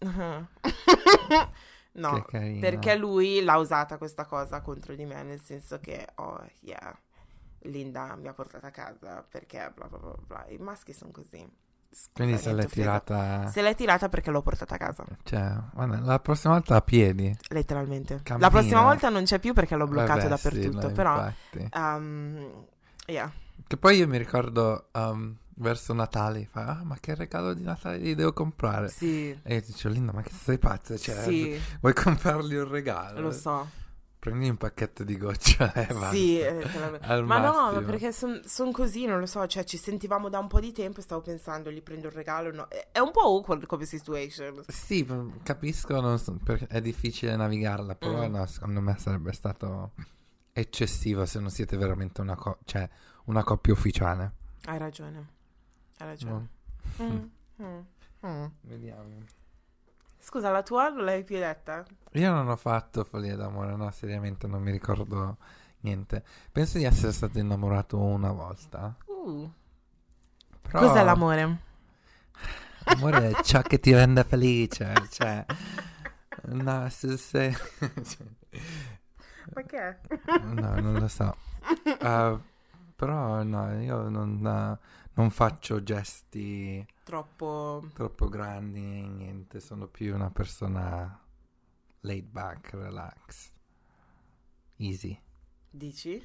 no, 1.93 2.13
che 2.13 2.25
carino. 2.27 2.61
perché 2.61 2.97
lui 2.97 3.43
l'ha 3.43 3.57
usata 3.57 3.99
questa 3.99 4.25
cosa 4.27 4.61
contro 4.61 4.95
di 4.95 5.05
me, 5.05 5.23
nel 5.23 5.41
senso 5.41 5.81
che, 5.81 6.07
oh, 6.17 6.45
yeah, 6.61 6.97
Linda 7.63 8.15
mi 8.17 8.29
ha 8.29 8.35
portato 8.35 8.67
a 8.67 8.71
casa 8.71 9.25
perché 9.29 9.73
bla 9.75 9.87
bla 9.87 9.99
bla 9.99 10.15
bla. 10.27 10.47
I 10.49 10.59
maschi 10.59 10.93
sono 10.93 11.11
così. 11.11 11.47
Quindi 12.13 12.39
se 12.39 12.53
l'è 12.53 12.67
tirata... 12.67 13.47
Se 13.47 13.63
l'è 13.63 13.75
tirata 13.77 14.09
perché 14.09 14.33
l'ho 14.33 14.43
portata 14.43 14.75
a 14.75 14.79
casa, 14.79 15.05
Cioè, 15.23 15.55
guarda, 15.73 16.01
la 16.01 16.19
prossima 16.19 16.55
volta 16.55 16.75
a 16.75 16.81
piedi. 16.81 17.33
letteralmente. 17.51 18.21
Cammina. 18.23 18.47
La 18.47 18.51
prossima 18.51 18.83
volta 18.83 19.09
non 19.11 19.23
c'è 19.23 19.39
più 19.39 19.53
perché 19.53 19.77
l'ho 19.77 19.87
bloccato 19.87 20.29
Vabbè, 20.29 20.37
sì, 20.37 20.49
dappertutto, 20.49 20.89
no, 20.89 20.93
però... 20.93 21.33
um, 21.75 22.67
yeah. 23.07 23.31
Che 23.67 23.77
poi 23.77 23.97
io 23.97 24.07
mi 24.07 24.19
ricordo 24.19 24.89
um, 24.93 25.37
verso 25.57 25.93
Natale, 25.95 26.47
fa, 26.51 26.79
ah, 26.81 26.85
ma 26.85 26.97
che 27.01 27.15
regalo 27.15 27.55
di 27.55 27.63
Natale 27.63 27.99
gli 27.99 28.15
devo 28.15 28.33
comprare? 28.33 28.89
Sì, 28.89 29.37
E 29.43 29.55
io 29.55 29.61
dicevo, 29.63 29.95
Linda, 29.95 30.13
ma 30.13 30.23
che 30.23 30.33
sei 30.33 30.59
pazza? 30.59 30.97
Cioè, 30.97 31.23
sì, 31.23 31.61
vuoi 31.81 31.95
comprargli 31.95 32.55
un 32.55 32.69
regalo? 32.69 33.21
lo 33.21 33.33
so. 33.33 33.83
Prendi 34.19 34.49
un 34.49 34.57
pacchetto 34.57 35.05
di 35.05 35.19
gocciole 35.19 35.73
e 35.89 35.93
basta. 35.93 36.11
Sì, 36.13 36.39
eh, 36.41 36.67
ma 37.25 37.39
no, 37.39 37.53
massimo. 37.53 37.73
ma 37.73 37.83
perché 37.83 38.11
sono 38.13 38.71
così, 38.71 39.05
non 39.05 39.19
lo 39.19 39.27
so, 39.27 39.47
cioè 39.47 39.65
ci 39.65 39.77
sentivamo 39.77 40.31
da 40.31 40.39
un 40.39 40.49
po' 40.49 40.61
di 40.61 40.73
tempo 40.73 41.01
e 41.01 41.03
stavo 41.03 41.21
pensando, 41.21 41.71
gli 41.71 41.83
prendo 41.83 42.07
il 42.07 42.15
regalo, 42.15 42.51
no. 42.51 42.67
È, 42.69 43.01
un 43.01 43.11
po' 43.11 43.21
awkward 43.21 43.67
come 43.67 43.85
situation. 43.85 44.63
Sì, 44.67 45.05
p- 45.05 45.43
capisco, 45.43 46.17
so, 46.17 46.39
è 46.69 46.81
difficile 46.81 47.37
navigarla, 47.37 47.97
però 47.97 48.27
Mm. 48.27 48.31
no, 48.35 48.47
secondo 48.47 48.81
me 48.81 48.97
sarebbe 48.99 49.33
stato 49.33 49.93
eccessivo 50.53 51.27
se 51.27 51.41
non 51.41 51.51
siete 51.51 51.77
veramente 51.77 52.23
una, 52.23 52.35
co- 52.37 52.59
cioè, 52.65 52.89
una 53.25 53.45
coppia 53.45 53.73
ufficiale. 53.73 54.33
Hai 54.65 54.79
ragione, 54.79 55.29
hai 55.99 56.07
ragione. 56.07 56.33
No? 56.33 56.49
Mm, 57.03 57.25
mm, 57.61 57.81
mm. 58.27 58.45
Vediamo. 58.61 59.25
Scusa, 60.19 60.51
la 60.51 60.63
tua 60.63 60.91
non 60.91 61.05
l'hai 61.05 61.25
più 61.25 61.39
detta? 61.39 61.85
Io 62.13 62.31
non 62.31 62.49
ho 62.49 62.57
fatto 62.57 63.05
follia 63.05 63.37
d'amore, 63.37 63.75
no, 63.75 63.91
seriamente 63.91 64.47
non 64.47 64.63
mi 64.63 64.71
ricordo 64.71 65.39
niente. 65.81 66.23
Penso 66.53 66.79
di 66.79 66.85
essere 66.85 67.13
stato 67.13 67.39
innamorato 67.39 67.99
una 67.99 68.33
volta. 68.33 68.97
Uh. 69.07 69.51
Però 70.63 70.81
Cos'è 70.81 71.03
l'amore? 71.03 71.59
L'amore 72.85 73.31
è 73.31 73.43
ciò 73.43 73.61
che 73.63 73.81
ti 73.81 73.93
rende 73.93 74.25
felice, 74.25 74.93
cioè... 75.11 75.45
No, 76.47 76.89
se 76.91 77.17
sei... 77.17 77.55
Ma 79.55 79.63
che 79.63 79.79
è? 79.79 79.99
No, 80.43 80.81
non 80.81 80.95
lo 80.95 81.09
so. 81.09 81.35
Uh, 82.01 82.39
però 82.95 83.43
no, 83.43 83.81
io 83.81 84.09
non, 84.09 84.79
non 85.13 85.31
faccio 85.31 85.83
gesti 85.83 86.87
Troppo... 87.05 87.87
troppo 87.93 88.29
grandi, 88.29 88.81
niente. 88.81 89.61
Sono 89.61 89.87
più 89.87 90.15
una 90.15 90.31
persona 90.31 91.21
laid 92.01 92.27
back, 92.27 92.73
relax, 92.73 93.51
easy. 94.77 95.21
Dici? 95.69 96.25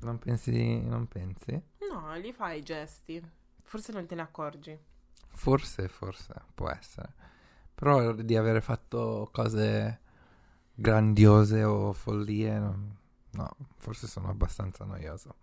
Non 0.00 0.18
pensi? 0.18 0.80
Non 0.82 1.08
pensi? 1.08 1.62
No, 1.90 2.16
gli 2.18 2.32
fai 2.32 2.58
i 2.58 2.62
gesti. 2.62 3.22
Forse 3.62 3.92
non 3.92 4.06
te 4.06 4.14
ne 4.14 4.22
accorgi. 4.22 4.78
Forse, 5.28 5.88
forse, 5.88 6.34
può 6.54 6.68
essere. 6.70 7.14
Però 7.74 8.12
di 8.12 8.36
avere 8.36 8.60
fatto 8.60 9.28
cose 9.32 10.00
grandiose 10.74 11.64
o 11.64 11.92
follie, 11.92 12.58
no, 13.30 13.56
forse 13.78 14.06
sono 14.06 14.28
abbastanza 14.28 14.84
noioso. 14.84 15.35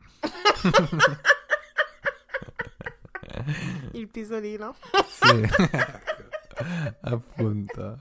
Il 3.94 4.08
pisolino. 4.10 4.76
Sì, 5.08 5.48
appunto. 7.02 8.00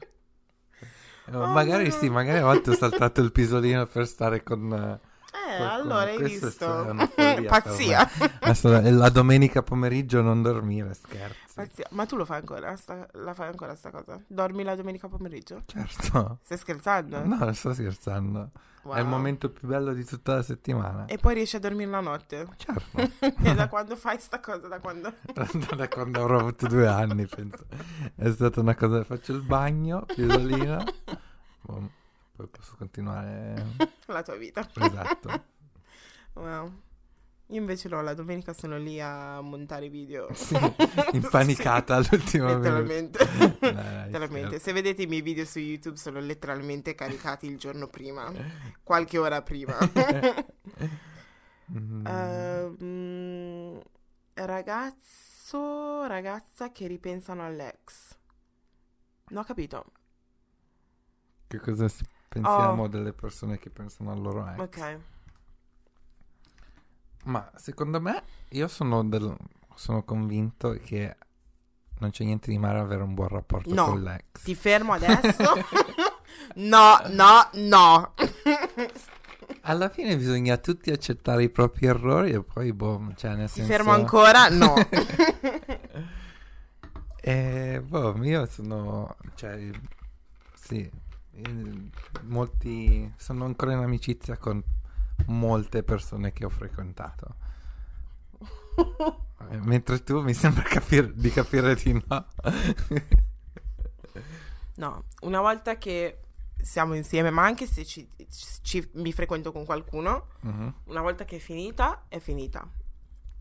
Eh, 1.26 1.36
Oh, 1.36 1.46
magari 1.46 1.84
no. 1.88 1.90
sì, 1.90 2.08
magari 2.10 2.38
a 2.38 2.44
volte 2.44 2.70
ho 2.70 2.74
saltato 2.74 3.20
il 3.20 3.32
pisolino 3.32 3.86
per 3.86 4.06
stare 4.06 4.42
con... 4.42 5.00
eh, 5.52 5.54
Eh, 5.54 5.58
qualcuno. 5.58 5.94
allora 5.94 6.10
hai 6.10 6.16
Questo 6.16 6.46
visto? 6.46 7.06
follia 7.14 7.48
Pazzia. 7.48 8.90
la 8.90 9.08
domenica 9.08 9.62
pomeriggio 9.62 10.22
non 10.22 10.42
dormire, 10.42 10.94
scherzi. 10.94 11.54
Pazzia. 11.54 11.86
Ma 11.90 12.06
tu 12.06 12.16
lo 12.16 12.24
fai 12.24 12.38
ancora? 12.38 12.74
sta- 12.76 13.06
la 13.12 13.34
fai 13.34 13.48
ancora 13.48 13.74
sta 13.74 13.90
cosa? 13.90 14.20
Dormi 14.26 14.62
la 14.64 14.74
domenica 14.74 15.08
pomeriggio? 15.08 15.62
Certo. 15.66 16.38
Stai 16.42 16.58
scherzando? 16.58 17.24
No, 17.24 17.36
non 17.36 17.54
sto 17.54 17.72
scherzando. 17.74 18.50
Wow. 18.84 18.96
È 18.96 19.00
il 19.00 19.06
momento 19.06 19.48
più 19.48 19.68
bello 19.68 19.92
di 19.92 20.04
tutta 20.04 20.34
la 20.34 20.42
settimana. 20.42 21.04
E 21.06 21.16
poi 21.16 21.34
riesci 21.34 21.54
a 21.54 21.60
dormire 21.60 21.88
la 21.90 22.00
notte? 22.00 22.48
Certo. 22.56 22.98
e 23.44 23.54
da 23.54 23.68
quando 23.68 23.94
fai 23.94 24.18
sta 24.18 24.40
cosa? 24.40 24.66
Da 24.66 24.80
quando... 24.80 25.12
da 25.76 25.88
quando 25.88 26.20
avrò 26.20 26.40
avuto 26.40 26.66
due 26.66 26.88
anni, 26.88 27.26
penso. 27.26 27.64
È 28.16 28.28
stata 28.30 28.58
una 28.58 28.74
cosa... 28.74 29.04
Faccio 29.04 29.32
il 29.34 29.42
bagno, 29.42 30.04
pisolino. 30.06 30.82
Boh, 31.60 31.90
poi 32.32 32.48
posso 32.48 32.74
continuare... 32.76 33.64
la 34.06 34.22
tua 34.22 34.36
vita. 34.36 34.68
Esatto. 34.74 35.50
Wow. 36.34 36.72
Io 37.48 37.60
invece 37.60 37.90
no, 37.90 38.00
la 38.00 38.14
domenica 38.14 38.54
sono 38.54 38.78
lì 38.78 38.98
a 38.98 39.38
montare 39.42 39.90
video. 39.90 40.32
Sì, 40.32 40.56
impanicata 41.12 41.96
all'ultimo 41.96 42.46
minuto. 42.46 42.62
Letteralmente. 42.62 43.18
Dai, 43.60 44.04
letteralmente. 44.06 44.58
Se 44.58 44.72
vedete 44.72 45.02
i 45.02 45.06
miei 45.06 45.20
video 45.20 45.44
su 45.44 45.58
YouTube 45.58 45.98
sono 45.98 46.20
letteralmente 46.20 46.94
caricati 46.94 47.44
il 47.46 47.58
giorno 47.58 47.86
prima, 47.88 48.32
qualche 48.82 49.18
ora 49.18 49.42
prima. 49.42 49.76
Mm, 51.70 52.06
Ehm, 52.06 53.82
ragazzo, 54.34 56.06
ragazza 56.06 56.72
che 56.72 56.86
ripensano 56.86 57.44
all'ex. 57.44 58.16
Non 59.28 59.42
ho 59.42 59.44
capito. 59.44 59.84
che 61.46 61.58
cosa 61.58 61.86
si- 61.88 62.06
pensiamo 62.32 62.82
Oh. 62.84 62.88
delle 62.88 63.12
persone 63.12 63.58
che 63.58 63.68
pensano 63.70 64.10
al 64.10 64.20
loro 64.20 64.46
ex? 64.48 64.58
Ok. 64.58 64.98
Ma 67.24 67.50
secondo 67.56 68.00
me, 68.00 68.22
io 68.50 68.66
sono, 68.68 69.04
del- 69.04 69.36
sono 69.74 70.02
convinto 70.02 70.72
che 70.82 71.16
non 71.98 72.10
c'è 72.10 72.24
niente 72.24 72.50
di 72.50 72.58
male 72.58 72.78
avere 72.80 73.02
un 73.02 73.14
buon 73.14 73.28
rapporto 73.28 73.72
No. 73.72 73.84
con 73.86 74.02
l'ex. 74.02 74.42
Ti 74.42 74.54
fermo 74.54 74.92
adesso. 74.94 75.52
no, 76.56 77.00
no, 77.10 77.48
no. 77.52 78.14
Alla 79.64 79.88
fine 79.90 80.16
bisogna 80.16 80.56
tutti 80.56 80.90
accettare 80.90 81.44
i 81.44 81.50
propri 81.50 81.86
errori 81.86 82.32
e 82.32 82.42
poi, 82.42 82.72
boh, 82.72 83.12
cioè 83.14 83.34
nel 83.36 83.46
Ti 83.46 83.60
senso... 83.60 83.70
fermo 83.70 83.92
ancora? 83.92 84.48
No. 84.48 84.74
E, 87.24 87.80
boh, 87.86 88.16
io 88.24 88.46
sono, 88.46 89.14
cioè, 89.36 89.70
sì, 90.54 90.80
eh, 90.80 90.90
molti, 92.22 93.12
sono 93.16 93.44
ancora 93.44 93.72
in 93.72 93.78
amicizia 93.78 94.36
con 94.36 94.62
molte 95.26 95.82
persone 95.82 96.32
che 96.32 96.44
ho 96.44 96.50
frequentato. 96.50 97.34
Eh, 99.50 99.56
Mentre 99.58 100.04
tu 100.04 100.20
mi 100.22 100.34
sembra 100.34 100.62
capire- 100.62 101.12
di 101.14 101.28
capire 101.30 101.74
di 101.74 101.92
no. 102.08 102.26
No, 104.76 105.04
una 105.22 105.40
volta 105.40 105.76
che 105.78 106.20
siamo 106.60 106.94
insieme, 106.94 107.30
ma 107.30 107.42
anche 107.44 107.66
se 107.66 107.84
ci, 107.84 108.08
ci- 108.62 108.88
mi 108.94 109.12
frequento 109.12 109.50
con 109.52 109.64
qualcuno, 109.64 110.28
Mhm. 110.42 110.74
una 110.84 111.00
volta 111.00 111.24
che 111.24 111.36
è 111.36 111.38
finita, 111.40 112.04
è 112.08 112.18
finita. 112.20 112.66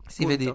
Sì, 0.06 0.24
Punto. 0.26 0.36
vedi, 0.44 0.54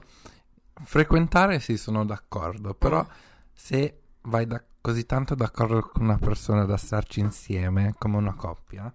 frequentare 0.83 1.59
sì 1.59 1.77
sono 1.77 2.05
d'accordo, 2.05 2.73
però 2.75 3.01
Mm. 3.03 3.09
se 3.53 4.01
vai 4.27 4.45
da- 4.45 4.63
così 4.81 5.05
tanto 5.05 5.35
d'accordo 5.35 5.81
con 5.81 6.03
una 6.03 6.17
persona 6.17 6.65
da 6.65 6.77
starci 6.77 7.19
insieme 7.19 7.95
come 7.97 8.17
una 8.17 8.33
coppia, 8.35 8.93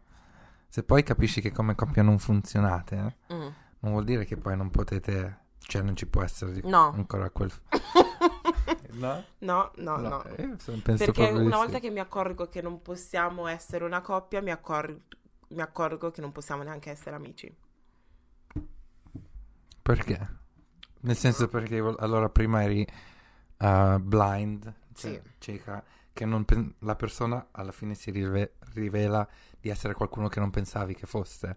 se 0.69 0.83
poi 0.83 1.03
capisci 1.03 1.41
che 1.41 1.53
come 1.53 1.75
coppia 1.75 2.03
non 2.03 2.19
funzionate, 2.19 3.17
eh, 3.29 3.35
Mm. 3.35 3.49
non 3.81 3.93
vuol 3.93 4.05
dire 4.05 4.25
che 4.25 4.37
poi 4.37 4.57
non 4.57 4.71
potete, 4.71 5.39
cioè 5.59 5.83
non 5.83 5.97
ci 5.97 6.07
può 6.07 6.23
essere 6.23 6.53
di- 6.53 6.63
No. 6.69 6.93
ancora 6.93 7.29
quel... 7.31 7.51
no? 8.93 9.25
No, 9.39 9.71
no, 9.77 9.97
no. 9.97 10.25
eh, 10.25 10.55
se- 10.59 10.73
penso 10.83 11.05
Perché 11.05 11.31
una 11.31 11.43
sì. 11.43 11.49
volta 11.49 11.79
che 11.79 11.91
mi 11.91 12.01
accorgo 12.01 12.49
che 12.49 12.63
non 12.63 12.81
possiamo 12.83 13.47
essere 13.47 13.85
una 13.85 14.01
coppia, 14.01 14.41
mi, 14.43 14.51
accor- 14.51 14.99
mi 15.49 15.61
accorgo 15.61 16.11
che 16.11 16.21
non 16.21 16.33
possiamo 16.33 16.63
neanche 16.63 16.91
essere 16.91 17.17
amici. 17.17 17.55
Perché? 19.83 20.41
Nel 21.01 21.17
senso 21.17 21.49
perché 21.49 21.79
allora 21.99 22.29
prima 22.29 22.63
eri 22.63 22.87
uh, 23.59 23.99
blind, 23.99 24.73
cioè 24.95 25.13
Sì. 25.13 25.21
cieca, 25.39 25.83
che 26.13 26.25
non 26.25 26.45
pen- 26.45 26.75
la 26.81 26.95
persona 26.97 27.49
alla 27.53 27.73
fine 27.73 27.95
si 27.95 28.11
rive- 28.11 28.55
rivela 28.75 29.27
di 29.61 29.69
essere 29.71 29.95
qualcuno 29.95 30.29
che 30.29 30.41
non 30.41 30.51
pensavi 30.51 30.95
che 30.95 31.07
fosse. 31.07 31.57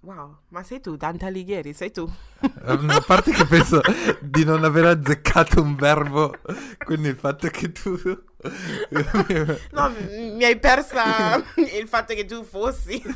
Wow, 0.00 0.42
ma 0.50 0.62
sei 0.62 0.80
tu, 0.80 0.96
Dante 0.96 1.24
Alighieri, 1.26 1.72
sei 1.72 1.90
tu. 1.90 2.08
Eh, 2.40 2.50
A 2.64 3.00
parte 3.04 3.32
che 3.32 3.44
penso 3.46 3.80
di 4.20 4.44
non 4.44 4.62
aver 4.62 4.84
azzeccato 4.84 5.60
un 5.60 5.74
verbo, 5.74 6.36
quindi 6.84 7.08
il 7.08 7.16
fatto 7.16 7.48
che 7.48 7.72
tu... 7.72 7.98
No, 9.72 9.90
mi 9.90 10.44
hai 10.44 10.56
persa 10.60 11.36
il 11.56 11.88
fatto 11.88 12.14
che 12.14 12.24
tu 12.24 12.44
fossi. 12.44 13.02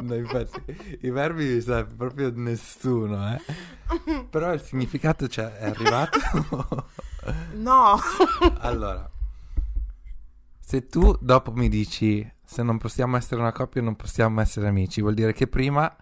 No, 0.00 0.14
infatti, 0.14 0.98
i 1.00 1.10
verbi 1.10 1.54
li 1.54 1.60
sa 1.60 1.84
proprio 1.84 2.30
nessuno, 2.32 3.34
eh. 3.34 3.40
Però 4.30 4.52
il 4.52 4.60
significato 4.62 5.26
cioè, 5.26 5.56
è 5.56 5.64
arrivato. 5.66 6.20
No. 7.52 7.98
allora, 8.60 9.08
se 10.58 10.86
tu 10.86 11.16
dopo 11.20 11.52
mi 11.52 11.68
dici 11.68 12.28
se 12.44 12.62
non 12.62 12.78
possiamo 12.78 13.16
essere 13.16 13.40
una 13.40 13.52
coppia 13.52 13.82
non 13.82 13.96
possiamo 13.96 14.40
essere 14.40 14.68
amici, 14.68 15.00
vuol 15.00 15.14
dire 15.14 15.32
che 15.32 15.46
prima 15.46 15.94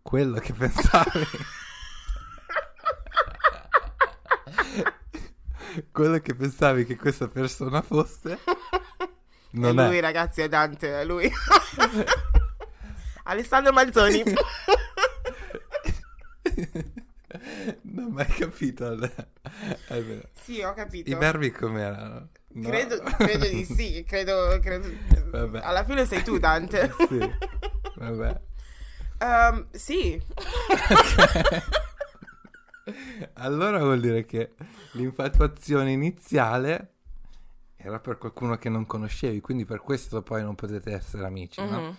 quello 0.00 0.38
che 0.38 0.52
pensavi 0.52 1.26
quello 5.92 6.18
che 6.18 6.34
pensavi 6.34 6.86
che 6.86 6.96
questa 6.96 7.28
persona 7.28 7.82
fosse 7.82 8.38
non 9.52 9.78
è 9.78 9.82
è. 9.82 9.86
lui, 9.88 10.00
ragazzi, 10.00 10.42
è 10.42 10.48
Dante, 10.48 11.00
è 11.00 11.04
lui. 11.04 11.30
Alessandro 13.24 13.72
Manzoni. 13.72 14.22
non 17.82 18.04
ho 18.04 18.08
mai 18.10 18.26
capito. 18.26 18.98
È 19.86 20.02
vero. 20.02 20.28
sì, 20.34 20.60
ho 20.62 20.72
capito. 20.74 21.10
I 21.10 21.14
verbi 21.14 21.50
com'erano? 21.50 22.28
No? 22.54 22.68
Credo, 22.68 23.00
credo 23.02 23.48
di 23.48 23.64
sì, 23.64 24.04
credo, 24.06 24.58
credo-. 24.60 25.58
Alla 25.62 25.84
fine 25.84 26.04
sei 26.06 26.22
tu, 26.22 26.38
Dante. 26.38 26.92
Sì, 27.08 27.18
vabbè. 27.96 28.40
Ehm, 29.18 29.68
sì. 29.70 30.20
Allora 33.34 33.78
vuol 33.78 34.00
dire 34.00 34.24
che 34.24 34.54
l'infatuazione 34.92 35.92
iniziale 35.92 36.88
era 37.76 38.00
per 38.00 38.18
qualcuno 38.18 38.56
che 38.58 38.68
non 38.68 38.86
conoscevi, 38.86 39.40
quindi 39.40 39.64
per 39.64 39.80
questo 39.80 40.22
poi 40.22 40.42
non 40.42 40.54
potete 40.54 40.92
essere 40.92 41.24
amici, 41.24 41.60
no? 41.64 41.80
Mhm, 41.80 41.96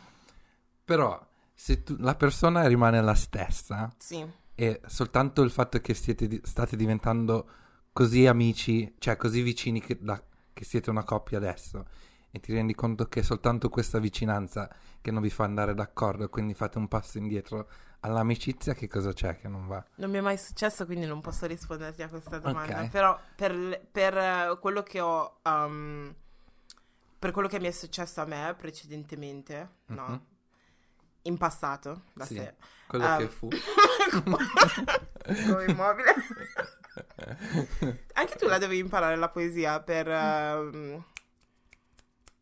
Però 0.85 1.25
se 1.53 1.83
tu- 1.83 1.95
la 1.99 2.15
persona 2.15 2.67
rimane 2.67 3.01
la 3.01 3.13
stessa 3.15 3.89
Sì. 3.97 4.25
e 4.55 4.81
soltanto 4.85 5.41
il 5.41 5.51
fatto 5.51 5.79
che 5.79 5.93
siete 5.93 6.27
di- 6.27 6.41
state 6.43 6.75
diventando 6.75 7.47
così 7.93 8.25
amici, 8.27 8.95
cioè 8.97 9.15
così 9.15 9.41
vicini 9.41 9.79
che, 9.79 9.97
da- 10.01 10.21
che 10.51 10.65
siete 10.65 10.89
una 10.89 11.03
coppia 11.03 11.37
adesso 11.37 11.85
e 12.31 12.39
ti 12.39 12.51
rendi 12.51 12.73
conto 12.73 13.07
che 13.07 13.19
è 13.19 13.23
soltanto 13.23 13.69
questa 13.69 13.99
vicinanza 13.99 14.67
che 14.99 15.11
non 15.11 15.21
vi 15.21 15.29
fa 15.29 15.43
andare 15.43 15.73
d'accordo, 15.75 16.27
quindi 16.29 16.53
fate 16.55 16.79
un 16.79 16.87
passo 16.87 17.19
indietro 17.19 17.69
all'amicizia, 17.99 18.73
che 18.73 18.87
cosa 18.87 19.13
c'è 19.13 19.37
che 19.39 19.47
non 19.47 19.67
va? 19.67 19.83
Non 19.95 20.09
mi 20.09 20.17
è 20.17 20.21
mai 20.21 20.37
successo, 20.37 20.85
quindi 20.85 21.05
non 21.05 21.21
posso 21.21 21.45
risponderti 21.45 22.01
a 22.01 22.09
questa 22.09 22.39
domanda. 22.39 22.81
Ok. 22.81 22.89
Però 22.89 23.17
per, 23.35 23.85
per, 23.91 24.17
eh, 24.17 24.57
quello 24.59 24.81
che 24.83 24.99
ho... 24.99 25.39
um, 25.43 26.13
per 27.19 27.31
quello 27.31 27.47
che 27.47 27.59
mi 27.59 27.67
è 27.67 27.71
successo 27.71 28.19
a 28.21 28.25
me 28.25 28.53
precedentemente, 28.57 29.69
no, 29.87 30.07
Mhm. 30.07 30.21
in 31.23 31.37
passato, 31.37 32.05
da 32.13 32.25
Sì. 32.25 32.35
sé. 32.35 32.55
Quello 32.87 33.05
Um, 33.05 33.17
che 33.17 33.27
fu. 33.29 33.47
Come 35.45 35.65
immobile. 35.67 36.13
Anche 38.13 38.35
tu 38.37 38.47
la 38.47 38.57
dovevi 38.57 38.79
imparare 38.79 39.15
la 39.15 39.29
poesia 39.29 39.79
per 39.81 40.07
ehm, 40.07 41.03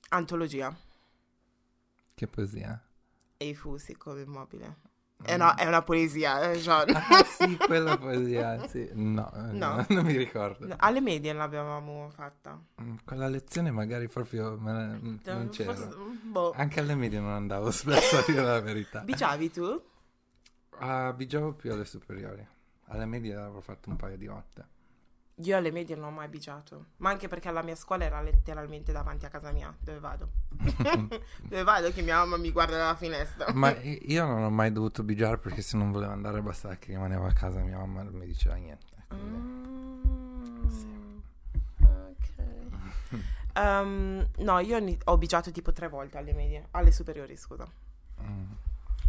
antologia. 0.09 0.76
che 2.13 2.28
poesia? 2.28 2.82
E 3.38 3.47
i 3.47 3.55
fusi 3.55 3.95
come 3.97 4.22
immobile. 4.22 4.89
Eh 5.24 5.38
no, 5.38 5.53
è 5.55 5.67
una 5.67 5.84
poesia, 5.84 6.49
eh, 6.51 6.57
John. 6.57 6.89
Ah 6.95 7.24
sì, 7.24 7.55
quella 7.57 7.95
poesia, 7.97 8.65
sì. 8.69 8.89
No, 8.93 9.32
eh, 9.34 9.51
No. 9.51 9.76
no, 9.76 9.86
non 9.89 10.05
mi 10.05 10.15
ricordo. 10.17 10.65
No, 10.67 10.76
Alle 10.80 10.99
medie 10.99 11.32
l'avevamo 11.34 12.09
fatta. 12.09 12.59
Mm, 12.82 12.95
Quella 13.05 13.28
lezione 13.28 13.69
magari 13.69 14.07
proprio 14.07 14.57
me 14.59 14.72
mm, 14.99 15.17
non 15.26 15.49
c'era. 15.49 15.76
Forse- 15.76 15.95
boh. 16.24 16.53
Anche 16.55 16.80
alle 16.80 16.95
medie 16.95 17.19
non 17.19 17.32
andavo 17.34 17.69
spesso 17.69 18.17
a 18.17 18.24
dire 18.26 18.41
la 18.41 18.59
verità. 18.61 19.01
Bigiavi 19.01 19.51
tu? 19.51 19.84
Ah, 20.80 21.13
bigiavo 21.13 21.53
più 21.53 21.72
alle 21.72 21.86
superiori. 21.86 22.47
Alle 22.92 23.06
medie 23.06 23.34
l'avrò 23.34 23.60
fatto 23.62 23.89
un 23.89 23.96
paio 23.96 24.18
di 24.18 24.28
volte. 24.28 24.68
Io 25.36 25.56
alle 25.58 25.72
medie 25.72 25.96
non 25.96 26.06
ho 26.06 26.12
mai 26.12 26.28
bigiato. 26.28 26.88
Ma 26.98 27.10
anche 27.10 27.28
perché 27.28 27.50
la 27.52 27.64
mia 27.64 27.76
scuola 27.76 28.04
era 28.04 28.22
letteralmente 28.22 28.92
davanti 28.92 29.26
a 29.26 29.30
casa 29.30 29.52
mia. 29.52 29.74
Dove 29.80 30.00
vado? 30.00 30.30
Dove 31.42 31.64
vado 31.64 31.92
che 31.92 32.02
mia 32.02 32.18
mamma 32.18 32.38
mi 32.38 32.52
guarda 32.52 32.78
dalla 32.78 32.96
finestra? 32.96 33.52
Ma 33.54 33.72
io 33.80 34.26
non 34.26 34.44
ho 34.44 34.50
mai 34.50 34.72
dovuto 34.72 35.04
bigiare 35.04 35.38
perché 35.38 35.62
se 35.62 35.78
non 35.78 35.92
volevo 35.92 36.12
andare 36.12 36.42
bastava 36.42 36.76
che 36.76 36.92
rimanevo 36.92 37.26
a 37.26 37.32
casa 37.32 37.60
mia 37.62 37.78
mamma 37.78 38.04
non 38.04 38.14
mi 38.14 38.26
diceva 38.28 38.56
niente. 38.56 38.86
quindi- 39.08 39.60
Mm, 40.92 41.18
ok. 41.80 42.30
Ehm, 43.54 44.30
no, 44.38 44.60
io 44.60 44.98
ho 45.06 45.18
bigiato 45.18 45.52
tipo 45.52 45.72
tre 45.74 45.88
volte 45.89 46.18
alle 46.18 46.34
medie, 46.34 46.68
alle 46.72 46.92
superiori, 46.92 47.36
scusa. 47.36 47.68
Mm. 48.22 48.52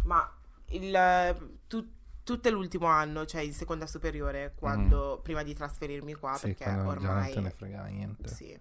Ma 0.03 0.29
il, 0.69 1.51
tu- 1.67 1.87
tutto 2.23 2.49
l'ultimo 2.49 2.85
anno, 2.87 3.25
cioè 3.25 3.41
in 3.41 3.53
seconda 3.53 3.85
superiore, 3.87 4.53
quando, 4.55 5.19
prima 5.21 5.43
di 5.43 5.53
trasferirmi 5.53 6.13
qua, 6.13 6.31
Mm. 6.31 6.35
Sì, 6.35 6.41
perché 6.47 6.63
già 6.65 6.75
non 6.75 6.87
ormai... 6.87 7.33
te 7.33 7.39
ne 7.41 7.49
fregava 7.49 7.87
niente. 7.87 8.27
Sì. 8.27 8.59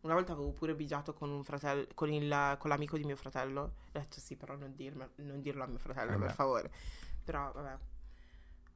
Una 0.00 0.14
volta 0.14 0.32
avevo 0.32 0.50
pure 0.50 0.74
bigiato 0.74 1.14
con 1.14 1.30
un 1.30 1.44
fratello, 1.44 1.86
con, 1.94 2.12
il- 2.12 2.56
con 2.58 2.70
l'amico 2.70 2.96
di 2.96 3.04
mio 3.04 3.14
fratello. 3.16 3.60
Ho 3.62 3.72
detto 3.92 4.18
sì, 4.18 4.34
però 4.36 4.56
non, 4.56 4.74
dirme- 4.74 5.10
non 5.16 5.40
dirlo 5.40 5.62
a 5.62 5.66
mio 5.66 5.78
fratello, 5.78 6.12
Vabbè. 6.12 6.24
per 6.24 6.34
favore. 6.34 6.70
Però, 7.24 7.52
vabbè. 7.52 7.76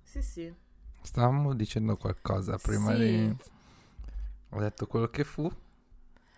Sì, 0.03 0.23
sì. 0.23 0.55
Stavamo 1.03 1.55
dicendo 1.55 1.97
qualcosa 1.97 2.57
prima 2.59 2.95
Sì. 2.95 2.99
di... 2.99 3.37
Ho 4.51 4.61
detto 4.61 4.87
quello 4.87 5.09
che 5.09 5.25
fu. 5.25 5.51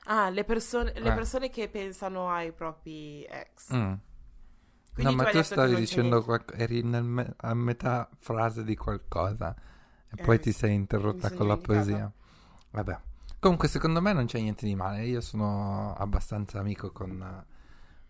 Ah, 0.05 0.31
le 0.31 0.45
persone, 0.45 0.93
le 0.99 1.11
Eh. 1.11 1.15
persone 1.15 1.51
che 1.51 1.69
pensano 1.69 2.31
ai 2.31 2.53
propri 2.53 3.25
ex. 3.25 3.75
Mm. 3.75 3.93
Quindi 5.03 5.15
no, 5.15 5.23
ma 5.23 5.31
tu 5.31 5.37
detto 5.37 5.39
che 5.39 5.45
stavi 5.55 5.75
dicendo 5.77 6.25
qualcosa, 6.25 6.59
eri 6.61 6.83
me- 6.83 7.35
a 7.37 7.55
metà 7.55 8.09
frase 8.19 8.65
di 8.65 8.75
qualcosa 8.77 9.55
e 10.11 10.15
Eh, 10.17 10.25
poi 10.25 10.41
ti 10.41 10.53
sei 10.53 10.75
interrotta 10.75 11.31
con 11.33 11.47
la 11.47 11.57
poesia. 11.57 12.13
Vabbè. 12.71 13.01
Comunque, 13.41 13.69
secondo 13.69 14.01
me 14.01 14.13
non 14.13 14.27
c'è 14.27 14.41
niente 14.41 14.67
di 14.67 14.75
male. 14.75 15.05
Io 15.07 15.21
sono 15.21 15.95
abbastanza 15.95 16.59
amico 16.59 16.91
con 16.91 17.45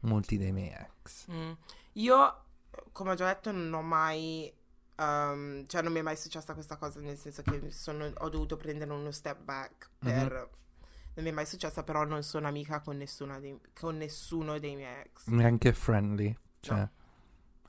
molti 0.00 0.38
dei 0.38 0.52
miei 0.52 0.72
ex. 0.72 1.30
Mm. 1.30 1.52
Mi 1.92 2.44
come 2.92 3.10
ho 3.10 3.14
già 3.14 3.26
detto, 3.26 3.50
non 3.52 3.72
ho 3.74 3.82
mai. 3.82 4.50
ehm, 5.00 5.66
cioè, 5.66 5.82
non 5.82 5.92
mi 5.92 5.98
è 6.00 6.02
mai 6.02 6.16
successa 6.16 6.54
questa 6.54 6.76
cosa, 6.76 6.98
nel 7.00 7.16
senso 7.16 7.42
che 7.42 7.70
sono- 7.70 8.10
ho 8.16 8.28
dovuto 8.28 8.56
prendere 8.56 8.90
uno 8.92 9.10
step 9.12 9.40
back 9.42 9.90
per. 9.98 10.32
Non 11.14 11.24
mi 11.24 11.32
è 11.32 11.34
mai 11.34 11.46
successa, 11.46 11.82
però 11.82 12.04
non 12.04 12.22
sono 12.22 12.46
amica 12.48 12.80
con, 12.80 12.96
nessuna 12.96 13.38
dei- 13.40 13.60
con 13.78 13.96
nessuno 13.96 14.58
dei 14.58 14.76
miei 14.76 15.02
ex. 15.02 15.26
Neanche 15.26 15.72
friendly, 15.72 16.36
cioè 16.60 16.76
No. 16.78 16.90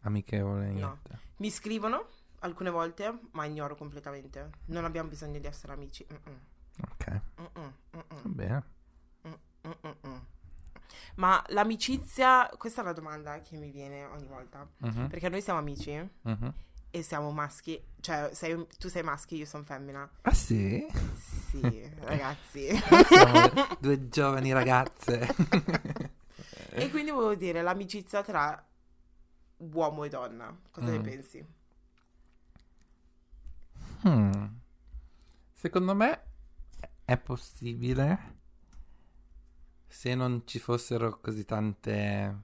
amichevole, 0.02 0.68
No. 0.68 0.74
niente. 0.74 1.20
Mi 1.38 1.50
scrivono 1.50 2.06
alcune 2.40 2.70
volte, 2.70 3.20
ma 3.32 3.46
ignoro 3.46 3.76
completamente. 3.76 4.50
Non 4.66 4.86
abbiamo 4.86 5.10
bisogno 5.10 5.40
di 5.40 5.48
essere 5.48 5.74
amici. 5.74 6.06
Mm-mm, 6.12 6.40
Ok, 6.92 7.22
mm-mm, 7.42 7.74
va 7.92 8.04
bene. 8.24 8.64
Ma 11.16 11.44
l'amicizia, 11.50 12.50
questa 12.58 12.82
è 12.82 12.86
la 12.86 12.94
domanda 12.94 13.42
che 13.42 13.58
mi 13.58 13.72
viene 13.72 14.06
ogni 14.06 14.28
volta. 14.28 14.66
Mhm, 14.78 15.08
Perché 15.10 15.28
noi 15.30 15.42
siamo 15.42 15.60
amici 15.60 15.92
mhm. 16.22 16.54
e 16.92 17.02
siamo 17.04 17.32
maschi, 17.32 17.82
cioè 18.00 18.30
sei- 18.34 18.66
tu 18.78 18.88
sei 18.88 19.04
maschio, 19.04 19.36
io 19.38 19.46
sono 19.46 19.64
femmina. 19.64 20.10
Ah 20.22 20.34
sì? 20.34 20.86
Sì, 21.50 21.92
ragazzi. 22.02 22.70
Siamo 23.06 23.52
due 23.80 24.08
giovani 24.10 24.54
ragazze. 24.54 25.28
e 26.70 26.90
quindi 26.90 27.12
volevo 27.12 27.36
dire 27.36 27.62
l'amicizia 27.62 28.24
tra 28.24 28.64
uomo 29.60 30.04
e 30.04 30.10
donna. 30.10 30.58
Cosa 30.72 30.92
ne 30.92 31.00
Mm. 31.00 31.02
pensi? 31.02 31.46
Hmm. 34.04 34.46
Secondo 35.54 35.94
me 35.96 36.24
è 37.06 37.18
possibile 37.18 38.38
se 39.88 40.16
non 40.16 40.44
ci 40.46 40.60
fossero 40.60 41.20
così 41.20 41.44
tante 41.46 42.44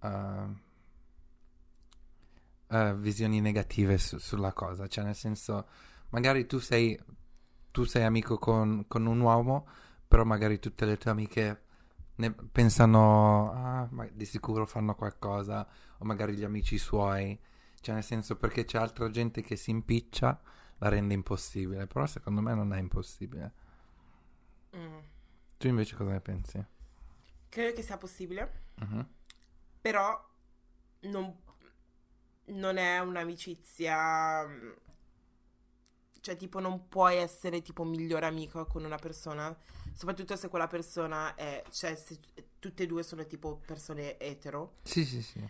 eh, 0.00 0.48
eh, 2.68 2.94
visioni 2.96 3.40
negative 3.40 3.98
su- 3.98 4.18
sulla 4.18 4.52
cosa. 4.52 4.86
Cioè, 4.86 5.04
nel 5.04 5.14
senso, 5.14 5.66
magari 6.10 6.46
tu 6.46 6.58
sei, 6.58 6.98
tu 7.70 7.84
sei 7.84 8.04
amico 8.04 8.38
con, 8.38 8.84
con 8.88 9.06
un 9.06 9.20
uomo, 9.20 9.66
però 10.06 10.24
magari 10.24 10.58
tutte 10.58 10.84
le 10.86 10.96
tue 10.96 11.10
amiche 11.10 11.63
ne 12.16 12.32
pensano, 12.32 13.52
ah, 13.52 13.88
ma 13.90 14.06
di 14.12 14.24
sicuro 14.24 14.66
fanno 14.66 14.94
qualcosa, 14.94 15.66
o 15.98 16.04
magari 16.04 16.34
gli 16.36 16.44
amici 16.44 16.78
suoi. 16.78 17.38
Cioè, 17.80 17.94
nel 17.94 18.04
senso, 18.04 18.36
perché 18.36 18.64
c'è 18.64 18.78
altra 18.78 19.10
gente 19.10 19.42
che 19.42 19.56
si 19.56 19.70
impiccia, 19.70 20.40
la 20.78 20.88
rende 20.88 21.14
impossibile. 21.14 21.86
Però 21.86 22.06
secondo 22.06 22.40
me 22.40 22.54
non 22.54 22.72
è 22.72 22.78
impossibile. 22.78 23.52
Mm. 24.74 24.98
Tu 25.58 25.68
invece 25.68 25.96
cosa 25.96 26.10
ne 26.12 26.20
pensi? 26.20 26.64
Credo 27.48 27.72
che 27.74 27.82
sia 27.82 27.96
possibile, 27.96 28.62
Mhm. 28.80 29.06
però 29.80 30.28
non, 31.02 31.36
non 32.46 32.76
è 32.76 32.98
un'amicizia... 33.00 34.46
mm, 34.46 34.70
Cioè, 36.20 36.36
tipo, 36.36 36.58
non 36.58 36.88
puoi 36.88 37.16
essere 37.16 37.60
tipo 37.60 37.84
migliore 37.84 38.24
amico 38.26 38.64
con 38.66 38.84
una 38.84 38.96
persona, 38.96 39.54
soprattutto 39.94 40.36
se 40.36 40.48
quella 40.48 40.66
persona 40.66 41.34
è... 41.34 41.62
Cioè, 41.70 41.94
se 41.94 42.18
tutte 42.58 42.82
e 42.82 42.86
due 42.86 43.02
sono 43.02 43.24
tipo 43.26 43.56
persone 43.64 44.18
etero. 44.18 44.76
Sì, 44.82 45.04
sì, 45.04 45.22
sì. 45.22 45.46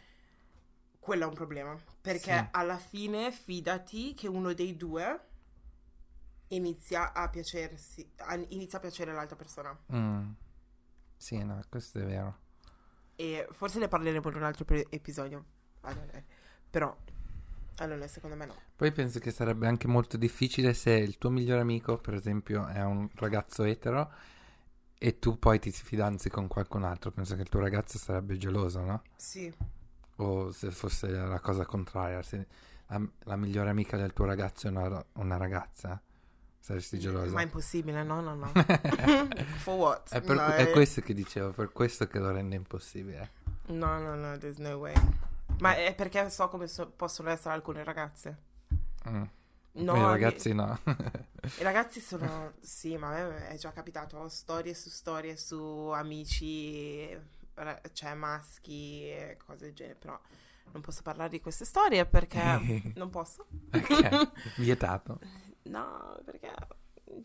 Quello 0.99 1.25
è 1.25 1.27
un 1.27 1.35
problema, 1.35 1.77
perché 2.01 2.33
Sì. 2.39 2.49
alla 2.53 2.79
fine 2.79 3.31
fidati 3.33 4.15
che 4.15 4.27
uno 4.29 4.53
dei 4.55 4.77
due 4.77 5.21
inizia 6.49 7.13
a 7.13 7.29
piacersi, 7.29 8.09
a- 8.19 8.37
inizia 8.49 8.79
a 8.79 8.81
piacere 8.81 9.13
l'altra 9.13 9.37
persona. 9.37 9.77
Mm. 9.95 10.31
Sì, 11.17 11.43
no, 11.43 11.61
questo 11.69 11.99
è 11.99 12.05
vero. 12.05 12.39
E 13.17 13.47
forse 13.53 13.79
ne 13.79 13.89
parleremo 13.89 14.29
in 14.31 14.37
un 14.37 14.43
altro 14.45 14.65
pre- 14.65 14.87
episodio. 14.91 15.45
Eh. 15.87 16.25
Però 16.71 16.97
Allora, 17.79 18.07
secondo 18.07 18.37
me 18.37 18.47
no. 18.47 18.55
Poi 18.77 18.93
penso 18.93 19.19
che 19.19 19.33
sarebbe 19.33 19.67
anche 19.67 19.89
molto 19.89 20.17
difficile 20.17 20.75
se 20.75 20.93
il 20.93 21.19
tuo 21.19 21.29
migliore 21.31 21.61
amico, 21.61 21.99
per 21.99 22.15
esempio, 22.15 22.67
è 22.69 22.81
un 22.85 23.09
ragazzo 23.17 23.65
etero 23.65 24.13
e 24.99 25.19
tu 25.19 25.39
poi 25.39 25.59
ti 25.59 25.71
fidanzi 25.71 26.31
con 26.31 26.49
qualcun 26.49 26.85
altro. 26.85 27.11
Penso 27.11 27.35
che 27.35 27.43
il 27.43 27.49
tuo 27.49 27.61
ragazzo 27.61 27.99
sarebbe 27.99 28.37
geloso, 28.37 28.81
no? 28.81 29.03
Sì. 29.17 29.53
O 30.17 30.53
se 30.53 30.71
fosse 30.71 31.09
la 31.09 31.41
cosa 31.41 31.67
contraria, 31.67 32.23
se 32.23 32.47
la, 32.87 33.01
la 33.25 33.37
migliore 33.37 33.71
amica 33.71 33.97
del 33.97 34.13
tuo 34.13 34.25
ragazzo 34.25 34.67
è 34.67 34.71
una, 34.71 35.05
una 35.15 35.37
ragazza, 35.37 36.01
saresti 36.59 36.99
geloso. 36.99 37.33
Ma 37.33 37.41
è 37.41 37.45
impossibile, 37.45 38.03
no, 38.03 38.21
no, 38.21 38.35
no. 38.35 38.53
For 39.59 39.75
what? 39.75 40.11
È, 40.11 40.21
per- 40.21 40.37
no, 40.37 40.47
è 40.47 40.71
questo 40.71 41.01
che 41.01 41.15
dicevo, 41.15 41.51
per 41.51 41.73
questo 41.73 42.07
che 42.07 42.19
lo 42.19 42.31
rende 42.31 42.57
impossibile. 42.57 43.43
No, 43.67 43.99
no, 43.99 44.15
no, 44.15 44.39
there's 44.39 44.59
no 44.59 44.77
way. 44.77 44.95
Ma 45.59 45.77
è 45.77 45.95
perché 45.95 46.31
so 46.31 46.49
come 46.49 46.67
so- 46.67 46.91
possono 46.91 47.31
essere 47.31 47.55
alcune 47.55 47.83
ragazze. 47.85 48.37
Mm. 49.09 49.23
No, 49.77 49.95
I 49.95 49.99
mi- 49.99 50.05
ragazzi 50.05 50.53
no. 50.53 50.79
I 50.85 51.63
ragazzi 51.63 51.99
sono... 52.01 52.53
Sì, 52.61 52.97
ma 52.97 53.09
a 53.17 53.29
me 53.29 53.49
è 53.49 53.57
già 53.57 53.71
capitato. 53.73 54.17
Ho 54.19 54.29
storie 54.29 54.73
su 54.75 54.89
storie 54.89 55.37
su 55.37 55.59
amici, 55.95 57.09
cioè 57.93 58.15
maschi 58.15 59.09
e 59.09 59.37
cose 59.45 59.67
del 59.67 59.75
genere. 59.75 59.97
Però 59.97 60.19
non 60.73 60.81
posso 60.81 61.03
parlare 61.03 61.31
di 61.31 61.41
queste 61.41 61.65
storie 61.65 62.07
perché 62.07 62.93
non 62.95 63.11
posso. 63.11 63.47
ok, 63.73 64.31
vietato. 64.59 65.19
No, 65.65 66.21
perché 66.25 66.53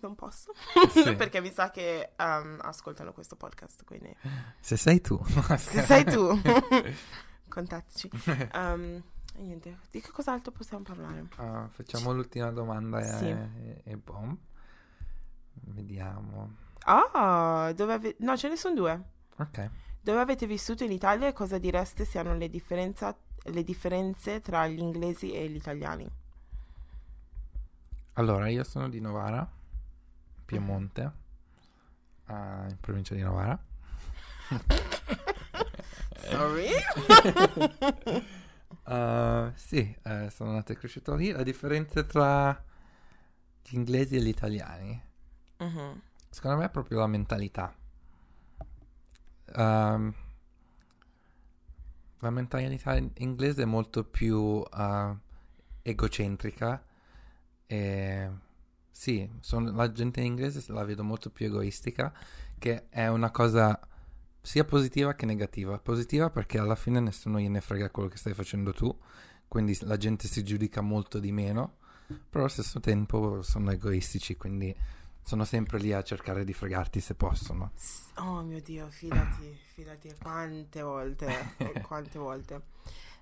non 0.02 0.16
posso. 0.16 0.52
Sì. 0.91 1.16
perché 1.16 1.41
mi 1.41 1.52
sa 1.52 1.70
che 1.70 2.14
um, 2.18 2.58
ascoltano 2.62 3.14
questo 3.14 3.36
podcast, 3.36 3.84
quindi... 3.86 4.16
Se 4.60 4.76
sei 4.76 5.02
tu. 5.02 5.20
Se 5.58 5.82
sei 5.84 6.04
tu, 6.04 6.39
contattaci. 7.47 8.10
Um, 8.54 9.04
niente, 9.42 9.78
di 9.92 10.02
che 10.02 10.12
cos'altro 10.12 10.52
possiamo 10.52 10.84
parlare? 10.84 11.28
Ah, 11.38 11.68
facciamo 11.72 12.12
l'ultima 12.14 12.50
domanda 12.52 13.00
e, 13.00 13.18
Sì. 13.18 13.28
e, 13.28 13.82
e 13.84 13.98
boom. 13.98 14.38
Vediamo. 15.54 16.56
Ah, 16.86 17.72
dove 17.76 17.94
ave- 17.94 18.16
No, 18.20 18.36
ce 18.38 18.48
ne 18.50 18.56
sono 18.56 18.76
due. 18.76 19.04
Ok. 19.38 19.70
Dove 20.02 20.20
avete 20.20 20.48
vissuto 20.48 20.84
in 20.84 20.92
Italia 20.92 21.28
e 21.28 21.34
cosa 21.34 21.58
direste 21.58 22.06
siano 22.06 22.34
le, 22.36 22.50
differenza- 22.50 23.16
le 23.44 23.64
differenze 23.64 24.40
tra 24.42 24.66
gli 24.68 24.80
inglesi 24.80 25.32
e 25.34 25.48
gli 25.50 25.56
italiani? 25.56 26.10
Allora, 28.14 28.48
io 28.50 28.64
sono 28.64 28.90
di 28.90 29.00
Novara, 29.00 29.50
Piemonte, 30.46 31.12
ah, 32.26 32.66
in 32.70 32.78
provincia 32.80 33.14
di 33.16 33.22
Novara. 33.22 33.58
Sorry? 36.30 36.68
Ah, 38.92 39.52
sì, 39.56 39.96
eh, 40.04 40.30
sono 40.32 40.52
nato 40.54 40.72
e 40.72 40.76
cresciuto 40.76 41.16
lì. 41.16 41.32
La 41.32 41.44
differenza 41.44 42.04
tra 42.04 42.62
gli 43.64 43.76
inglesi 43.76 44.16
e 44.18 44.22
gli 44.22 44.28
italiani, 44.28 45.02
Mhm. 45.60 46.02
secondo 46.30 46.58
me 46.58 46.66
è 46.66 46.70
proprio 46.70 47.00
la 47.00 47.08
mentalità. 47.08 47.74
Ehm, 49.56 50.14
la 52.20 52.30
mentalità 52.30 52.96
in- 52.98 53.12
inglese 53.18 53.64
è 53.64 53.66
molto 53.66 54.04
più 54.04 54.64
ah, 54.72 55.16
egocentrica 55.82 56.84
e 57.68 58.30
sì, 58.92 59.30
sono- 59.40 59.72
la 59.72 59.92
gente 59.92 60.20
in 60.20 60.28
inglese 60.28 60.64
la 60.74 60.84
vedo 60.84 61.04
molto 61.04 61.30
più 61.30 61.46
egoistica, 61.48 62.14
che 62.58 62.90
è 62.90 63.08
una 63.08 63.32
cosa 63.32 63.80
sia 64.42 64.64
positiva 64.64 65.14
che 65.14 65.26
negativa. 65.26 65.78
Positiva 65.80 66.30
perché 66.30 66.58
alla 66.58 66.76
fine 66.76 67.00
nessuno 67.00 67.40
gliene 67.40 67.62
frega 67.62 67.90
quello 67.90 68.10
che 68.10 68.18
stai 68.18 68.34
facendo 68.34 68.74
tu, 68.74 68.96
quindi 69.48 69.78
la 69.82 69.98
gente 69.98 70.28
si 70.28 70.44
giudica 70.44 70.82
molto 70.82 71.20
di 71.20 71.32
meno, 71.32 71.78
però 72.08 72.44
allo 72.44 72.54
stesso 72.54 72.80
tempo 72.80 73.42
sono 73.42 73.72
egoistici, 73.72 74.38
quindi 74.38 74.76
sono 75.22 75.44
sempre 75.44 75.78
lì 75.78 75.94
a 75.94 76.02
cercare 76.02 76.44
di 76.44 76.54
fregarti 76.54 77.00
se 77.00 77.14
possono. 77.14 77.72
Oh 78.16 78.42
mio 78.42 78.62
Dio, 78.62 78.90
fidati, 78.90 79.56
fidati, 79.74 80.14
quante 80.20 80.82
volte, 80.82 81.56
quante 81.84 82.18
volte. 82.18 82.62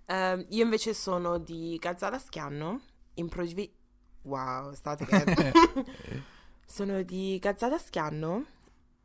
Ehm, 0.06 0.46
io 0.50 0.64
invece 0.64 0.94
sono 0.94 1.38
di 1.38 1.78
Gazzara 1.82 2.18
Schianno, 2.18 2.82
in 3.16 3.28
provi... 3.28 3.74
Wow, 4.22 4.74
state 4.74 5.06
che... 5.06 5.54
sono 6.66 7.02
di 7.04 7.38
Gazzara 7.42 7.78
Schianno. 7.78 8.46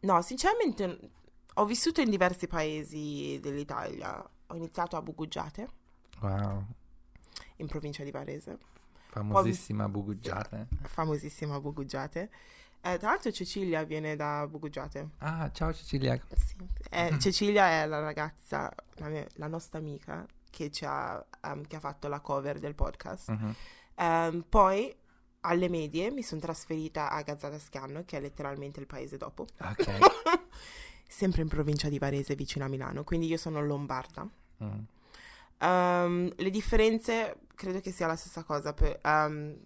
No, 0.00 0.22
sinceramente 0.22 1.10
ho 1.54 1.64
vissuto 1.64 2.00
in 2.00 2.10
diversi 2.10 2.46
paesi 2.46 3.38
dell'Italia. 3.40 4.22
Ho 4.48 4.54
iniziato 4.54 4.96
a 4.96 5.02
Bugugiate, 5.02 5.68
Wow, 6.20 6.64
in 7.56 7.66
provincia 7.66 8.04
di 8.04 8.10
Varese. 8.10 8.58
famosissima 9.08 9.88
bugugiata. 9.88 10.66
famosissima 10.82 11.60
Bugugiate. 11.60 12.30
Eh, 12.84 12.98
tra 12.98 13.10
l'altro 13.10 13.30
Cecilia 13.30 13.84
viene 13.84 14.16
da 14.16 14.46
Bugugiate. 14.48 15.10
Ah, 15.18 15.50
ciao 15.52 15.72
Cecilia. 15.72 16.20
Sì. 16.34 16.56
Eh, 16.90 17.16
Cecilia 17.20 17.82
è 17.82 17.86
la 17.86 18.00
ragazza, 18.00 18.72
la, 18.96 19.08
mia- 19.08 19.26
la 19.34 19.46
nostra 19.46 19.78
amica 19.78 20.26
che, 20.50 20.70
ci 20.70 20.84
ha, 20.84 21.24
ehm, 21.44 21.66
che 21.66 21.76
ha 21.76 21.80
fatto 21.80 22.08
la 22.08 22.20
cover 22.20 22.58
del 22.58 22.74
podcast. 22.74 23.30
Mhm. 23.30 23.54
Ehm, 23.96 24.44
poi 24.48 24.94
alle 25.44 25.68
medie 25.68 26.10
mi 26.10 26.22
sono 26.22 26.40
trasferita 26.40 27.10
a 27.10 27.22
Gazzara 27.22 27.58
Schianno, 27.58 28.04
che 28.04 28.16
è 28.16 28.20
letteralmente 28.20 28.80
il 28.80 28.86
paese 28.86 29.16
dopo, 29.16 29.46
Ok. 29.60 29.98
sempre 31.12 31.42
in 31.42 31.48
provincia 31.48 31.88
di 31.88 31.98
Varese, 31.98 32.34
vicino 32.34 32.64
a 32.64 32.68
Milano. 32.68 33.04
Quindi 33.04 33.26
io 33.26 33.36
sono 33.36 33.60
lombarda. 33.64 34.26
Mm. 34.64 34.78
Ehm, 35.58 36.32
le 36.36 36.50
differenze 36.50 37.36
credo 37.54 37.80
che 37.80 37.92
sia 37.92 38.06
la 38.06 38.16
stessa 38.16 38.42
cosa. 38.42 38.72
per- 38.72 38.98
ehm, 39.02 39.56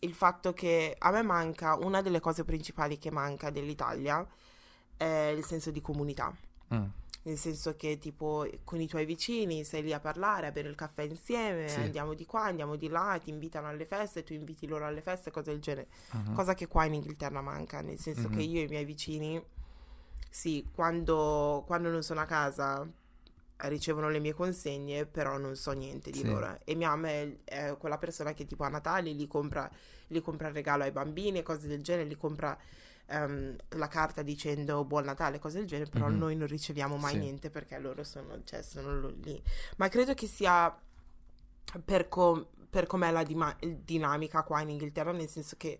il 0.00 0.12
fatto 0.12 0.52
che 0.52 0.94
a 0.98 1.10
me 1.10 1.22
manca, 1.22 1.74
una 1.76 2.02
delle 2.02 2.20
cose 2.20 2.44
principali 2.44 2.98
che 2.98 3.10
manca 3.10 3.50
dell'Italia 3.50 4.24
è 4.96 5.32
il 5.36 5.44
senso 5.44 5.70
di 5.70 5.80
comunità. 5.80 6.32
Mm. 6.74 6.84
Nel 7.22 7.38
senso 7.38 7.74
che 7.74 7.98
tipo 7.98 8.46
con 8.62 8.80
i 8.80 8.86
tuoi 8.86 9.04
vicini 9.04 9.64
sei 9.64 9.82
lì 9.82 9.92
a 9.92 9.98
parlare, 9.98 10.46
a 10.46 10.52
bere 10.52 10.68
il 10.68 10.76
caffè 10.76 11.02
insieme, 11.02 11.66
Sì. 11.68 11.80
andiamo 11.80 12.14
di 12.14 12.24
qua, 12.24 12.44
andiamo 12.44 12.76
di 12.76 12.86
là, 12.88 13.18
ti 13.20 13.30
invitano 13.30 13.66
alle 13.66 13.84
feste, 13.86 14.22
tu 14.22 14.32
inviti 14.32 14.68
loro 14.68 14.86
alle 14.86 15.00
feste, 15.00 15.32
cose 15.32 15.50
del 15.50 15.60
genere. 15.60 15.88
Mhm. 16.12 16.34
Cosa 16.34 16.54
che 16.54 16.68
qua 16.68 16.84
in 16.84 16.94
Inghilterra 16.94 17.40
manca, 17.40 17.80
nel 17.80 17.98
senso 17.98 18.28
che 18.28 18.36
Mhm. 18.36 18.40
io 18.50 18.60
e 18.60 18.64
i 18.64 18.68
miei 18.68 18.84
vicini, 18.84 19.42
sì, 20.30 20.66
quando, 20.74 21.64
quando 21.66 21.88
non 21.90 22.02
sono 22.02 22.20
a 22.20 22.24
casa 22.26 22.86
ricevono 23.58 24.10
le 24.10 24.18
mie 24.18 24.34
consegne, 24.34 25.06
però 25.06 25.38
non 25.38 25.56
so 25.56 25.72
niente 25.72 26.10
di 26.10 26.18
Sì. 26.18 26.26
loro. 26.26 26.58
E 26.64 26.74
mia 26.74 26.88
mamma 26.90 27.08
è, 27.08 27.36
è 27.44 27.76
quella 27.78 27.96
persona 27.98 28.34
che 28.34 28.44
tipo 28.44 28.64
a 28.64 28.68
Natale 28.68 29.12
gli 29.12 29.26
compra, 29.26 29.68
gli 30.06 30.20
compra 30.20 30.48
il 30.48 30.54
regalo 30.54 30.82
ai 30.82 30.92
bambini 30.92 31.38
e 31.38 31.42
cose 31.42 31.66
del 31.66 31.82
genere, 31.82 32.08
gli 32.08 32.16
compra 32.18 32.56
ehm, 33.06 33.56
la 33.70 33.88
carta 33.88 34.20
dicendo 34.22 34.84
buon 34.84 35.04
Natale, 35.04 35.38
cose 35.38 35.58
del 35.58 35.66
genere, 35.66 35.88
però 35.90 36.08
Mhm. 36.08 36.18
noi 36.18 36.36
non 36.36 36.48
riceviamo 36.48 36.96
mai 36.96 37.12
Sì. 37.14 37.18
niente 37.20 37.50
perché 37.50 37.78
loro 37.78 38.04
sono, 38.04 38.42
cioè, 38.44 38.62
sono 38.62 39.08
lì. 39.22 39.42
Ma 39.76 39.88
credo 39.88 40.12
che 40.12 40.26
sia 40.26 40.76
per, 41.84 42.08
com- 42.08 42.46
per 42.68 42.86
com'è 42.86 43.10
la 43.10 43.22
dima- 43.22 43.56
dinamica 43.60 44.42
qua 44.42 44.60
in 44.60 44.70
Inghilterra, 44.70 45.12
nel 45.12 45.28
senso 45.28 45.56
che 45.56 45.78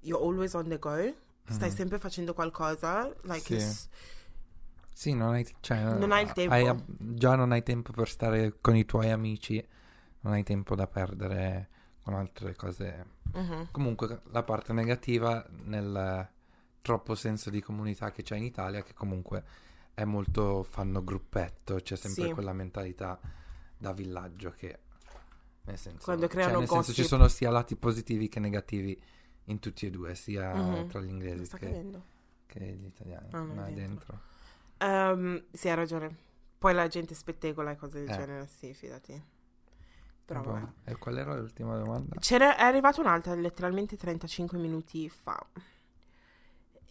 you're 0.00 0.24
always 0.24 0.54
on 0.54 0.68
the 0.68 0.78
go, 0.78 1.14
stai 1.48 1.68
Mhm. 1.70 1.74
sempre 1.74 1.98
facendo 1.98 2.34
qualcosa, 2.34 3.12
like 3.22 3.60
Sì. 3.60 3.88
Sì, 4.96 5.12
non 5.12 5.32
hai, 5.32 5.46
cioè, 5.60 5.82
Non 5.82 6.12
hai 6.12 6.22
il 6.22 6.32
tempo. 6.32 6.84
già 6.86 7.34
non 7.34 7.50
hai 7.52 7.62
tempo 7.64 7.92
per 7.92 8.08
stare 8.08 8.58
con 8.60 8.76
i 8.76 8.84
tuoi 8.84 9.10
amici, 9.10 9.64
non 10.20 10.32
hai 10.34 10.44
tempo 10.44 10.74
da 10.76 10.86
perdere 10.86 11.68
con 12.02 12.14
altre 12.14 12.54
cose. 12.54 13.06
Mhm. 13.32 13.68
Comunque, 13.72 14.20
la 14.30 14.44
parte 14.44 14.72
negativa 14.72 15.44
nel 15.64 16.28
troppo 16.80 17.14
senso 17.16 17.50
di 17.50 17.60
comunità 17.60 18.12
che 18.12 18.22
c'è 18.22 18.36
in 18.36 18.44
Italia, 18.44 18.82
che 18.82 18.94
comunque 18.94 19.42
è 19.94 20.04
molto 20.04 20.62
fanno 20.62 21.02
gruppetto, 21.02 21.76
c'è 21.76 21.96
sempre 21.96 22.26
Sì. 22.26 22.32
quella 22.32 22.52
mentalità 22.52 23.18
da 23.76 23.92
villaggio 23.92 24.50
che 24.56 24.78
nel 25.64 25.78
senso, 25.78 26.04
Quando 26.04 26.26
creano 26.28 26.50
cioè, 26.52 26.60
nel 26.60 26.68
senso 26.68 26.92
ci 26.92 27.04
sono 27.04 27.26
sia 27.28 27.50
lati 27.50 27.74
positivi 27.74 28.28
che 28.28 28.38
negativi 28.38 29.00
in 29.46 29.58
tutti 29.58 29.86
e 29.86 29.90
due, 29.90 30.14
sia 30.14 30.52
Mhm. 30.54 30.88
tra 30.88 31.00
gli 31.00 31.08
inglesi 31.08 31.48
che, 31.56 31.84
che 32.46 32.60
gli 32.60 32.86
italiani. 32.86 33.28
Ah, 33.32 33.42
ma 33.42 33.64
dentro. 33.70 33.74
dentro. 33.74 34.20
Ehm, 34.78 35.44
sì, 35.52 35.68
hai 35.68 35.74
ragione. 35.76 36.16
Poi 36.58 36.74
la 36.74 36.88
gente 36.88 37.14
spettegola 37.14 37.70
e 37.72 37.76
cose 37.76 38.00
del 38.00 38.08
Eh. 38.10 38.12
genere, 38.14 38.46
sì, 38.46 38.72
fidati. 38.74 39.22
Però. 40.24 40.58
E 40.84 40.96
qual 40.96 41.18
era 41.18 41.36
l'ultima 41.36 41.76
domanda? 41.76 42.16
Ce 42.18 42.38
n'è 42.38 42.56
è 42.56 42.62
arrivata 42.62 43.00
un'altra 43.00 43.34
letteralmente 43.34 43.96
35 43.96 44.58
minuti 44.58 45.08
fa. 45.10 45.38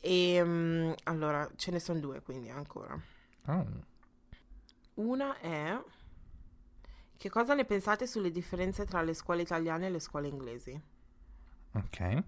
E 0.02 0.42
mm, 0.44 0.92
allora, 1.06 1.50
ce 1.56 1.72
ne 1.72 1.80
sono 1.80 2.00
due 2.00 2.22
quindi 2.22 2.50
ancora. 2.50 3.00
Oh, 3.48 3.66
Una 4.96 5.38
è 5.40 5.80
che 7.18 7.30
cosa 7.30 7.54
ne 7.54 7.66
pensate 7.66 8.06
sulle 8.06 8.32
differenze 8.32 8.86
tra 8.86 9.02
le 9.02 9.14
scuole 9.14 9.42
italiane 9.44 9.88
e 9.88 9.90
le 9.90 10.00
scuole 10.00 10.28
inglesi? 10.28 10.82
ok. 11.76 12.24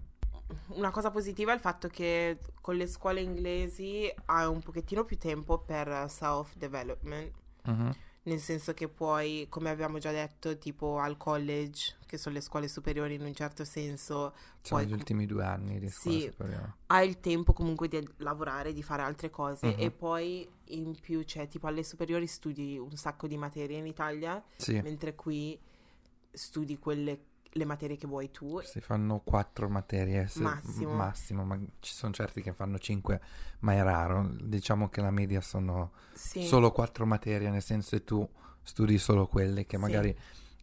Una 0.68 0.90
cosa 0.90 1.10
positiva 1.10 1.50
è 1.52 1.54
il 1.54 1.60
fatto 1.60 1.88
che 1.88 2.38
con 2.60 2.76
le 2.76 2.86
scuole 2.86 3.20
inglesi 3.20 4.12
hai 4.26 4.46
un 4.46 4.60
pochettino 4.60 5.04
più 5.04 5.18
tempo 5.18 5.58
per 5.58 6.06
self-development, 6.08 7.32
Mhm. 7.64 7.94
nel 8.22 8.38
senso 8.40 8.72
che 8.74 8.88
puoi, 8.88 9.46
come 9.48 9.70
abbiamo 9.70 9.98
già 9.98 10.10
detto, 10.12 10.56
tipo 10.58 10.98
al 10.98 11.16
college, 11.16 11.96
che 12.06 12.16
sono 12.16 12.34
le 12.36 12.40
scuole 12.40 12.68
superiori 12.68 13.14
in 13.14 13.22
un 13.22 13.34
certo 13.34 13.64
senso, 13.64 14.34
Sono 14.62 14.80
puoi 14.80 14.86
gli 14.86 14.92
ultimi 14.92 15.26
due 15.26 15.44
anni 15.44 15.78
di 15.80 15.88
scuola 15.88 16.18
Sì. 16.18 16.26
superiore. 16.26 16.74
hai 16.86 17.08
il 17.08 17.18
tempo 17.20 17.52
comunque 17.52 17.88
di 17.88 18.08
lavorare, 18.18 18.72
di 18.72 18.82
fare 18.82 19.02
altre 19.02 19.30
cose 19.30 19.66
Mhm. 19.68 19.80
e 19.80 19.90
poi 19.90 20.48
in 20.66 20.94
più, 21.00 21.22
cioè 21.24 21.48
tipo 21.48 21.66
alle 21.66 21.82
superiori 21.82 22.26
studi 22.28 22.78
un 22.78 22.94
sacco 22.96 23.26
di 23.26 23.36
materie 23.36 23.78
in 23.78 23.86
Italia, 23.86 24.40
Sì, 24.56 24.80
mentre 24.80 25.14
qui 25.16 25.58
studi 26.30 26.78
quelle 26.78 27.18
le 27.56 27.64
materie 27.64 27.96
che 27.96 28.06
vuoi 28.06 28.30
tu. 28.30 28.60
si 28.62 28.80
fanno 28.80 29.20
quattro 29.20 29.68
materie 29.68 30.28
se- 30.28 30.42
Massimo. 30.42 30.92
massimo, 30.92 31.44
ma 31.44 31.58
ci 31.80 31.92
sono 31.94 32.12
certi 32.12 32.42
che 32.42 32.52
fanno 32.52 32.78
cinque, 32.78 33.20
ma 33.60 33.72
è 33.72 33.82
raro. 33.82 34.28
Diciamo 34.40 34.88
che 34.88 35.00
la 35.00 35.10
media 35.10 35.40
sono 35.40 35.92
Sì. 36.12 36.42
solo 36.42 36.70
quattro 36.70 37.06
materie, 37.06 37.50
nel 37.50 37.62
senso 37.62 37.96
che 37.96 38.04
tu 38.04 38.28
studi 38.62 38.98
solo 38.98 39.26
quelle, 39.26 39.64
che 39.66 39.76
Sì. 39.76 39.82
magari 39.82 40.16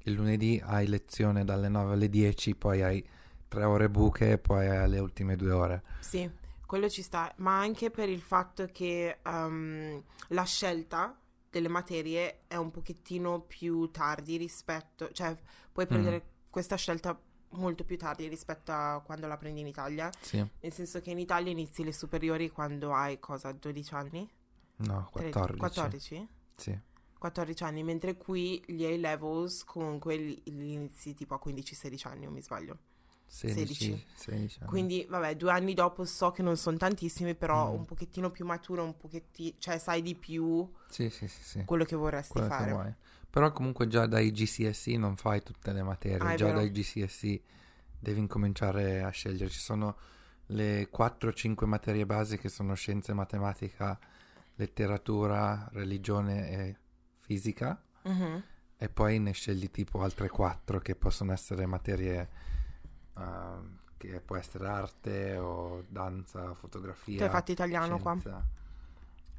il 0.04 0.14
lunedì 0.14 0.62
hai 0.64 0.88
lezione 0.88 1.44
dalle 1.44 1.70
9 1.70 1.94
alle 1.94 2.10
10, 2.10 2.56
poi 2.56 2.82
hai 2.84 3.08
tre 3.48 3.64
ore 3.64 3.90
buche 3.90 4.32
e 4.34 4.38
poi 4.38 4.68
hai 4.68 4.90
le 4.90 5.00
ultime 5.00 5.36
due 5.36 5.52
ore. 5.52 5.84
Sì, 6.00 6.30
quello 6.66 6.90
ci 6.90 7.02
sta, 7.02 7.34
ma 7.38 7.60
anche 7.60 7.90
per 7.90 8.10
il 8.10 8.22
fatto 8.22 8.68
che 8.72 9.20
ehm, 9.24 10.04
la 10.30 10.44
scelta 10.44 11.18
delle 11.50 11.68
materie 11.68 12.42
è 12.48 12.56
un 12.56 12.72
pochettino 12.72 13.42
più 13.42 13.90
tardi 13.92 14.38
rispetto, 14.38 15.12
cioè 15.12 15.38
puoi 15.72 15.86
prendere 15.86 16.32
questa 16.54 16.76
scelta 16.76 17.20
molto 17.54 17.84
più 17.84 17.98
tardi 17.98 18.28
rispetto 18.28 18.72
a 18.72 19.02
quando 19.04 19.26
la 19.26 19.38
prendi 19.38 19.62
in 19.62 19.66
Italia, 19.68 20.12
Sì, 20.22 20.38
nel 20.38 20.72
senso 20.72 21.02
che 21.02 21.10
in 21.10 21.18
Italia 21.18 21.52
inizi 21.52 21.84
le 21.84 21.92
superiori 21.92 22.52
quando 22.52 22.94
hai 22.94 23.20
cosa, 23.20 23.52
12 23.52 23.94
anni? 23.96 24.30
no, 24.76 25.10
Tre- 25.12 25.32
14. 25.32 25.58
14? 25.58 26.28
Sì, 26.56 26.80
14 27.18 27.64
anni, 27.64 27.82
mentre 27.84 28.18
qui 28.18 28.64
gli 28.68 28.86
A-levels 28.86 29.64
comunque 29.64 30.16
li, 30.16 30.42
li 30.46 30.74
inizi 30.74 31.16
tipo 31.16 31.34
a 31.34 31.42
15-16 31.44 32.08
anni, 32.08 32.28
o 32.28 32.30
mi 32.30 32.42
sbaglio. 32.44 32.78
16, 33.26 34.06
16 34.16 34.60
anni. 34.60 34.70
Quindi, 34.70 35.06
vabbè, 35.10 35.36
due 35.36 35.52
anni 35.52 35.74
dopo 35.74 36.06
so 36.06 36.32
che 36.32 36.42
non 36.44 36.56
sono 36.58 36.78
tantissimi, 36.78 37.36
però 37.36 37.72
Mm. 37.72 37.76
un 37.76 37.86
pochettino 37.86 38.30
più 38.32 38.46
maturo, 38.46 38.84
un 38.84 38.96
pochettino, 38.98 39.56
cioè 39.58 39.78
sai 39.80 40.02
di 40.02 40.16
più 40.16 40.70
Sì, 40.90 41.10
sì, 41.10 41.28
sì, 41.28 41.44
sì. 41.44 41.64
quello 41.66 41.84
che 41.86 41.96
vorresti 41.96 42.32
quello 42.34 42.48
che 42.48 42.54
fare. 42.54 42.72
vuoi. 42.72 42.94
Però 43.30 43.52
comunque 43.52 43.88
già 43.88 44.06
dai 44.06 44.32
GCSE 44.32 44.96
non 44.98 45.16
fai 45.18 45.42
tutte 45.42 45.72
le 45.74 45.82
materie, 45.82 46.28
Ah, 46.28 46.36
già 46.36 46.46
vero. 46.46 46.60
dai 46.60 46.70
GCSE 46.72 47.42
devi 48.00 48.20
incominciare 48.20 49.02
a 49.02 49.10
scegliere. 49.10 49.50
Ci 49.50 49.60
sono 49.60 49.98
le 50.48 50.90
4-5 50.92 51.66
materie 51.66 52.06
base 52.06 52.38
che 52.38 52.50
sono 52.50 52.76
scienze, 52.76 53.14
matematica, 53.14 53.98
letteratura, 54.56 55.68
religione 55.72 56.50
e 56.52 56.78
fisica 57.20 57.82
Mhm. 58.04 58.44
e 58.78 58.90
poi 58.90 59.18
ne 59.20 59.32
scegli 59.32 59.72
tipo 59.72 60.02
altre 60.04 60.30
4 60.30 60.80
che 60.80 60.96
possono 60.96 61.32
essere 61.32 61.66
materie 61.66 62.30
ah, 63.14 63.60
che 63.98 64.20
può 64.20 64.36
essere 64.36 64.68
arte 64.68 65.38
o 65.38 65.84
danza, 65.88 66.54
fotografia. 66.54 67.18
Tu 67.18 67.24
hai 67.24 67.30
fatto 67.30 67.52
italiano 67.52 68.00
qua? 68.00 68.18
scienza. 68.20 68.46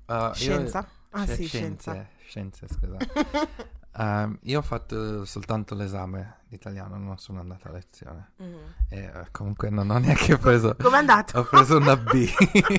Ah, 0.06 0.26
io- 0.28 0.34
Scienza? 0.34 0.88
Ah 1.16 1.24
Sci- 1.26 1.34
sì, 1.34 1.46
scienze, 1.46 1.90
scienza. 1.90 2.06
scienze, 2.26 2.66
scusa. 2.68 2.96
Ehm, 3.96 4.38
io 4.42 4.58
ho 4.58 4.62
fatto 4.62 5.24
soltanto 5.24 5.76
l'esame 5.76 6.38
di 6.48 6.56
italiano, 6.56 6.96
non 6.96 7.16
sono 7.18 7.38
andato 7.38 7.68
a 7.68 7.70
lezione. 7.70 8.32
Mhm. 8.38 8.74
E 8.88 8.98
eh, 9.04 9.28
comunque 9.30 9.70
non 9.70 9.88
ho 9.88 9.98
neanche 9.98 10.36
preso. 10.36 10.74
Com'è 10.74 10.96
andato? 10.96 11.38
Ho 11.38 11.44
preso 11.44 11.76
una 11.76 11.96
B. 11.96 12.10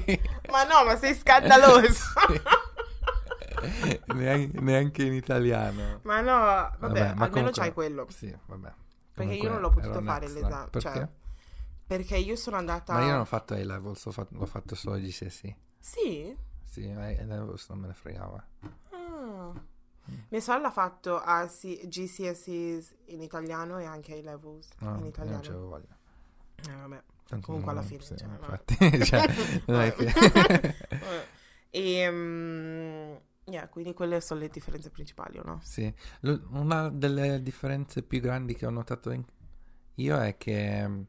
ma 0.52 0.66
no, 0.66 0.84
ma 0.86 0.98
sei 0.98 1.14
scandaloso. 1.16 2.04
neanche, 4.14 4.60
neanche 4.60 5.04
in 5.04 5.14
italiano. 5.14 6.00
ma 6.04 6.20
no, 6.22 6.32
vabbè, 6.38 6.78
Vabbè, 6.80 7.00
ma 7.00 7.06
almeno 7.12 7.30
comunque- 7.30 7.52
c'hai 7.62 7.74
quello. 7.74 8.08
Sì, 8.10 8.36
vabbè. 8.48 8.72
Perché 9.16 9.34
io 9.34 9.40
Comunque 9.40 9.50
non 9.50 9.62
l'ho 9.62 9.70
potuto 9.70 10.02
fare 10.02 10.28
l'esame, 10.28 10.70
Perché? 10.70 10.94
cioè- 10.94 11.10
Perché 11.88 12.18
io 12.18 12.36
sono 12.36 12.58
andata... 12.58 12.94
Ma 12.94 13.02
io 13.06 13.12
non 13.12 13.22
ho 13.22 13.26
fatto 13.26 13.54
A-Levels, 13.54 14.06
ho 14.06 14.12
fatto, 14.12 14.36
ho 14.38 14.46
fatto 14.46 14.76
solo 14.76 14.98
GCSE. 14.98 15.56
Sì? 15.80 16.36
Sì, 16.64 16.90
A-Levels 16.90 17.70
non 17.70 17.80
me 17.80 17.88
ne 17.88 17.94
fregava. 17.94 18.46
Ah. 18.90 19.54
Mia 20.30 20.42
sorella 20.42 20.68
ha 20.68 20.72
fatto 20.72 21.18
ah, 21.20 21.48
sì, 21.48 21.80
GCSEs 21.88 22.96
in 23.06 23.22
italiano 23.22 23.80
e 23.80 23.86
anche 23.86 24.14
A-levels 24.14 24.70
No, 24.80 24.90
in 24.90 24.94
io 24.96 25.00
non 25.00 25.08
italiano. 25.08 25.42
c'avevo 25.42 25.68
voglia. 25.68 25.98
Eh, 26.68 26.76
vabbè. 26.76 27.04
Tanto 27.28 27.46
Comunque 27.48 27.72
alla 27.72 27.82
fine, 27.82 28.02
sì, 28.02 28.16
cioè, 28.18 28.28
infatti, 28.28 28.76
cioè, 29.06 29.34
non 29.68 29.82
è 29.82 29.94
che... 29.94 30.76
e 31.72 32.12
mm, 32.12 33.16
yeah, 33.46 33.68
quindi 33.70 33.94
quelle 33.94 34.22
sono 34.22 34.40
le 34.42 34.50
differenze 34.50 34.90
principali, 34.90 35.38
o 35.40 35.44
no? 35.44 35.62
Sì, 35.62 35.92
L- 36.22 36.36
una 36.52 36.90
delle 36.90 37.42
differenze 37.42 38.04
più 38.04 38.20
grandi 38.20 38.56
che 38.56 38.66
ho 38.66 38.70
notato 38.70 39.12
in- 39.12 39.26
io 39.96 40.20
è 40.22 40.38
che 40.38 40.52
in 40.88 41.06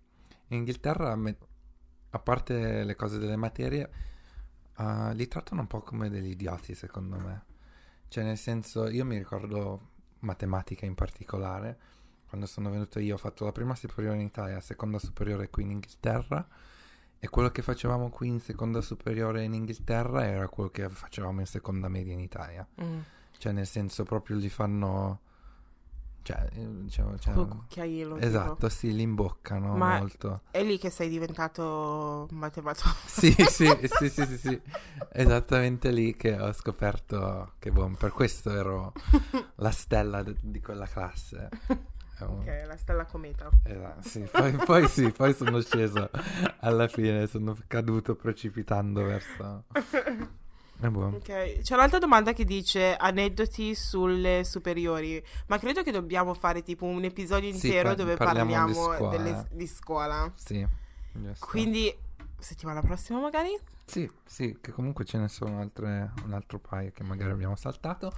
Inghilterra, 0.49 1.14
me- 1.16 1.37
a 2.11 2.18
parte 2.18 2.84
le 2.84 2.95
cose 2.97 3.18
delle 3.18 3.37
materie, 3.37 3.91
ah, 4.74 5.11
li 5.12 5.28
trattano 5.28 5.62
un 5.62 5.66
po' 5.66 5.80
come 5.82 6.09
degli 6.11 6.30
idioti, 6.30 6.74
secondo 6.74 7.16
me. 7.18 7.45
Cioè, 8.09 8.24
nel 8.24 8.39
senso, 8.39 8.89
io 8.89 9.05
mi 9.05 9.18
ricordo 9.18 9.91
matematica 10.20 10.87
in 10.87 10.95
particolare. 10.95 11.78
Quando 12.28 12.47
sono 12.47 12.70
venuto 12.70 12.99
io 13.01 13.14
ho 13.14 13.18
fatto 13.18 13.45
la 13.45 13.53
prima 13.53 13.74
superiore 13.74 14.16
in 14.16 14.22
Italia, 14.26 14.55
la 14.55 14.61
seconda 14.61 14.99
superiore 14.99 15.51
qui 15.51 15.64
in 15.64 15.70
Inghilterra. 15.72 16.47
E 17.19 17.29
quello 17.29 17.51
che 17.51 17.62
facevamo 17.62 18.09
qui 18.11 18.29
in 18.29 18.41
seconda 18.41 18.81
superiore 18.81 19.43
in 19.43 19.55
Inghilterra 19.55 20.25
era 20.27 20.49
quello 20.49 20.69
che 20.71 20.89
facevamo 20.89 21.41
in 21.41 21.47
seconda 21.47 21.89
media 21.89 22.12
in 22.12 22.21
Italia. 22.21 22.67
Mm. 22.83 22.99
Cioè, 23.39 23.53
nel 23.53 23.67
senso, 23.67 24.05
proprio 24.05 24.37
li 24.37 24.49
fanno. 24.49 25.21
Cioè, 26.23 26.49
eh, 26.55 26.67
diciamo. 26.83 27.17
cioè- 27.19 27.35
Col 27.35 27.49
cucchiaino. 27.49 28.14
tipo. 28.14 28.27
esatto, 28.27 28.69
sì, 28.69 28.93
li 28.95 29.03
imboccano 29.03 29.77
Ma- 29.77 29.99
molto. 29.99 30.43
È 30.51 30.62
lì 30.62 30.77
che 30.79 30.91
sei 30.91 31.09
diventato 31.09 32.27
matematico. 32.33 32.89
Sì, 33.07 33.31
sì, 33.49 33.67
sì, 33.85 34.09
sì, 34.09 34.27
sì, 34.27 34.37
sì. 34.39 34.61
Esattamente 35.12 35.91
lì 35.93 36.17
che 36.17 36.39
ho 36.39 36.53
scoperto 36.53 37.53
che, 37.59 37.71
boh, 37.71 37.91
per 37.99 38.11
questo 38.12 38.51
ero 38.51 38.93
la 39.57 39.71
stella 39.71 40.23
de- 40.23 40.37
di 40.41 40.61
quella 40.61 40.87
classe. 40.87 41.49
È 42.19 42.23
un- 42.23 42.39
ok, 42.39 42.64
la 42.67 42.77
stella 42.77 43.05
cometa. 43.05 43.51
Esatto, 43.64 44.09
sì, 44.09 44.21
poi, 44.31 44.53
poi 44.53 44.89
sì, 44.89 45.11
poi 45.11 45.35
sono 45.35 45.61
sceso 45.61 46.11
alla 46.61 46.89
fine, 46.89 47.27
sono 47.27 47.57
caduto 47.67 48.14
precipitando 48.14 49.05
verso... 49.05 49.64
E 50.79 50.91
boh. 50.91 51.07
Ok, 51.07 51.61
c'è 51.61 51.75
un'altra 51.75 51.99
domanda 51.99 52.35
che 52.35 52.45
dice 52.45 52.95
aneddoti 52.97 53.75
sulle 53.75 54.43
superiori, 54.45 55.25
ma 55.47 55.59
credo 55.59 55.83
che 55.83 55.91
dobbiamo 55.91 56.35
fare 56.35 56.62
tipo 56.62 56.85
un 56.85 57.03
episodio 57.05 57.51
Sì, 57.53 57.67
intero 57.69 57.89
par- 57.89 57.97
dove 57.97 58.17
parliamo 58.17 58.51
parliamo, 58.51 58.67
di 58.69 58.75
scuola. 58.97 59.09
delle- 59.17 59.47
di 59.53 59.67
scuola. 59.67 60.33
Sì, 60.35 60.67
giusto. 61.12 61.47
Quindi, 61.47 61.95
settimana 62.39 62.81
prossima 62.83 63.21
magari? 63.21 63.59
Sì, 63.87 64.11
sì, 64.27 64.59
che 64.61 64.71
comunque 64.73 65.05
ce 65.07 65.17
ne 65.17 65.29
sono 65.29 65.61
altre, 65.61 66.12
un 66.25 66.33
altro 66.35 66.59
paio 66.59 66.91
che 66.93 67.03
magari 67.05 67.31
abbiamo 67.31 67.57
saltato. 67.57 68.12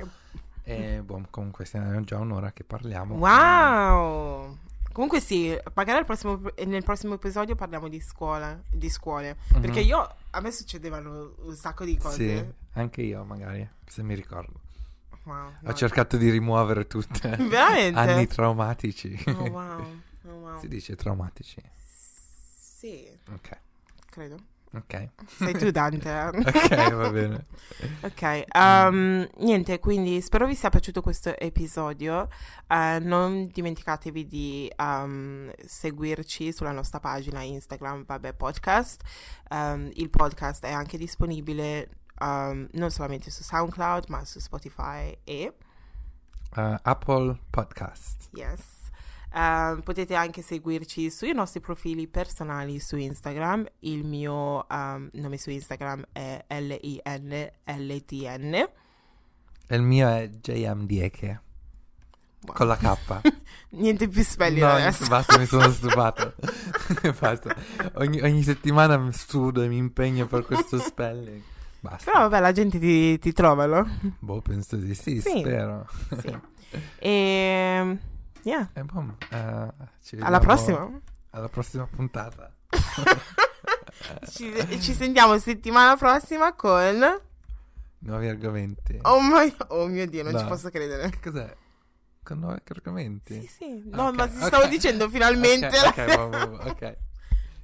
E 0.70 1.02
boh, 1.02 1.26
comunque 1.30 1.64
siamo 1.64 2.00
già 2.02 2.18
un'ora 2.18 2.52
che 2.52 2.62
parliamo. 2.64 3.14
Wow! 3.16 4.56
Comunque 4.92 5.20
sì, 5.20 5.56
magari 5.74 5.98
al 5.98 6.04
prossimo- 6.04 6.40
nel 6.66 6.82
prossimo 6.82 7.14
episodio 7.14 7.54
parliamo 7.54 7.88
di 7.88 8.00
scuola, 8.00 8.60
di 8.68 8.88
scuole. 8.90 9.36
Mhm. 9.54 9.60
Perché 9.60 9.80
io, 9.80 10.14
a 10.30 10.40
me 10.40 10.50
succedevano 10.50 11.34
un 11.42 11.54
sacco 11.54 11.84
di 11.84 11.96
cose. 11.96 12.16
Sì, 12.16 12.52
anche 12.78 13.02
io 13.02 13.22
magari, 13.24 13.66
se 13.86 14.02
mi 14.02 14.14
ricordo. 14.14 14.60
Wow, 15.22 15.52
no. 15.60 15.70
Ho 15.70 15.74
cercato 15.74 16.16
di 16.16 16.30
rimuovere 16.30 16.86
tutte. 16.86 17.28
Veramente? 17.36 17.98
Anni 17.98 18.26
traumatici. 18.26 19.22
Oh 19.28 19.48
wow, 19.50 20.00
oh 20.26 20.30
wow. 20.32 20.58
Si 20.58 20.68
dice 20.68 20.96
traumatici. 20.96 21.62
Sì, 22.56 23.08
Ok, 23.32 23.58
credo. 24.10 24.36
Ok. 24.74 25.08
Sei 25.36 25.52
tu 25.56 25.70
Dante. 25.70 26.08
eh? 26.10 26.28
ok, 26.38 26.92
va 26.94 27.10
bene. 27.10 27.46
Ok, 28.02 28.44
um, 28.54 29.26
niente, 29.38 29.78
quindi 29.78 30.20
spero 30.20 30.46
vi 30.46 30.54
sia 30.54 30.68
piaciuto 30.68 31.00
questo 31.00 31.36
episodio. 31.38 32.28
Eh, 32.66 32.98
non 33.00 33.48
dimenticatevi 33.52 34.26
di 34.26 34.72
um, 34.78 35.50
seguirci 35.64 36.52
sulla 36.52 36.72
nostra 36.72 37.00
pagina 37.00 37.42
Instagram, 37.42 38.04
vabbè, 38.04 38.34
podcast. 38.34 39.02
Um, 39.50 39.90
il 39.94 40.10
podcast 40.10 40.64
è 40.64 40.72
anche 40.72 40.98
disponibile 40.98 41.88
um, 42.20 42.66
non 42.72 42.90
solamente 42.90 43.30
su 43.30 43.42
SoundCloud, 43.42 44.04
ma 44.08 44.24
su 44.24 44.38
Spotify 44.38 45.16
e 45.24 45.54
Uh, 46.56 46.76
Apple 46.82 47.38
Podcast. 47.50 48.30
yes. 48.32 48.77
Um, 49.34 49.82
potete 49.82 50.14
anche 50.14 50.40
seguirci 50.42 51.10
sui 51.10 51.32
nostri 51.34 51.60
profili 51.60 52.08
personali 52.08 52.80
su 52.80 52.96
Instagram. 52.96 53.66
Il 53.80 54.04
mio 54.04 54.64
um, 54.68 55.08
nome 55.12 55.36
su 55.36 55.50
Instagram 55.50 56.06
è 56.12 56.44
L-I-N-L-T-N. 57.66 58.54
E 59.70 59.76
il 59.76 59.82
mio 59.82 60.08
è 60.08 60.28
JM 60.28 60.86
Dieke. 60.86 61.42
Wow. 62.46 62.54
Con 62.54 62.66
la 62.68 62.76
K. 62.76 63.20
Niente 63.76 64.08
più 64.08 64.22
spelling 64.22 64.64
No, 64.64 64.70
adesso. 64.72 65.06
basta, 65.08 65.36
mi 65.38 65.44
sono 65.46 65.70
stufato. 65.72 66.34
basta. 67.20 67.54
Ogni, 67.94 68.20
ogni 68.20 68.42
settimana 68.42 68.96
mi 68.96 69.12
studio 69.12 69.60
e 69.62 69.68
mi 69.68 69.76
impegno 69.76 70.26
per 70.26 70.44
questo 70.44 70.78
spelling. 70.78 71.42
Basta. 71.80 72.10
Però 72.10 72.28
vabbè, 72.28 72.40
la 72.40 72.52
gente 72.52 72.78
ti, 72.78 73.18
ti 73.18 73.32
trova, 73.32 73.66
no? 73.66 73.86
Boh, 74.20 74.40
penso 74.40 74.76
di 74.76 74.94
sì, 74.94 75.20
Sì. 75.20 75.40
spero. 75.40 75.86
Sì. 76.20 76.36
E... 76.98 77.98
Yeah. 78.48 78.70
Eh, 78.72 78.80
e 78.80 78.84
boom. 78.84 79.14
Eh, 79.30 79.72
ci 80.02 80.16
alla 80.20 80.38
prossima. 80.38 80.90
Alla 81.30 81.50
prossima 81.50 81.86
puntata. 81.86 82.50
ci, 84.30 84.80
ci, 84.80 84.94
sentiamo 84.94 85.38
settimana 85.38 85.96
prossima 85.96 86.54
con... 86.54 87.20
Nuovi 87.98 88.26
argomenti. 88.26 88.98
Oh, 89.02 89.20
my, 89.20 89.54
oh 89.68 89.86
mio 89.86 90.06
Dio, 90.06 90.22
non 90.22 90.32
no. 90.32 90.38
ci 90.38 90.46
posso 90.46 90.70
credere. 90.70 91.10
Che 91.10 91.20
cos'è? 91.20 91.54
Con 92.22 92.38
nuovi 92.38 92.60
argomenti? 92.70 93.38
Sì, 93.42 93.46
sì. 93.48 93.90
Ah, 93.92 93.96
no, 93.96 94.06
okay, 94.06 94.16
ma 94.16 94.26
ti 94.28 94.36
okay. 94.36 94.46
stavo 94.46 94.66
dicendo 94.66 95.10
finalmente. 95.10 95.66
Ok, 95.66 95.82
la... 95.82 95.88
okay, 95.88 96.16
boh, 96.16 96.28
boh, 96.28 96.56
ok. 96.70 96.96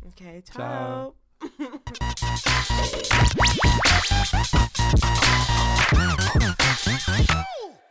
Ok, 0.04 0.42
ciao. 0.42 0.52
ciao. 0.52 1.14